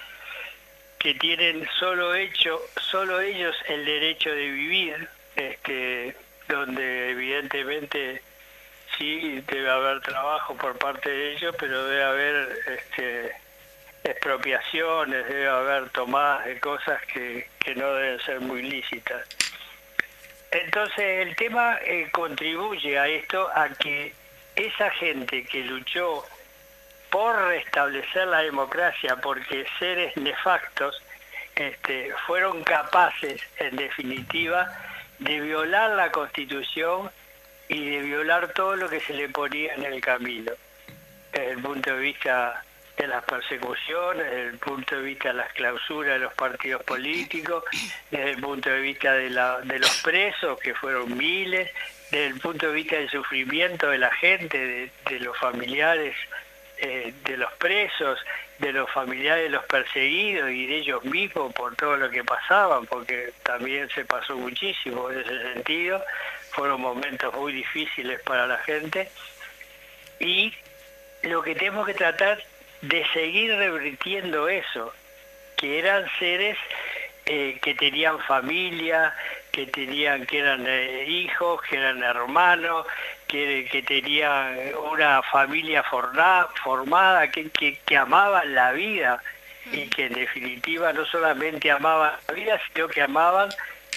que 0.99 1.15
tienen 1.15 1.67
solo 1.79 2.15
hecho, 2.15 2.61
solo 2.79 3.23
ellos 3.23 3.57
el 3.69 3.87
derecho 3.87 4.35
de 4.35 4.51
vivir, 4.51 5.09
este, 5.35 6.15
donde 6.47 7.13
evidentemente 7.13 8.21
sí 8.99 9.43
debe 9.51 9.71
haber 9.71 10.03
trabajo 10.03 10.55
por 10.57 10.77
parte 10.77 11.09
de 11.09 11.33
ellos, 11.33 11.57
pero 11.59 11.87
debe 11.87 12.05
haber 12.05 12.59
este, 12.67 13.42
expropiaciones, 14.05 15.27
debe 15.29 15.49
haber 15.49 15.91
tomadas 15.91 16.45
de 16.47 16.59
cosas 16.61 17.01
que, 17.07 17.49
que 17.59 17.75
no 17.75 17.95
deben 17.95 18.21
ser 18.21 18.41
muy 18.41 18.63
lícitas. 18.63 19.27
Entonces 20.51 21.27
el 21.27 21.35
tema 21.37 21.79
eh, 21.85 22.09
contribuye 22.13 22.99
a 22.99 23.09
esto, 23.09 23.49
a 23.55 23.69
que 23.71 24.13
esa 24.55 24.91
gente 24.91 25.45
que 25.45 25.65
luchó 25.65 26.25
por 27.11 27.37
restablecer 27.49 28.27
la 28.27 28.41
democracia, 28.41 29.17
porque 29.17 29.67
seres 29.79 30.17
nefastos 30.17 31.03
este, 31.55 32.13
fueron 32.27 32.63
capaces, 32.65 33.41
en 33.59 33.77
definitiva, 33.77 34.71
de 35.19 35.41
violar 35.41 35.91
la 35.91 36.11
Constitución 36.11 37.11
y 37.69 37.91
de 37.91 38.01
violar 38.01 38.53
todo 38.53 38.77
lo 38.77 38.89
que 38.89 39.01
se 39.01 39.15
le 39.15 39.29
ponía 39.29 39.75
en 39.75 39.85
el 39.85 40.01
camino, 40.01 40.53
desde 41.33 41.51
el 41.53 41.63
punto 41.63 41.95
de 41.95 42.01
vista 42.01 42.65
de 43.03 43.09
las 43.09 43.25
persecuciones, 43.25 44.25
desde 44.25 44.49
el 44.49 44.59
punto 44.59 44.97
de 44.97 45.03
vista 45.03 45.29
de 45.29 45.35
las 45.35 45.53
clausuras 45.53 46.13
de 46.15 46.19
los 46.21 46.35
partidos 46.35 46.83
políticos, 46.85 47.65
desde 48.11 48.31
el 48.31 48.41
punto 48.41 48.71
de 48.71 48.81
vista 48.81 49.13
de, 49.15 49.31
la, 49.31 49.61
de 49.61 49.79
los 49.81 50.03
presos, 50.03 50.59
que 50.61 50.73
fueron 50.75 51.17
miles, 51.17 51.69
desde 52.11 52.27
el 52.27 52.41
punto 52.41 52.69
de 52.69 52.75
vista 52.75 52.97
del 52.97 53.11
sufrimiento 53.11 53.89
de 53.89 53.99
la 53.99 54.11
gente, 54.15 54.91
de, 55.09 55.21
los 55.21 55.37
familiares 55.37 56.15
eh, 56.79 57.13
de 57.25 57.37
los 57.37 57.53
presos, 57.55 58.21
de 58.59 58.73
los 58.73 58.89
familiares 58.91 59.45
de 59.45 59.51
los 59.51 59.65
perseguidos 59.65 60.51
y 60.51 60.67
de 60.67 60.77
ellos 60.77 61.05
mismos 61.05 61.53
por 61.55 61.75
todo 61.75 61.97
lo 61.97 62.09
que 62.09 62.23
pasaban, 62.23 62.87
porque 62.87 63.33
también 63.43 63.89
se 63.89 64.05
pasó 64.05 64.37
muchísimo 64.37 65.11
en 65.11 65.21
ese 65.21 65.55
sentido, 65.55 66.05
fueron 66.53 66.81
momentos 66.81 67.35
muy 67.35 67.53
difíciles 67.53 68.21
para 68.23 68.47
la 68.47 68.59
gente. 68.59 69.11
Y 70.21 70.55
lo 71.23 71.43
que 71.43 71.55
tenemos 71.57 71.87
que 71.87 71.95
tratar 71.95 72.39
de 72.83 73.07
seguir 73.13 73.55
revirtiendo 73.57 74.49
eso, 74.49 74.93
que 75.57 75.79
eran 75.79 76.05
seres 76.19 76.59
eh, 77.27 77.59
que 77.63 77.75
tenían 77.75 78.19
familia, 78.21 79.15
que 79.53 79.67
tenían, 79.67 80.27
que 80.27 80.39
eran 80.41 80.65
eh, 80.67 81.05
hijos, 81.07 81.63
que 81.63 81.77
eran 81.77 82.03
hermanos, 82.03 82.87
que, 83.29 83.69
que 83.71 83.83
tenían 83.83 84.57
una 84.91 85.23
familia 85.23 85.85
formada, 85.85 87.31
que, 87.31 87.51
que, 87.51 87.97
amaban 87.97 88.55
la 88.55 88.73
vida 88.73 89.23
y 89.71 89.87
que 89.87 90.07
en 90.07 90.15
definitiva 90.15 90.93
no 90.93 91.07
solamente 91.07 91.71
amaban 91.71 92.13
la 92.27 92.35
vida, 92.35 92.61
sino 92.73 92.89
que 92.89 93.03
amaban 93.03 93.51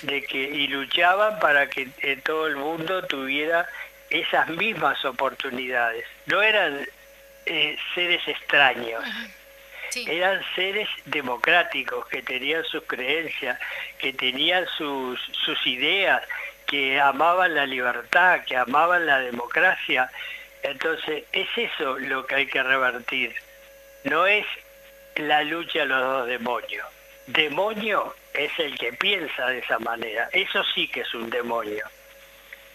de 0.04 0.22
que 0.22 0.38
y 0.38 0.68
luchaban 0.68 1.40
para 1.40 1.68
que 1.68 1.88
eh, 2.02 2.20
todo 2.24 2.46
el 2.48 2.58
mundo 2.58 3.02
tuviera 3.08 3.68
esas 4.10 4.48
mismas 4.50 5.04
oportunidades. 5.04 6.06
No 6.28 6.42
eran 6.42 6.88
eh, 7.46 7.78
seres 7.94 8.28
extraños. 8.28 9.04
Eran 10.08 10.42
seres 10.56 10.90
democráticos 11.06 12.06
que 12.08 12.22
tenían 12.22 12.66
sus 12.66 12.84
creencias, 12.84 13.58
que 13.98 14.12
tenían 14.12 14.66
sus, 14.78 15.20
sus 15.46 15.66
ideas, 15.66 16.22
que 16.68 17.00
amaban 17.00 17.56
la 17.56 17.66
libertad, 17.66 18.42
que 18.46 18.58
amaban 18.58 19.06
la 19.06 19.20
democracia. 19.20 20.12
Entonces, 20.64 21.24
es 21.32 21.48
eso 21.56 21.98
lo 22.00 22.26
que 22.26 22.36
hay 22.36 22.48
que 22.48 22.62
revertir. 22.62 23.34
No 24.04 24.26
es 24.26 24.46
la 25.16 25.44
lucha 25.44 25.84
a 25.84 25.86
los 25.86 26.02
dos 26.02 26.28
demonios. 26.28 26.88
Demonio 27.28 28.16
es 28.34 28.52
el 28.60 28.78
que 28.78 28.94
piensa 28.94 29.48
de 29.48 29.60
esa 29.60 29.80
manera. 29.80 30.30
Eso 30.32 30.64
sí 30.74 30.88
que 30.88 31.02
es 31.02 31.14
un 31.14 31.30
demonio. 31.30 31.86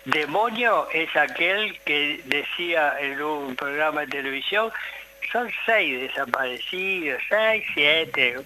Demonio 0.05 0.89
es 0.93 1.15
aquel 1.15 1.79
que 1.81 2.21
decía 2.25 2.97
en 3.01 3.21
un 3.21 3.55
programa 3.55 4.03
de 4.03 4.07
televisión, 4.09 4.73
son 5.31 5.51
seis 5.67 6.01
desaparecidos, 6.01 7.23
seis, 7.29 7.65
siete, 7.75 8.37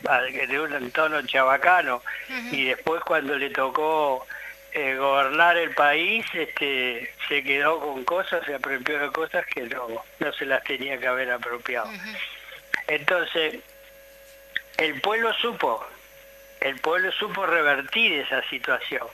de 0.49 0.61
un 0.61 0.91
tono 0.91 1.23
chabacano, 1.23 2.03
y 2.51 2.65
después 2.65 3.03
cuando 3.05 3.39
le 3.39 3.51
tocó 3.51 4.27
eh, 4.73 4.97
gobernar 4.97 5.57
el 5.57 5.71
país, 5.71 6.27
este, 6.35 7.13
se 7.29 7.43
quedó 7.45 7.79
con 7.79 8.05
cosas, 8.05 8.45
se 8.45 8.57
apropió 8.57 8.99
de 8.99 9.13
cosas 9.13 9.47
que 9.47 9.63
no, 9.63 9.87
no 10.19 10.33
se 10.33 10.47
las 10.47 10.63
tenía 10.65 10.99
que 10.99 11.07
haber 11.07 11.31
apropiado. 11.31 11.89
Entonces, 12.89 13.61
el 14.77 15.01
pueblo 15.01 15.33
supo, 15.35 15.87
el 16.61 16.79
pueblo 16.81 17.13
supo 17.13 17.47
revertir 17.47 18.13
esa 18.15 18.43
situación 18.51 19.07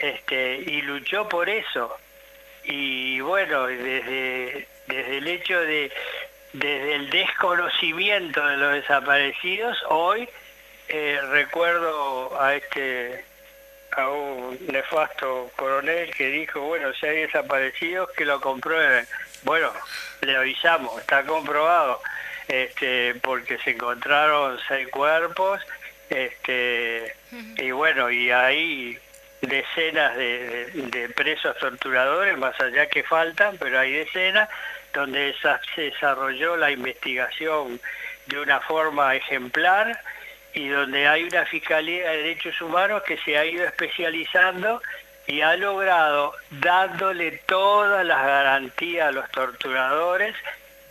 este, 0.00 0.56
y 0.56 0.82
luchó 0.82 1.28
por 1.28 1.48
eso. 1.48 1.96
Y 2.64 3.20
bueno, 3.20 3.66
desde, 3.66 4.66
desde 4.86 5.18
el 5.18 5.28
hecho 5.28 5.60
de, 5.60 5.92
desde 6.52 6.94
el 6.94 7.10
desconocimiento 7.10 8.44
de 8.46 8.56
los 8.56 8.72
desaparecidos, 8.74 9.78
hoy 9.88 10.28
eh, 10.88 11.20
recuerdo 11.30 12.40
a 12.40 12.54
este 12.54 13.24
a 13.92 14.08
un 14.08 14.56
nefasto 14.68 15.50
coronel 15.56 16.14
que 16.14 16.28
dijo, 16.28 16.60
bueno, 16.60 16.92
si 16.94 17.06
hay 17.06 17.22
desaparecidos, 17.22 18.10
que 18.12 18.24
lo 18.24 18.40
comprueben. 18.40 19.04
Bueno, 19.42 19.72
le 20.20 20.36
avisamos, 20.36 21.00
está 21.00 21.24
comprobado, 21.24 22.00
este, 22.46 23.16
porque 23.16 23.58
se 23.58 23.70
encontraron 23.70 24.60
seis 24.68 24.88
cuerpos, 24.88 25.60
este, 26.08 27.16
y 27.56 27.70
bueno, 27.72 28.10
y 28.10 28.30
ahí 28.30 28.98
decenas 29.40 30.16
de, 30.16 31.12
presos 31.16 31.56
torturadores, 31.58 32.36
más 32.38 32.58
allá 32.60 32.86
que 32.86 33.02
faltan, 33.02 33.56
pero 33.58 33.78
hay 33.78 33.92
decenas, 33.92 34.48
donde 34.92 35.34
se 35.74 35.82
desarrolló 35.82 36.56
la 36.56 36.70
investigación 36.70 37.80
de 38.26 38.40
una 38.40 38.60
forma 38.60 39.14
ejemplar 39.14 40.00
y 40.52 40.68
donde 40.68 41.06
hay 41.06 41.24
una 41.24 41.44
Fiscalía 41.46 42.10
de 42.10 42.16
Derechos 42.18 42.60
Humanos 42.60 43.02
que 43.04 43.16
se 43.18 43.38
ha 43.38 43.44
ido 43.44 43.64
especializando 43.64 44.82
y 45.26 45.42
ha 45.42 45.56
logrado 45.56 46.34
dándole 46.50 47.40
todas 47.46 48.04
las 48.04 48.20
garantías 48.24 49.08
a 49.08 49.12
los 49.12 49.30
torturadores 49.30 50.34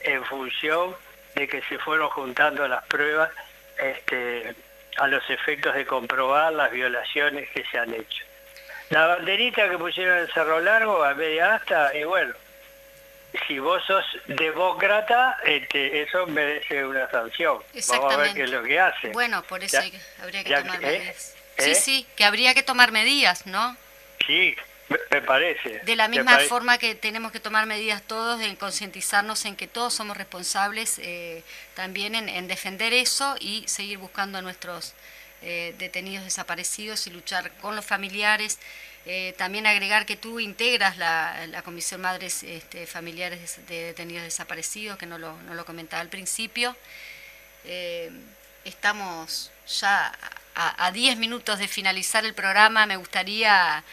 en 0.01 0.23
función 0.23 0.95
de 1.35 1.47
que 1.47 1.61
se 1.63 1.77
fueron 1.77 2.09
juntando 2.09 2.67
las 2.67 2.85
pruebas 2.85 3.29
este, 3.77 4.55
a 4.97 5.07
los 5.07 5.29
efectos 5.29 5.75
de 5.75 5.85
comprobar 5.85 6.53
las 6.53 6.71
violaciones 6.71 7.49
que 7.49 7.65
se 7.65 7.77
han 7.77 7.93
hecho. 7.93 8.28
La 8.89 9.07
banderita 9.07 9.69
que 9.69 9.77
pusieron 9.77 10.19
en 10.19 10.27
Cerro 10.27 10.59
Largo 10.59 11.03
a 11.03 11.13
media 11.13 11.55
asta, 11.55 11.95
y 11.95 12.03
bueno, 12.03 12.33
si 13.47 13.59
vos 13.59 13.83
sos 13.85 14.05
demócrata, 14.27 15.37
este, 15.45 16.01
eso 16.01 16.25
merece 16.27 16.85
una 16.85 17.09
sanción. 17.11 17.59
Vamos 17.89 18.13
a 18.13 18.17
ver 18.17 18.33
qué 18.33 18.43
es 18.43 18.49
lo 18.49 18.63
que 18.63 18.79
hace. 18.79 19.09
Bueno, 19.09 19.43
por 19.43 19.63
eso 19.63 19.79
habría 20.21 20.43
que 20.43 20.55
tomar 20.55 20.83
¿eh? 20.83 20.87
medidas. 20.87 21.35
Sí, 21.57 21.71
¿Eh? 21.71 21.75
sí, 21.75 22.07
que 22.15 22.23
habría 22.23 22.53
que 22.53 22.63
tomar 22.63 22.91
medidas, 22.91 23.45
¿no? 23.45 23.75
Sí, 24.25 24.55
me 25.11 25.21
parece. 25.21 25.79
De 25.83 25.95
la 25.95 26.07
misma 26.07 26.39
forma 26.39 26.77
que 26.77 26.95
tenemos 26.95 27.31
que 27.31 27.39
tomar 27.39 27.65
medidas 27.65 28.01
todos 28.01 28.41
en 28.41 28.55
concientizarnos 28.55 29.45
en 29.45 29.55
que 29.55 29.67
todos 29.67 29.93
somos 29.93 30.17
responsables 30.17 30.99
eh, 30.99 31.43
también 31.75 32.15
en, 32.15 32.47
defender 32.47 32.93
eso 32.93 33.35
y 33.39 33.67
seguir 33.67 33.99
buscando 33.99 34.39
a 34.39 34.41
nuestros 34.41 34.93
eh, 35.41 35.73
detenidos 35.77 36.25
desaparecidos 36.25 37.07
y 37.07 37.11
luchar 37.11 37.51
con 37.57 37.75
los 37.75 37.85
familiares. 37.85 38.59
Eh, 39.05 39.33
también 39.37 39.65
agregar 39.65 40.05
que 40.05 40.17
tú 40.17 40.39
integras 40.39 40.97
la, 40.97 41.61
Comisión 41.63 42.01
Madres 42.01 42.43
este, 42.43 42.85
Familiares 42.85 43.59
de 43.67 43.85
Detenidos 43.85 44.23
Desaparecidos, 44.23 44.97
que 44.97 45.05
no 45.05 45.17
lo, 45.17 45.37
no 45.43 45.53
lo 45.55 45.65
comentaba 45.65 46.01
al 46.01 46.09
principio. 46.09 46.75
Eh, 47.65 48.11
estamos 48.65 49.51
ya 49.79 50.11
a 50.55 50.91
10 50.91 51.17
minutos 51.17 51.57
de 51.57 51.69
finalizar 51.69 52.25
el 52.25 52.33
programa. 52.33 52.85
Me 52.85 52.97
gustaría, 52.97 53.83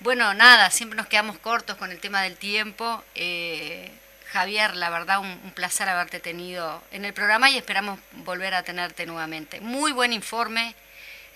bueno, 0.00 0.34
nada, 0.34 0.70
siempre 0.70 0.96
nos 0.96 1.08
quedamos 1.08 1.38
cortos 1.38 1.76
con 1.76 1.90
el 1.90 1.98
tema 1.98 2.22
del 2.22 2.36
tiempo. 2.36 3.02
Javier, 4.32 4.76
la 4.76 4.90
verdad, 4.90 5.20
un, 5.20 5.52
placer 5.54 5.88
haberte 5.88 6.20
tenido 6.20 6.82
en 6.90 7.04
el 7.04 7.14
programa 7.14 7.50
y 7.50 7.56
esperamos 7.56 7.98
volver 8.12 8.54
a 8.54 8.62
tenerte 8.62 9.06
nuevamente. 9.06 9.60
Muy 9.60 9.92
buen 9.92 10.12
informe. 10.12 10.74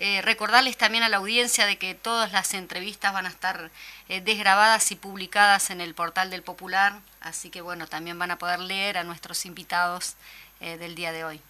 Eh, 0.01 0.22
recordarles 0.22 0.76
también 0.76 1.05
a 1.05 1.09
la 1.09 1.18
audiencia 1.18 1.66
de 1.66 1.76
que 1.76 1.95
todas 1.95 2.32
las 2.32 2.55
entrevistas 2.55 3.12
van 3.12 3.26
a 3.26 3.28
estar 3.28 3.70
eh, 4.09 4.20
desgrabadas 4.22 4.91
y 4.93 4.97
publicadas 4.97 5.70
en 5.70 5.80
el 5.82 5.95
portal 5.95 6.30
del 6.30 6.43
Popular, 6.43 6.95
así 7.20 7.51
que 7.51 7.61
bueno, 7.61 7.86
también 7.86 8.18
van 8.18 8.30
a 8.30 8.38
poder 8.38 8.61
leer 8.61 8.97
a 8.97 9.05
nuestros 9.05 9.45
invitados 9.45 10.14
eh, 10.61 10.78
del 10.78 10.95
día 10.95 11.12
de 11.12 11.24
hoy. 11.24 11.41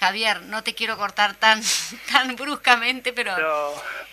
Javier, 0.00 0.42
no 0.42 0.64
te 0.64 0.74
quiero 0.74 0.96
cortar 0.96 1.34
tan, 1.34 1.62
tan 2.12 2.34
bruscamente, 2.34 3.12
pero 3.12 3.36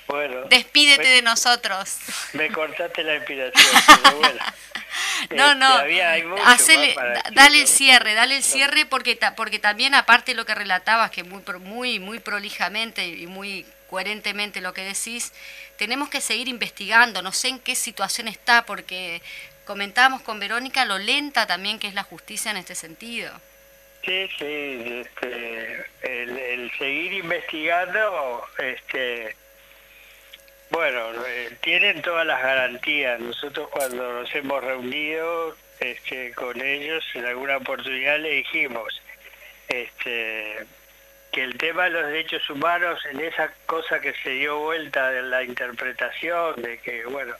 bueno, 0.07 0.41
despídete 0.49 1.07
de 1.07 1.23
nosotros. 1.23 1.97
Me 2.33 2.51
cortaste 2.53 3.03
la 3.03 3.15
inspiración, 3.15 3.83
pero 4.03 4.17
bueno. 4.17 4.43
No, 5.35 5.55
no, 5.55 5.81
este, 5.81 6.95
dale 7.33 7.61
el 7.61 7.67
cierre, 7.67 8.13
dale 8.13 8.37
el 8.37 8.43
cierre 8.43 8.85
porque, 8.85 9.17
porque 9.35 9.59
también 9.59 9.93
aparte 9.93 10.31
de 10.31 10.35
lo 10.35 10.45
que 10.45 10.55
relatabas, 10.55 11.11
que 11.11 11.23
muy, 11.23 11.41
muy, 11.59 11.99
muy 11.99 12.19
prolijamente 12.19 13.05
y 13.07 13.27
muy 13.27 13.65
coherentemente 13.89 14.61
lo 14.61 14.73
que 14.73 14.83
decís, 14.83 15.33
tenemos 15.77 16.09
que 16.09 16.21
seguir 16.21 16.47
investigando, 16.47 17.21
no 17.21 17.31
sé 17.31 17.49
en 17.49 17.59
qué 17.59 17.75
situación 17.75 18.27
está, 18.27 18.65
porque 18.65 19.21
comentábamos 19.65 20.21
con 20.21 20.39
Verónica 20.39 20.85
lo 20.85 20.97
lenta 20.97 21.47
también 21.47 21.79
que 21.79 21.87
es 21.87 21.93
la 21.93 22.03
justicia 22.03 22.51
en 22.51 22.57
este 22.57 22.75
sentido. 22.75 23.31
Sí, 24.05 24.29
sí, 24.37 25.03
este, 25.05 25.85
el, 26.01 26.37
el 26.37 26.71
seguir 26.77 27.13
investigando, 27.13 28.45
este, 28.57 29.35
bueno, 30.71 30.99
eh, 31.25 31.57
tienen 31.61 32.01
todas 32.01 32.25
las 32.25 32.41
garantías. 32.41 33.19
Nosotros 33.19 33.69
cuando 33.69 34.21
nos 34.21 34.35
hemos 34.35 34.63
reunido 34.63 35.55
este, 35.79 36.33
con 36.33 36.61
ellos 36.61 37.03
en 37.13 37.25
alguna 37.25 37.57
oportunidad 37.57 38.19
le 38.19 38.31
dijimos 38.31 39.01
este, 39.69 40.65
que 41.31 41.43
el 41.43 41.57
tema 41.57 41.85
de 41.85 41.91
los 41.91 42.05
derechos 42.07 42.49
humanos, 42.49 42.99
en 43.05 43.19
esa 43.21 43.53
cosa 43.65 43.99
que 43.99 44.13
se 44.23 44.31
dio 44.31 44.59
vuelta 44.59 45.09
de 45.09 45.21
la 45.21 45.43
interpretación, 45.43 46.61
de 46.61 46.79
que, 46.79 47.05
bueno, 47.05 47.33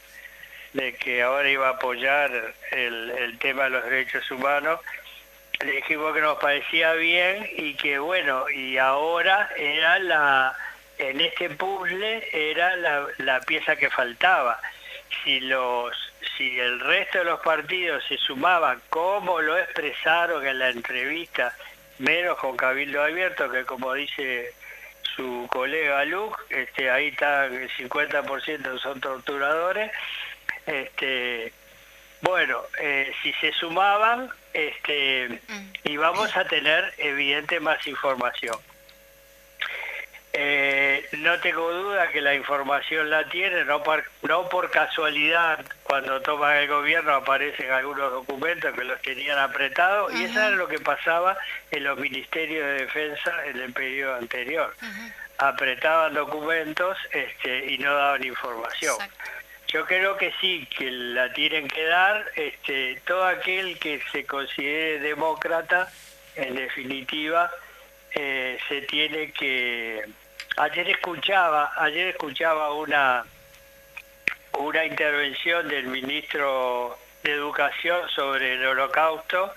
de 0.74 0.96
que 0.96 1.24
ahora 1.24 1.50
iba 1.50 1.68
a 1.68 1.72
apoyar 1.72 2.32
el, 2.72 3.10
el 3.10 3.40
tema 3.40 3.66
de 3.66 3.70
los 3.72 3.84
derechos 3.84 4.30
humanos, 4.32 4.80
le 5.66 5.74
dijimos 5.74 6.14
que 6.14 6.22
nos 6.22 6.38
parecía 6.40 6.94
bien 6.94 7.50
y 7.58 7.74
que, 7.74 8.00
bueno, 8.00 8.50
y 8.50 8.78
ahora 8.78 9.50
era 9.58 10.00
la 10.00 10.58
en 11.00 11.22
este 11.22 11.50
puzzle 11.50 12.28
era 12.32 12.76
la, 13.18 13.40
pieza 13.42 13.76
que 13.78 13.90
faltaba. 13.90 14.60
Si 15.24 15.40
los 15.40 15.96
si 16.38 16.60
el 16.60 16.80
resto 16.80 17.20
de 17.20 17.26
los 17.26 17.40
partidos 17.42 18.04
se 18.08 18.18
sumaban 18.18 18.82
como 18.90 19.42
lo 19.42 19.58
expresaron 19.58 20.46
en 20.46 20.60
la 20.60 20.70
entrevista 20.70 21.54
menos 21.98 22.38
con 22.38 22.56
cabildo 22.56 23.04
abierto, 23.04 23.50
que 23.50 23.66
como 23.66 23.94
dice 23.94 24.54
su 25.16 25.48
colega 25.50 26.06
Luke, 26.06 26.38
este, 26.50 26.90
ahí 26.90 27.08
está 27.08 27.48
el 27.48 27.70
50% 27.70 28.80
son 28.80 29.02
torturadores. 29.02 29.92
Este, 30.66 31.52
bueno, 32.22 32.62
eh, 32.80 33.12
si 33.24 33.34
se 33.34 33.52
sumaban, 33.54 34.30
este, 34.54 35.42
íbamos 35.84 36.36
a 36.36 36.46
tener 36.46 36.94
evidente 36.98 37.60
más 37.60 37.86
información. 37.88 38.56
Eh, 40.42 41.06
no 41.18 41.38
tengo 41.42 41.70
duda 41.70 42.08
que 42.12 42.22
la 42.22 42.34
información 42.34 43.10
la 43.10 43.28
tiene, 43.28 43.66
no 43.66 43.84
por, 43.84 44.06
no 44.22 44.48
por 44.48 44.72
casualidad, 44.72 45.60
cuando 45.84 46.22
toman 46.22 46.56
el 46.56 46.70
gobierno 46.70 47.14
aparecen 47.14 47.70
algunos 47.72 48.10
documentos 48.10 48.74
que 48.74 48.86
los 48.86 49.02
tenían 49.02 49.38
apretados, 49.38 50.14
y 50.16 50.24
eso 50.24 50.40
era 50.40 50.52
lo 50.52 50.70
que 50.70 50.80
pasaba 50.80 51.38
en 51.72 51.84
los 51.84 52.00
ministerios 52.00 52.66
de 52.66 52.86
defensa 52.86 53.34
en 53.48 53.60
el 53.60 53.74
periodo 53.74 54.16
anterior. 54.16 54.74
Apretaban 55.40 56.14
documentos 56.14 56.98
este, 57.12 57.74
y 57.74 57.78
no 57.80 57.94
daban 57.94 58.24
información. 58.24 58.96
Yo 59.68 59.86
creo 59.86 60.16
que 60.16 60.32
sí, 60.40 60.66
que 60.78 60.90
la 60.90 61.34
tienen 61.34 61.68
que 61.68 61.84
dar 61.84 62.26
este, 62.38 63.02
todo 63.06 63.26
aquel 63.26 63.78
que 63.78 64.02
se 64.14 64.26
considere 64.26 65.00
demócrata, 65.00 65.92
en 66.38 66.56
definitiva, 66.56 67.52
eh, 68.16 68.58
se 68.70 68.82
tiene 68.84 69.34
que 69.34 70.06
ayer 70.60 70.90
escuchaba 70.90 71.72
ayer 71.78 72.08
escuchaba 72.08 72.74
una 72.74 73.26
una 74.58 74.86
intervención 74.86 75.68
del 75.70 75.88
ministro 75.88 76.98
de 77.24 77.32
educación 77.32 78.10
sobre 78.10 78.56
el 78.56 78.66
holocausto 78.66 79.54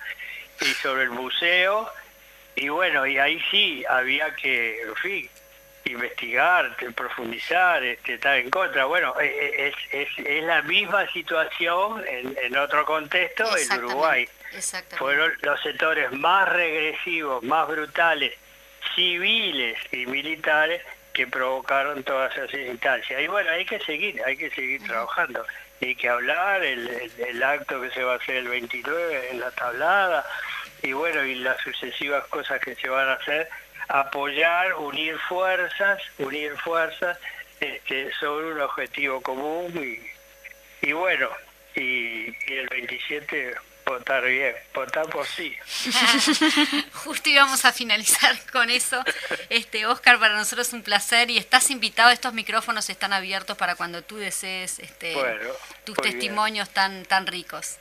y 0.61 0.66
sobre 0.66 1.03
el 1.05 1.11
museo 1.11 1.90
y 2.55 2.68
bueno 2.68 3.05
y 3.07 3.18
ahí 3.18 3.42
sí 3.50 3.84
había 3.88 4.34
que 4.36 4.80
en 4.82 4.94
fin 4.96 5.30
investigar, 5.84 6.76
profundizar, 6.94 7.82
este, 7.82 8.14
estar 8.14 8.38
en 8.38 8.50
contra. 8.50 8.84
Bueno, 8.84 9.18
e, 9.20 9.26
e, 9.26 9.68
es, 9.68 9.74
es, 9.90 10.09
es 10.24 10.44
la 10.44 10.62
misma 10.62 11.11
situación 11.12 12.05
en, 12.07 12.38
en 12.40 12.57
otro 12.57 12.86
contexto 12.86 13.44
en 13.57 13.84
Uruguay. 13.84 14.28
Fueron 14.96 15.32
los 15.42 15.61
sectores 15.61 16.12
más 16.12 16.48
regresivos, 16.48 17.42
más 17.42 17.66
brutales, 17.66 18.32
civiles 18.94 19.76
y 19.90 20.07
militares 20.07 20.82
que 21.12 21.26
provocaron 21.26 22.02
todas 22.02 22.36
esas 22.36 22.52
instancias. 22.54 23.20
Y 23.20 23.26
bueno, 23.26 23.50
hay 23.50 23.64
que 23.64 23.78
seguir, 23.80 24.22
hay 24.24 24.36
que 24.36 24.50
seguir 24.50 24.82
trabajando. 24.84 25.44
Hay 25.80 25.94
que 25.96 26.08
hablar, 26.08 26.62
el, 26.62 27.10
el, 27.18 27.42
acto 27.42 27.80
que 27.80 27.90
se 27.90 28.04
va 28.04 28.14
a 28.14 28.16
hacer 28.16 28.36
el 28.36 28.48
29 28.48 29.30
en 29.32 29.40
la 29.40 29.50
tablada, 29.50 30.24
y 30.82 30.92
bueno, 30.92 31.24
y 31.24 31.34
las 31.36 31.58
sucesivas 31.60 32.24
cosas 32.28 32.60
que 32.60 32.76
se 32.76 32.88
van 32.88 33.08
a 33.08 33.14
hacer, 33.14 33.48
apoyar, 33.88 34.74
unir 34.74 35.18
fuerzas, 35.28 36.00
unir 36.18 36.56
fuerzas 36.58 37.18
este, 37.58 38.12
sobre 38.14 38.52
un 38.52 38.60
objetivo 38.60 39.20
común 39.22 39.72
y, 39.74 40.86
y 40.86 40.92
bueno, 40.92 41.28
y, 41.74 42.30
y 42.30 42.54
el 42.54 42.68
27 42.68 43.54
Votar 43.93 44.24
bien, 44.24 44.55
votar 44.72 45.07
por 45.11 45.26
sí. 45.26 45.55
Justo 47.05 47.28
íbamos 47.28 47.66
a 47.66 47.72
finalizar 47.72 48.34
con 48.51 48.70
eso. 48.70 49.05
Este, 49.51 49.84
Oscar, 49.84 50.18
para 50.18 50.34
nosotros 50.34 50.68
es 50.68 50.72
un 50.72 50.82
placer 50.82 51.30
y 51.30 51.36
estás 51.36 51.70
invitado, 51.70 52.11
estos 52.11 52.32
micrófonos 52.32 52.88
están 52.88 53.12
abiertos 53.12 53.59
para 53.59 53.74
cuando 53.74 54.01
tú 54.01 54.16
desees 54.16 54.78
este, 54.78 55.14
tus 55.84 55.95
testimonios 55.99 56.70
tan, 56.70 57.05
tan 57.05 57.26
ricos. 57.26 57.76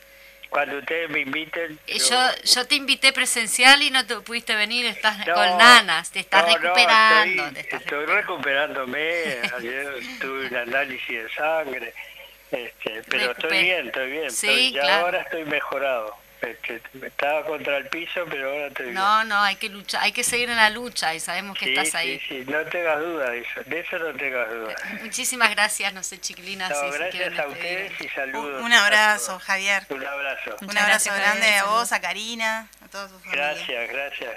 Cuando 0.49 0.79
ustedes 0.79 1.09
me 1.09 1.21
inviten. 1.21 1.79
Eh, 1.87 1.97
yo... 1.97 2.17
yo, 2.43 2.67
te 2.67 2.75
invité 2.75 3.13
presencial 3.13 3.81
y 3.81 3.89
no 3.89 4.05
te 4.05 4.17
pudiste 4.17 4.53
venir, 4.53 4.85
estás 4.87 5.15
con 5.23 5.57
nanas, 5.57 6.11
te 6.11 6.19
estás 6.19 6.43
recuperando. 6.43 7.45
estoy, 7.55 8.05
recuperándome, 8.05 9.37
ayer 9.57 9.93
tuve 10.19 10.47
un 10.47 10.55
análisis 10.57 11.23
de 11.23 11.29
sangre 11.29 11.93
este, 12.51 13.01
pero 13.07 13.31
estoy 13.31 13.63
bien, 13.63 13.87
estoy 13.87 14.11
bien. 14.11 14.31
Sí, 14.31 14.71
ya 14.73 14.99
ahora 14.99 15.21
estoy 15.21 15.45
mejorado. 15.45 16.15
Este, 16.41 16.81
estaba 17.05 17.45
contra 17.45 17.77
el 17.77 17.87
piso, 17.87 18.25
pero 18.27 18.49
ahora 18.49 18.67
estoy 18.67 18.85
bien. 18.85 18.95
No, 18.95 19.23
no, 19.25 19.37
hay 19.37 19.57
que 19.57 19.69
luchar, 19.69 20.03
hay 20.03 20.11
que 20.11 20.23
seguir 20.23 20.49
en 20.49 20.55
la 20.55 20.71
lucha 20.71 21.13
y 21.13 21.19
sabemos 21.19 21.57
que 21.57 21.69
estás 21.69 21.93
ahí. 21.93 22.19
Sí, 22.19 22.43
sí, 22.43 22.51
no 22.51 22.65
tengas 22.65 22.99
duda 22.99 23.29
de 23.29 23.39
eso, 23.41 23.63
de 23.63 23.79
eso 23.79 23.99
no 23.99 24.13
tengas 24.13 24.49
duda. 24.49 24.75
Muchísimas 25.03 25.51
gracias, 25.51 25.93
no 25.93 26.01
sé, 26.01 26.19
chiquilinas. 26.19 26.71
No, 26.71 26.91
gracias 26.91 27.37
a 27.37 27.47
ustedes 27.47 28.01
y 28.01 28.07
saludos. 28.09 28.63
Un, 28.63 28.73
abrazo, 28.73 29.39
Javier. 29.39 29.83
Un 29.89 30.03
abrazo. 30.03 30.57
un 30.61 30.77
abrazo 30.77 31.13
grande 31.13 31.55
a 31.57 31.65
vos, 31.65 31.91
a 31.91 32.01
Karina, 32.01 32.67
a 32.83 32.87
todos 32.87 33.11
sus 33.11 33.23
Gracias, 33.31 33.89
gracias. 33.89 34.35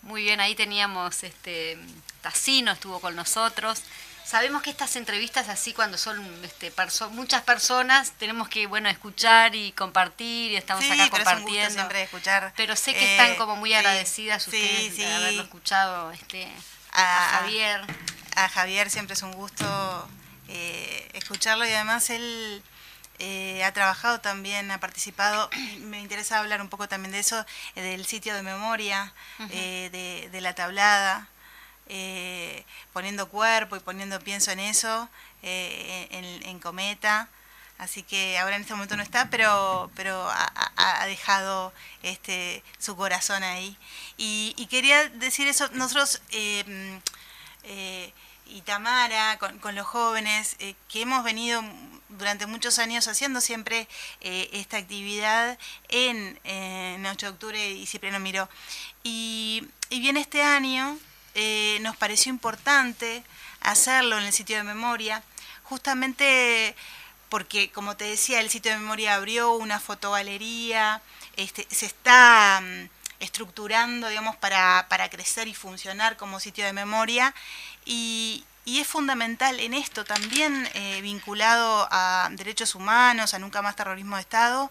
Muy 0.00 0.22
bien, 0.22 0.40
ahí 0.40 0.54
teníamos, 0.54 1.22
este, 1.22 1.78
Tacino 2.22 2.72
estuvo 2.72 3.00
con 3.00 3.14
nosotros. 3.14 3.84
Sabemos 4.24 4.62
que 4.62 4.70
estas 4.70 4.96
entrevistas 4.96 5.48
así 5.48 5.72
cuando 5.72 5.98
son 5.98 6.24
este, 6.44 6.72
muchas 7.10 7.42
personas 7.42 8.12
tenemos 8.18 8.48
que 8.48 8.66
bueno 8.66 8.88
escuchar 8.88 9.54
y 9.54 9.72
compartir 9.72 10.52
y 10.52 10.56
estamos 10.56 10.84
acá 10.84 11.10
compartiendo. 11.10 11.74
siempre 11.74 12.02
escuchar. 12.02 12.52
Pero 12.56 12.76
sé 12.76 12.94
que 12.94 13.12
están 13.12 13.32
eh, 13.32 13.36
como 13.36 13.56
muy 13.56 13.74
agradecidas 13.74 14.46
ustedes 14.46 14.96
de 14.96 15.12
haberlo 15.12 15.42
escuchado 15.42 16.12
este, 16.12 16.48
a, 16.92 17.38
Javier. 17.40 17.80
A 18.36 18.48
Javier 18.48 18.90
siempre 18.90 19.14
es 19.14 19.22
un 19.22 19.32
gusto 19.32 20.08
eh, 20.48 21.10
escucharlo 21.14 21.66
y 21.66 21.72
además 21.72 22.08
él 22.10 22.62
eh, 23.18 23.62
ha 23.64 23.72
trabajado 23.72 24.20
también, 24.20 24.70
ha 24.70 24.78
participado, 24.78 25.50
me 25.80 26.00
interesa 26.00 26.38
hablar 26.38 26.62
un 26.62 26.68
poco 26.68 26.88
también 26.88 27.12
de 27.12 27.18
eso, 27.18 27.44
del 27.74 28.06
sitio 28.06 28.34
de 28.34 28.42
memoria, 28.42 29.12
de, 29.38 30.28
de 30.30 30.40
la 30.40 30.54
tablada. 30.54 31.28
Eh, 31.94 32.64
poniendo 32.94 33.28
cuerpo 33.28 33.76
y 33.76 33.80
poniendo 33.80 34.18
pienso 34.18 34.50
en 34.50 34.60
eso, 34.60 35.10
eh, 35.42 36.08
en, 36.42 36.58
Cometa. 36.58 37.28
Así 37.76 38.02
que 38.02 38.38
ahora 38.38 38.56
en 38.56 38.62
este 38.62 38.72
momento 38.72 38.96
no 38.96 39.02
está, 39.02 39.28
pero, 39.28 39.90
pero 39.94 40.26
ha, 40.30 41.04
dejado 41.06 41.70
este, 42.02 42.62
su 42.78 42.96
corazón 42.96 43.42
ahí. 43.42 43.76
Y, 44.16 44.66
quería 44.70 45.06
decir 45.10 45.46
eso, 45.48 45.68
nosotros 45.72 46.22
eh, 46.30 46.94
y 48.46 48.62
Tamara, 48.62 49.38
con, 49.38 49.74
los 49.74 49.86
jóvenes, 49.86 50.56
que 50.88 51.02
hemos 51.02 51.24
venido 51.24 51.62
durante 52.08 52.46
muchos 52.46 52.78
años 52.78 53.06
haciendo 53.06 53.42
siempre 53.42 53.86
esta 54.20 54.78
actividad 54.78 55.58
en, 55.88 56.38
8 57.06 57.26
de 57.26 57.32
octubre 57.32 57.70
y 57.70 57.84
Cipriano 57.84 58.18
Miró. 58.18 58.48
Y, 59.02 59.68
y 59.90 60.00
bien 60.00 60.16
este 60.16 60.42
año 60.42 60.98
eh, 61.34 61.78
nos 61.80 61.96
pareció 61.96 62.30
importante 62.30 63.24
hacerlo 63.60 64.18
en 64.18 64.24
el 64.24 64.32
sitio 64.32 64.56
de 64.56 64.64
memoria, 64.64 65.22
justamente 65.62 66.74
porque, 67.28 67.70
como 67.70 67.96
te 67.96 68.04
decía, 68.04 68.40
el 68.40 68.50
sitio 68.50 68.72
de 68.72 68.78
memoria 68.78 69.14
abrió 69.14 69.54
una 69.54 69.80
fotogalería, 69.80 71.00
este, 71.36 71.66
se 71.70 71.86
está 71.86 72.60
mm, 72.60 72.88
estructurando, 73.20 74.08
digamos, 74.08 74.36
para, 74.36 74.86
para, 74.90 75.08
crecer 75.08 75.48
y 75.48 75.54
funcionar 75.54 76.16
como 76.16 76.40
sitio 76.40 76.66
de 76.66 76.74
memoria 76.74 77.34
y, 77.86 78.44
y 78.64 78.80
es 78.80 78.86
fundamental 78.86 79.60
en 79.60 79.74
esto 79.74 80.04
también 80.04 80.68
eh, 80.74 81.00
vinculado 81.00 81.88
a 81.90 82.28
derechos 82.32 82.74
humanos, 82.74 83.32
a 83.32 83.38
nunca 83.38 83.62
más 83.62 83.76
terrorismo 83.76 84.16
de 84.16 84.22
Estado, 84.22 84.70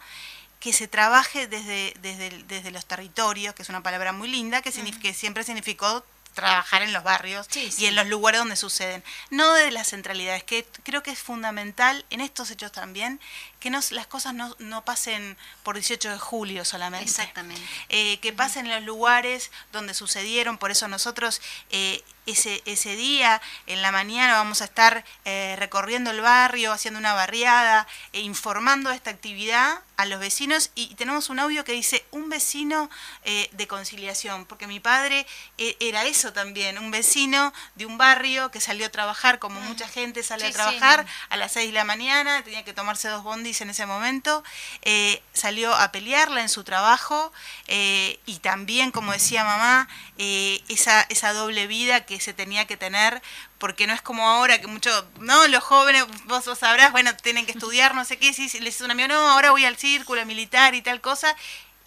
que 0.60 0.72
se 0.72 0.88
trabaje 0.88 1.48
desde, 1.48 1.96
desde, 2.02 2.44
desde 2.44 2.72
los 2.72 2.86
territorios, 2.86 3.56
que 3.56 3.64
es 3.64 3.70
una 3.70 3.82
palabra 3.82 4.14
muy 4.14 4.30
linda, 4.30 4.62
que, 4.62 4.72
que 4.72 5.14
siempre 5.16 5.44
significó 5.44 6.06
trabajar 6.34 6.82
en 6.82 6.94
los 6.94 7.04
barrios 7.04 7.48
y 7.56 7.86
en 7.86 7.96
los 7.96 8.08
lugares 8.08 8.40
donde 8.40 8.56
suceden, 8.56 9.04
no 9.30 9.54
de 9.54 9.72
las 9.72 9.90
centralidades, 9.90 10.44
que 10.44 10.66
creo 10.84 11.04
que 11.04 11.12
es 11.12 11.20
fundamental 11.20 12.06
en 12.10 12.22
estos 12.22 12.52
hechos 12.52 12.72
también 12.72 13.20
que 13.62 13.70
no, 13.70 13.80
las 13.92 14.08
cosas 14.08 14.34
no, 14.34 14.54
no, 14.58 14.84
pasen 14.84 15.38
por 15.64 15.76
18 15.76 16.10
de 16.10 16.18
julio 16.18 16.66
solamente. 16.66 17.06
Exactamente. 17.06 17.62
Eh, 17.90 18.18
que 18.20 18.34
pasen 18.34 18.66
en 18.66 18.74
los 18.74 18.84
lugares 18.84 19.52
donde 19.72 19.94
sucedieron, 19.94 20.58
por 20.58 20.72
eso 20.72 20.88
nosotros 20.88 21.42
eh, 21.70 22.04
ese, 22.26 22.62
ese 22.66 22.96
día, 22.96 23.40
en 23.68 23.82
la 23.84 23.92
mañana, 23.92 24.34
vamos 24.34 24.62
a 24.62 24.66
estar 24.66 25.06
eh, 25.26 25.56
recorriendo 25.60 26.10
el 26.10 26.22
barrio, 26.22 26.72
haciendo 26.72 27.00
una 27.00 27.14
barriada, 27.14 27.88
e 28.14 28.22
informando 28.22 28.92
esta 28.92 29.12
actividad 29.12 29.80
a 29.98 30.06
los 30.06 30.20
vecinos 30.20 30.72
y 30.74 30.96
tenemos 30.96 31.30
un 31.30 31.38
audio 31.38 31.64
que 31.64 31.74
dice 31.74 32.04
un 32.10 32.28
vecino 32.28 32.90
de 33.24 33.68
conciliación, 33.68 34.46
porque 34.46 34.66
mi 34.66 34.80
padre 34.80 35.28
era 35.80 36.06
eso 36.06 36.34
también, 36.34 36.80
un 36.80 36.90
vecino 36.90 37.54
de 37.76 37.86
un 37.86 38.00
barrio 38.00 38.50
que 38.50 38.60
salió 38.60 38.88
a 38.88 38.90
trabajar, 38.90 39.38
como 39.38 39.62
mucha 39.62 39.88
gente 39.88 40.24
sale 40.24 40.48
a 40.48 40.52
trabajar 40.52 41.06
a 41.30 41.38
las 41.38 41.52
6 41.52 41.68
de 41.68 41.74
la 41.74 41.84
mañana, 41.84 42.44
tenía 42.44 42.64
que 42.64 42.74
tomarse 42.74 43.10
dos 43.10 43.22
bondis 43.22 43.51
en 43.60 43.72
ese 43.72 43.86
momento, 43.86 44.44
eh, 44.84 45.22
salió 45.34 45.76
a 45.76 45.92
pelearla 45.92 46.42
en 46.42 46.48
su 46.48 46.64
trabajo 46.64 47.34
eh, 47.68 48.20
y 48.26 48.40
también, 48.40 48.92
como 48.92 49.12
decía 49.12 49.44
mamá, 49.44 49.90
eh, 50.18 50.62
esa, 50.70 51.02
esa 51.10 51.34
doble 51.34 51.68
vida 51.68 52.06
que 52.06 52.22
se 52.22 52.34
tenía 52.34 52.66
que 52.68 52.78
tener, 52.78 53.22
porque 53.58 53.88
no 53.88 53.94
es 53.94 54.02
como 54.02 54.30
ahora 54.30 54.62
que 54.62 54.68
muchos, 54.68 55.04
no, 55.20 55.48
los 55.48 55.64
jóvenes, 55.64 56.06
vos, 56.26 56.46
sabrás, 56.58 56.94
bueno, 56.94 57.16
tienen 57.18 57.46
que 57.46 57.52
estudiar, 57.52 57.94
no 57.94 58.06
sé 58.06 58.18
qué, 58.18 58.34
si 58.34 58.44
les 58.60 58.74
dice 58.74 58.86
un 58.86 58.92
amigo, 58.92 59.10
no, 59.10 59.30
ahora 59.32 59.52
voy 59.52 59.66
al 59.66 59.78
círculo 59.78 60.26
militar 60.26 60.74
y 60.76 60.82
tal 60.82 61.02
cosa, 61.02 61.36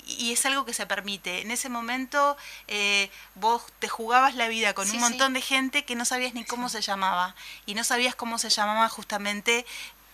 y 0.06 0.32
es 0.32 0.44
algo 0.46 0.64
que 0.64 0.74
se 0.74 0.86
permite. 0.86 1.40
En 1.40 1.50
ese 1.50 1.68
momento 1.68 2.36
eh, 2.68 3.10
vos 3.34 3.64
te 3.78 3.88
jugabas 3.88 4.34
la 4.34 4.48
vida 4.48 4.74
con 4.74 4.86
Sí, 4.86 4.96
un 4.96 5.02
montón 5.02 5.32
de 5.32 5.40
gente 5.40 5.84
que 5.84 5.94
no 5.96 6.04
sabías 6.04 6.34
ni 6.34 6.44
cómo 6.44 6.68
se 6.68 6.80
llamaba 6.82 7.34
y 7.66 7.74
no 7.74 7.84
sabías 7.84 8.14
cómo 8.14 8.38
se 8.38 8.50
llamaba 8.50 8.88
justamente 8.88 9.64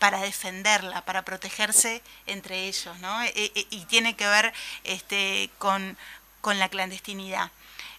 para 0.01 0.21
defenderla, 0.23 1.05
para 1.05 1.23
protegerse 1.23 2.03
entre 2.27 2.67
ellos, 2.67 2.99
¿no? 2.99 3.23
E- 3.23 3.33
e- 3.37 3.67
y 3.71 3.85
tiene 3.85 4.17
que 4.17 4.27
ver 4.27 4.53
este, 4.83 5.49
con, 5.59 5.97
con 6.41 6.59
la 6.59 6.69
clandestinidad. 6.69 7.53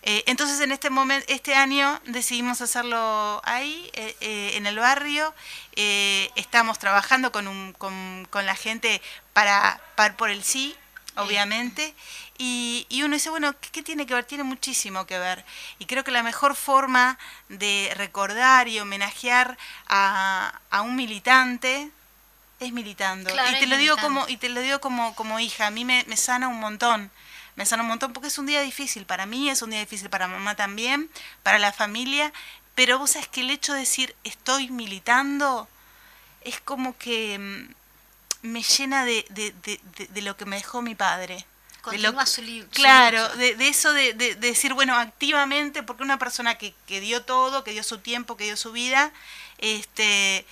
Eh, 0.04 0.24
entonces 0.26 0.60
en 0.60 0.72
este 0.72 0.89
momento, 0.89 1.26
este 1.30 1.54
año 1.54 2.02
decidimos 2.06 2.60
hacerlo 2.60 3.39
ahí, 3.45 3.89
eh, 3.93 4.16
eh, 4.20 4.52
en 4.56 4.66
el 4.66 4.78
barrio. 4.80 5.34
Estamos 6.36 6.80
trabajando 6.80 7.32
con, 7.32 7.47
un- 7.47 7.74
con, 7.74 8.28
con 8.30 8.45
la 8.45 8.56
gente 8.56 9.02
para, 9.34 9.80
para 9.95 10.18
por 10.18 10.30
el 10.32 10.43
sí, 10.43 10.76
obviamente. 11.16 11.93
Y, 12.44 12.88
y 12.89 13.04
uno 13.04 13.14
dice, 13.14 13.30
bueno, 13.30 13.54
¿qué, 13.62 13.70
qué 13.72 13.84
tiene 13.84 14.08
que 14.08 14.16
ver? 14.16 14.26
Tiene 14.26 14.44
muchísimo 14.44 15.06
que 15.06 15.20
ver. 15.20 15.46
Y 15.78 15.86
creo 15.86 16.04
que 16.04 16.10
la 16.10 16.24
mejor 16.24 16.56
forma 16.56 17.20
de 17.50 17.94
recordar 17.96 18.68
y 18.68 18.80
homenajear 18.80 19.60
a, 19.88 20.60
a 20.72 20.82
un 20.82 20.96
militante 20.96 21.92
es 22.60 22.74
militando. 22.74 23.30
Claro, 23.30 23.52
y 23.52 23.54
te 23.54 23.64
es 23.66 23.70
lo 23.70 23.78
digo 23.78 23.96
como, 23.98 24.28
y 24.28 24.38
te 24.38 24.50
lo 24.50 24.62
digo 24.62 24.80
como, 24.82 25.14
como 25.14 25.39
hija, 25.39 25.68
a 25.68 25.72
mí 25.72 25.86
me, 25.86 26.04
me 26.08 26.18
sana 26.18 26.48
un 26.48 26.60
montón. 26.60 27.12
Me 27.56 27.66
sana 27.68 27.84
un 27.84 27.89
montón 27.89 28.12
porque 28.12 28.30
es 28.30 28.38
un 28.39 28.48
día 28.48 28.62
difícil 28.62 29.06
para 29.06 29.28
mí, 29.28 29.50
es 29.50 29.62
un 29.62 29.70
día 29.70 29.80
difícil 29.80 30.10
para 30.10 30.28
mamá 30.28 30.56
también, 30.56 31.12
para 31.44 31.60
la 31.60 31.72
familia, 31.74 32.34
pero 32.74 32.98
vos 32.98 33.12
sabes 33.12 33.28
que 33.28 33.42
el 33.42 33.52
hecho 33.52 33.74
de 33.74 33.82
decir 33.82 34.16
estoy 34.24 34.70
militando 34.70 35.68
es 36.42 36.60
como 36.62 36.98
que 36.98 37.38
mm, 37.39 38.48
me 38.48 38.64
llena 38.64 39.06
de, 39.06 39.26
de- 39.30 39.54
de- 39.64 39.80
de- 39.98 40.08
de 40.08 40.22
lo 40.24 40.38
que 40.38 40.46
me 40.46 40.56
dejó 40.56 40.82
mi 40.82 40.96
padre. 40.96 41.46
De 41.86 41.97
lo- 41.97 42.09
Continúa 42.13 42.25
su 42.25 42.41
li- 42.43 42.65
Claro, 42.71 43.27
de, 43.38 43.55
de 43.55 43.67
eso 43.67 43.91
de, 43.93 44.13
de- 44.13 44.36
de 44.36 44.47
decir, 44.49 44.73
bueno, 44.73 44.95
activamente, 44.95 45.82
porque 45.84 46.03
una 46.03 46.19
persona 46.19 46.55
que, 46.55 46.73
que 46.88 46.99
dio 47.01 47.23
todo, 47.23 47.63
que 47.63 47.71
dio 47.71 47.84
su 47.84 47.97
tiempo, 47.99 48.38
que 48.38 48.43
dio 48.45 48.55
su 48.57 48.71
vida, 48.71 49.11
este, 49.57 50.45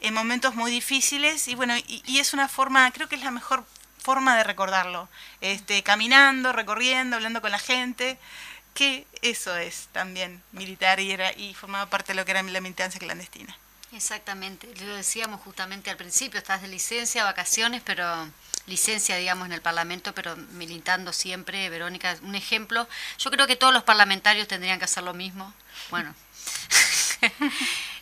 en 0.00 0.14
momentos 0.14 0.54
muy 0.54 0.70
difíciles, 0.70 1.48
y 1.48 1.54
bueno, 1.54 1.76
y, 1.76 2.02
y 2.06 2.18
es 2.18 2.32
una 2.34 2.48
forma, 2.48 2.90
creo 2.92 3.08
que 3.08 3.16
es 3.16 3.22
la 3.22 3.30
mejor 3.30 3.64
forma 4.02 4.36
de 4.36 4.44
recordarlo, 4.44 5.08
este, 5.40 5.82
caminando, 5.82 6.52
recorriendo, 6.52 7.16
hablando 7.16 7.40
con 7.40 7.50
la 7.50 7.58
gente, 7.58 8.18
que 8.74 9.06
eso 9.22 9.56
es 9.56 9.88
también 9.92 10.42
militar 10.52 11.00
y, 11.00 11.10
era, 11.12 11.32
y 11.32 11.54
formaba 11.54 11.88
parte 11.90 12.12
de 12.12 12.16
lo 12.16 12.24
que 12.24 12.32
era 12.32 12.42
la 12.42 12.60
militancia 12.60 13.00
clandestina. 13.00 13.56
Exactamente, 13.92 14.68
lo 14.84 14.96
decíamos 14.96 15.40
justamente 15.40 15.90
al 15.90 15.96
principio, 15.96 16.38
estás 16.38 16.60
de 16.60 16.68
licencia, 16.68 17.24
vacaciones, 17.24 17.82
pero 17.84 18.28
licencia, 18.66 19.16
digamos, 19.16 19.46
en 19.46 19.52
el 19.52 19.62
Parlamento, 19.62 20.14
pero 20.14 20.36
militando 20.36 21.12
siempre, 21.12 21.68
Verónica, 21.70 22.16
un 22.22 22.34
ejemplo. 22.34 22.88
Yo 23.18 23.30
creo 23.30 23.46
que 23.46 23.56
todos 23.56 23.72
los 23.72 23.84
parlamentarios 23.84 24.48
tendrían 24.48 24.78
que 24.78 24.84
hacer 24.86 25.02
lo 25.02 25.14
mismo. 25.14 25.52
Bueno. 25.90 26.14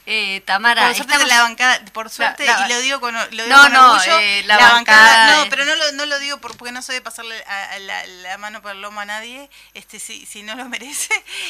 Eh, 0.06 0.42
Tamara, 0.44 0.88
Por 0.88 0.96
suerte 0.96 1.14
estamos- 1.14 1.32
la 1.34 1.42
bancada, 1.44 1.80
por 1.94 2.10
suerte, 2.10 2.44
la- 2.44 2.66
y 2.66 2.68
lo 2.68 2.78
digo 2.80 3.00
con, 3.00 3.14
lo 3.14 3.24
digo 3.30 3.46
No, 3.48 3.62
con 3.62 3.72
no, 3.72 3.92
orgullo, 3.94 4.18
eh, 4.18 4.42
la 4.44 4.58
bancada 4.58 5.30
no, 5.30 5.42
es- 5.44 5.48
pero 5.48 5.64
no 5.64 5.74
lo, 5.76 5.92
no 5.92 6.04
lo 6.04 6.18
digo 6.18 6.36
por- 6.42 6.54
porque 6.58 6.72
no 6.72 6.82
soy 6.82 6.96
de 6.96 7.00
pasarle 7.00 7.42
a- 7.46 7.70
a 7.70 7.78
la, 7.78 8.36
mano 8.36 8.60
por 8.60 8.72
el 8.72 8.82
lomo 8.82 9.00
a 9.00 9.06
nadie, 9.06 9.48
este, 9.72 9.98
si, 9.98 10.26
si 10.26 10.42
no 10.42 10.56
lo 10.56 10.68
merece, 10.68 11.08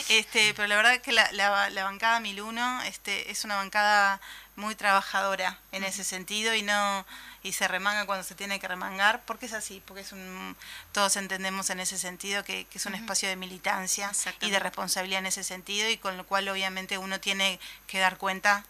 este, 0.08 0.54
pero 0.54 0.68
la 0.68 0.76
verdad 0.76 0.94
es 0.94 1.00
que 1.02 1.10
la, 1.10 1.28
la, 1.32 1.68
la 1.70 1.82
bancada 1.82 2.20
1001 2.20 2.82
este, 2.82 3.28
es 3.32 3.42
una 3.42 3.56
bancada 3.56 4.20
muy 4.54 4.76
trabajadora 4.76 5.58
en 5.72 5.82
ese 5.82 6.04
sentido 6.04 6.54
y 6.54 6.62
no 6.62 7.04
y 7.44 7.52
se 7.52 7.68
remanga 7.68 8.06
cuando 8.06 8.24
se 8.24 8.34
tiene 8.34 8.58
que 8.58 8.66
remangar, 8.66 9.22
porque 9.24 9.46
es 9.46 9.52
así, 9.52 9.80
porque 9.86 10.00
es 10.00 10.10
un, 10.10 10.56
todos 10.90 11.14
entendemos 11.16 11.70
en 11.70 11.78
ese 11.78 11.98
sentido 11.98 12.42
que, 12.42 12.64
que 12.64 12.78
es 12.78 12.86
un 12.86 12.96
espacio 12.96 13.28
de 13.28 13.36
militancia 13.36 14.10
y 14.40 14.50
de 14.50 14.58
responsabilidad 14.58 15.20
en 15.20 15.26
ese 15.26 15.44
sentido 15.44 15.88
y 15.88 15.98
con 15.98 16.16
lo 16.16 16.26
cual 16.26 16.48
obviamente 16.48 16.98
uno 16.98 17.20
tiene 17.20 17.60
que 17.86 18.00
dar 18.00 18.16
cuenta 18.16 18.64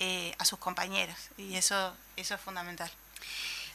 eh, 0.00 0.34
a 0.38 0.44
sus 0.44 0.58
compañeros 0.58 1.16
y 1.36 1.54
eso 1.54 1.94
eso 2.16 2.34
es 2.34 2.40
fundamental. 2.40 2.90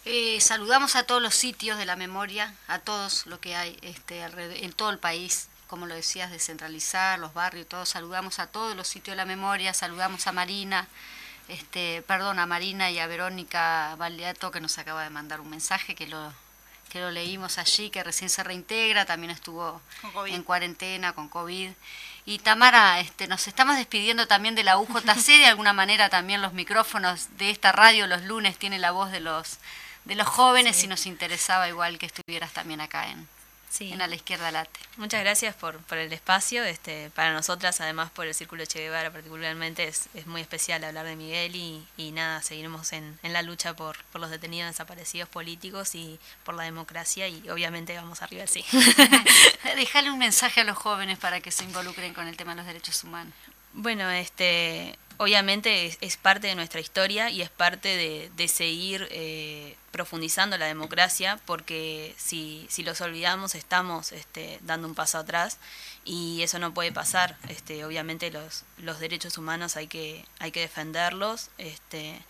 Eh, 0.05 0.39
saludamos 0.39 0.95
a 0.95 1.03
todos 1.03 1.21
los 1.21 1.35
sitios 1.35 1.77
de 1.77 1.85
la 1.85 1.95
memoria, 1.95 2.53
a 2.67 2.79
todos 2.79 3.25
lo 3.25 3.39
que 3.39 3.55
hay 3.55 3.77
este, 3.81 4.23
en 4.23 4.73
todo 4.73 4.89
el 4.89 4.97
país, 4.97 5.49
como 5.67 5.85
lo 5.85 5.95
decías, 5.95 6.31
descentralizar, 6.31 7.19
los 7.19 7.33
barrios, 7.33 7.67
todos. 7.67 7.89
Saludamos 7.89 8.39
a 8.39 8.47
todos 8.47 8.75
los 8.75 8.87
sitios 8.87 9.13
de 9.13 9.17
la 9.17 9.25
memoria, 9.25 9.73
saludamos 9.73 10.25
a 10.25 10.31
Marina, 10.31 10.87
este, 11.49 12.03
perdón, 12.03 12.39
a 12.39 12.45
Marina 12.45 12.89
y 12.91 12.99
a 12.99 13.07
Verónica 13.07 13.95
Baldeato 13.97 14.51
que 14.51 14.61
nos 14.61 14.77
acaba 14.77 15.03
de 15.03 15.09
mandar 15.09 15.41
un 15.41 15.49
mensaje 15.49 15.95
que 15.95 16.07
lo, 16.07 16.33
que 16.89 16.99
lo 16.99 17.11
leímos 17.11 17.57
allí, 17.57 17.89
que 17.89 18.03
recién 18.03 18.29
se 18.29 18.43
reintegra, 18.43 19.05
también 19.05 19.31
estuvo 19.31 19.81
en 20.27 20.43
cuarentena 20.43 21.13
con 21.13 21.29
COVID. 21.29 21.71
Y 22.25 22.39
Tamara, 22.39 22.99
este, 22.99 23.27
nos 23.27 23.47
estamos 23.47 23.77
despidiendo 23.77 24.27
también 24.27 24.55
de 24.55 24.63
la 24.63 24.77
UJC, 24.77 25.25
de 25.25 25.45
alguna 25.47 25.73
manera 25.73 26.09
también 26.09 26.41
los 26.41 26.53
micrófonos 26.53 27.37
de 27.37 27.49
esta 27.49 27.71
radio 27.71 28.07
los 28.07 28.23
lunes 28.23 28.57
tiene 28.57 28.79
la 28.79 28.91
voz 28.91 29.11
de 29.11 29.19
los 29.19 29.57
de 30.05 30.15
los 30.15 30.27
jóvenes 30.27 30.83
y 30.83 30.87
nos 30.87 31.05
interesaba 31.05 31.67
igual 31.67 31.99
que 31.99 32.07
estuvieras 32.07 32.51
también 32.51 32.81
acá 32.81 33.09
en, 33.09 33.27
Sí. 33.69 33.91
en 33.91 34.01
A 34.01 34.07
la 34.07 34.15
Izquierda 34.15 34.51
Late. 34.51 34.79
Muchas 34.97 35.21
gracias 35.21 35.55
por, 35.55 35.77
por 35.83 35.97
el 35.97 36.11
espacio. 36.11 36.63
Este, 36.63 37.11
para 37.11 37.33
nosotras, 37.33 37.79
además 37.81 38.09
por 38.09 38.25
el 38.25 38.33
Círculo 38.33 38.65
Che 38.65 38.79
Guevara 38.79 39.11
particularmente, 39.11 39.87
es, 39.87 40.09
es 40.15 40.25
muy 40.27 40.41
especial 40.41 40.83
hablar 40.83 41.05
de 41.05 41.15
Miguel 41.15 41.55
y, 41.55 41.85
y 41.95 42.11
nada, 42.11 42.41
seguiremos 42.41 42.91
en, 42.93 43.19
en 43.23 43.33
la 43.33 43.41
lucha 43.41 43.75
por, 43.75 44.03
por 44.05 44.21
los 44.21 44.31
detenidos 44.31 44.69
desaparecidos 44.69 45.29
políticos 45.29 45.95
y 45.95 46.19
por 46.43 46.55
la 46.55 46.63
democracia 46.63 47.27
y 47.27 47.47
obviamente 47.49 47.95
vamos 47.95 48.21
arriba 48.21 48.47
sí. 48.47 48.65
Dejale 49.75 50.09
un 50.11 50.19
mensaje 50.19 50.61
a 50.61 50.63
los 50.63 50.77
jóvenes 50.77 51.19
para 51.19 51.39
que 51.39 51.51
se 51.51 51.63
involucren 51.63 52.13
con 52.13 52.27
el 52.27 52.35
tema 52.35 52.51
de 52.51 52.57
los 52.57 52.65
derechos 52.65 53.03
humanos. 53.03 53.33
Bueno, 53.73 54.09
este, 54.09 54.97
obviamente 55.17 55.85
es, 55.85 55.97
es 56.01 56.17
parte 56.17 56.47
de 56.47 56.55
nuestra 56.55 56.79
historia 56.79 57.29
y 57.29 57.41
es 57.41 57.49
parte 57.49 57.89
de, 57.89 58.31
de 58.35 58.47
seguir 58.47 59.07
eh, 59.11 59.75
profundizando 59.91 60.57
la 60.57 60.65
democracia, 60.65 61.39
porque 61.45 62.15
si, 62.17 62.67
si 62.69 62.83
los 62.83 63.01
olvidamos 63.01 63.55
estamos 63.55 64.11
este, 64.11 64.59
dando 64.61 64.87
un 64.87 64.95
paso 64.95 65.17
atrás 65.17 65.57
y 66.05 66.41
eso 66.43 66.59
no 66.59 66.73
puede 66.73 66.91
pasar. 66.91 67.37
Este, 67.47 67.83
obviamente 67.85 68.31
los, 68.31 68.63
los 68.77 68.99
derechos 68.99 69.37
humanos 69.37 69.75
hay 69.77 69.87
que, 69.87 70.25
hay 70.39 70.51
que 70.51 70.61
defenderlos 70.61 71.49
este, 71.57 72.21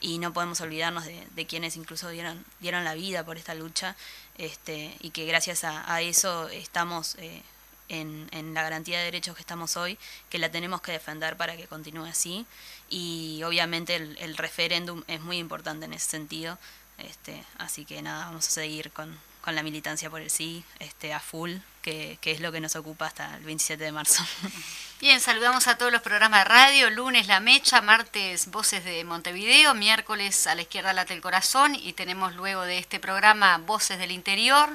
y 0.00 0.18
no 0.18 0.32
podemos 0.32 0.60
olvidarnos 0.60 1.04
de, 1.04 1.46
quienes 1.46 1.76
incluso 1.76 2.08
dieron, 2.08 2.44
dieron 2.60 2.84
la 2.84 2.94
vida 2.94 3.24
por 3.24 3.36
esta 3.36 3.54
lucha 3.54 3.96
este, 4.38 4.96
y 5.00 5.10
que 5.10 5.26
gracias 5.26 5.64
a, 5.64 5.92
a 5.92 6.00
eso 6.00 6.48
estamos... 6.48 7.16
eh, 7.16 7.42
en, 7.88 8.28
en 8.32 8.54
la 8.54 8.62
garantía 8.62 8.98
de 8.98 9.04
derechos 9.04 9.34
que 9.34 9.42
estamos 9.42 9.76
hoy, 9.76 9.98
que 10.30 10.38
la 10.38 10.50
tenemos 10.50 10.80
que 10.80 10.92
defender 10.92 11.36
para 11.36 11.58
que 11.58 11.66
continúe 11.66 12.06
así. 12.06 12.46
Y 12.88 13.42
obviamente 13.44 13.96
el, 13.96 14.16
el 14.18 14.36
referéndum 14.38 15.02
es 15.08 15.20
muy 15.20 15.36
importante 15.36 15.84
en 15.84 15.92
ese 15.92 16.08
sentido. 16.08 16.58
Este, 16.98 17.44
así 17.58 17.84
que 17.84 18.00
nada, 18.02 18.26
vamos 18.26 18.46
a 18.46 18.50
seguir 18.50 18.92
con, 18.92 19.18
con 19.40 19.54
la 19.54 19.62
militancia 19.62 20.08
por 20.08 20.20
el 20.20 20.30
sí, 20.30 20.64
este, 20.78 21.12
a 21.12 21.20
full, 21.20 21.56
que, 21.82 22.18
que 22.20 22.30
es 22.30 22.40
lo 22.40 22.52
que 22.52 22.60
nos 22.60 22.76
ocupa 22.76 23.06
hasta 23.06 23.36
el 23.36 23.44
27 23.44 23.82
de 23.82 23.92
marzo. 23.92 24.24
Bien, 25.00 25.20
saludamos 25.20 25.66
a 25.66 25.76
todos 25.76 25.90
los 25.90 26.00
programas 26.00 26.44
de 26.44 26.48
radio, 26.48 26.90
lunes 26.90 27.26
La 27.26 27.40
Mecha, 27.40 27.80
martes 27.82 28.48
Voces 28.52 28.84
de 28.84 29.02
Montevideo, 29.02 29.74
miércoles 29.74 30.46
a 30.46 30.54
la 30.54 30.62
izquierda 30.62 30.92
late 30.92 31.12
el 31.12 31.20
corazón 31.20 31.74
y 31.74 31.92
tenemos 31.92 32.36
luego 32.36 32.62
de 32.62 32.78
este 32.78 33.00
programa 33.00 33.58
Voces 33.58 33.98
del 33.98 34.12
Interior 34.12 34.70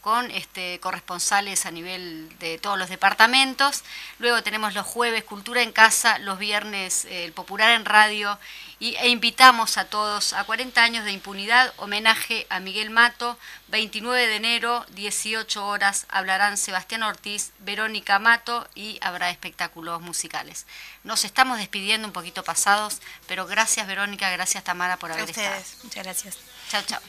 con 0.00 0.30
este, 0.30 0.80
corresponsales 0.80 1.66
a 1.66 1.70
nivel 1.70 2.28
de 2.38 2.58
todos 2.58 2.78
los 2.78 2.88
departamentos. 2.88 3.84
Luego 4.18 4.42
tenemos 4.42 4.74
los 4.74 4.86
jueves 4.86 5.24
Cultura 5.24 5.62
en 5.62 5.72
Casa, 5.72 6.18
los 6.18 6.38
viernes 6.38 7.04
eh, 7.04 7.24
El 7.24 7.32
Popular 7.32 7.72
en 7.72 7.84
Radio 7.84 8.38
y, 8.78 8.96
e 8.96 9.08
invitamos 9.08 9.76
a 9.76 9.84
todos 9.84 10.32
a 10.32 10.44
40 10.44 10.82
años 10.82 11.04
de 11.04 11.12
impunidad, 11.12 11.72
homenaje 11.76 12.46
a 12.48 12.60
Miguel 12.60 12.90
Mato, 12.90 13.38
29 13.68 14.26
de 14.26 14.36
enero, 14.36 14.86
18 14.90 15.66
horas, 15.66 16.06
hablarán 16.08 16.56
Sebastián 16.56 17.02
Ortiz, 17.02 17.52
Verónica 17.58 18.18
Mato 18.18 18.66
y 18.74 18.98
habrá 19.02 19.30
espectáculos 19.30 20.00
musicales. 20.00 20.66
Nos 21.04 21.24
estamos 21.24 21.58
despidiendo 21.58 22.06
un 22.08 22.12
poquito 22.12 22.42
pasados, 22.42 23.00
pero 23.26 23.46
gracias 23.46 23.86
Verónica, 23.86 24.30
gracias 24.30 24.64
Tamara 24.64 24.96
por 24.96 25.10
A 25.10 25.14
haber 25.14 25.28
estado. 25.28 25.58
ustedes. 25.58 25.84
Muchas 25.84 26.04
gracias. 26.04 26.38
Chao, 26.70 26.82
chao. 26.82 27.00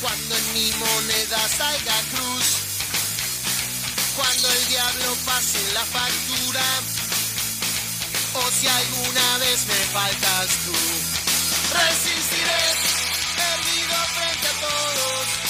Cuando 0.00 0.34
en 0.34 0.52
mi 0.54 0.72
moneda 0.72 1.48
salga 1.48 1.94
cruz, 2.14 2.44
cuando 4.16 4.50
el 4.50 4.68
diablo 4.68 5.14
pase 5.26 5.58
la 5.74 5.84
factura, 5.84 6.64
o 8.34 8.50
si 8.50 8.66
alguna 8.66 9.38
vez 9.38 9.66
me 9.66 9.74
faltas 9.92 10.48
tú, 10.64 10.72
resistiré, 11.74 12.62
perdido 13.36 13.96
frente 14.16 14.46
a 14.48 14.60
todos. 14.60 15.49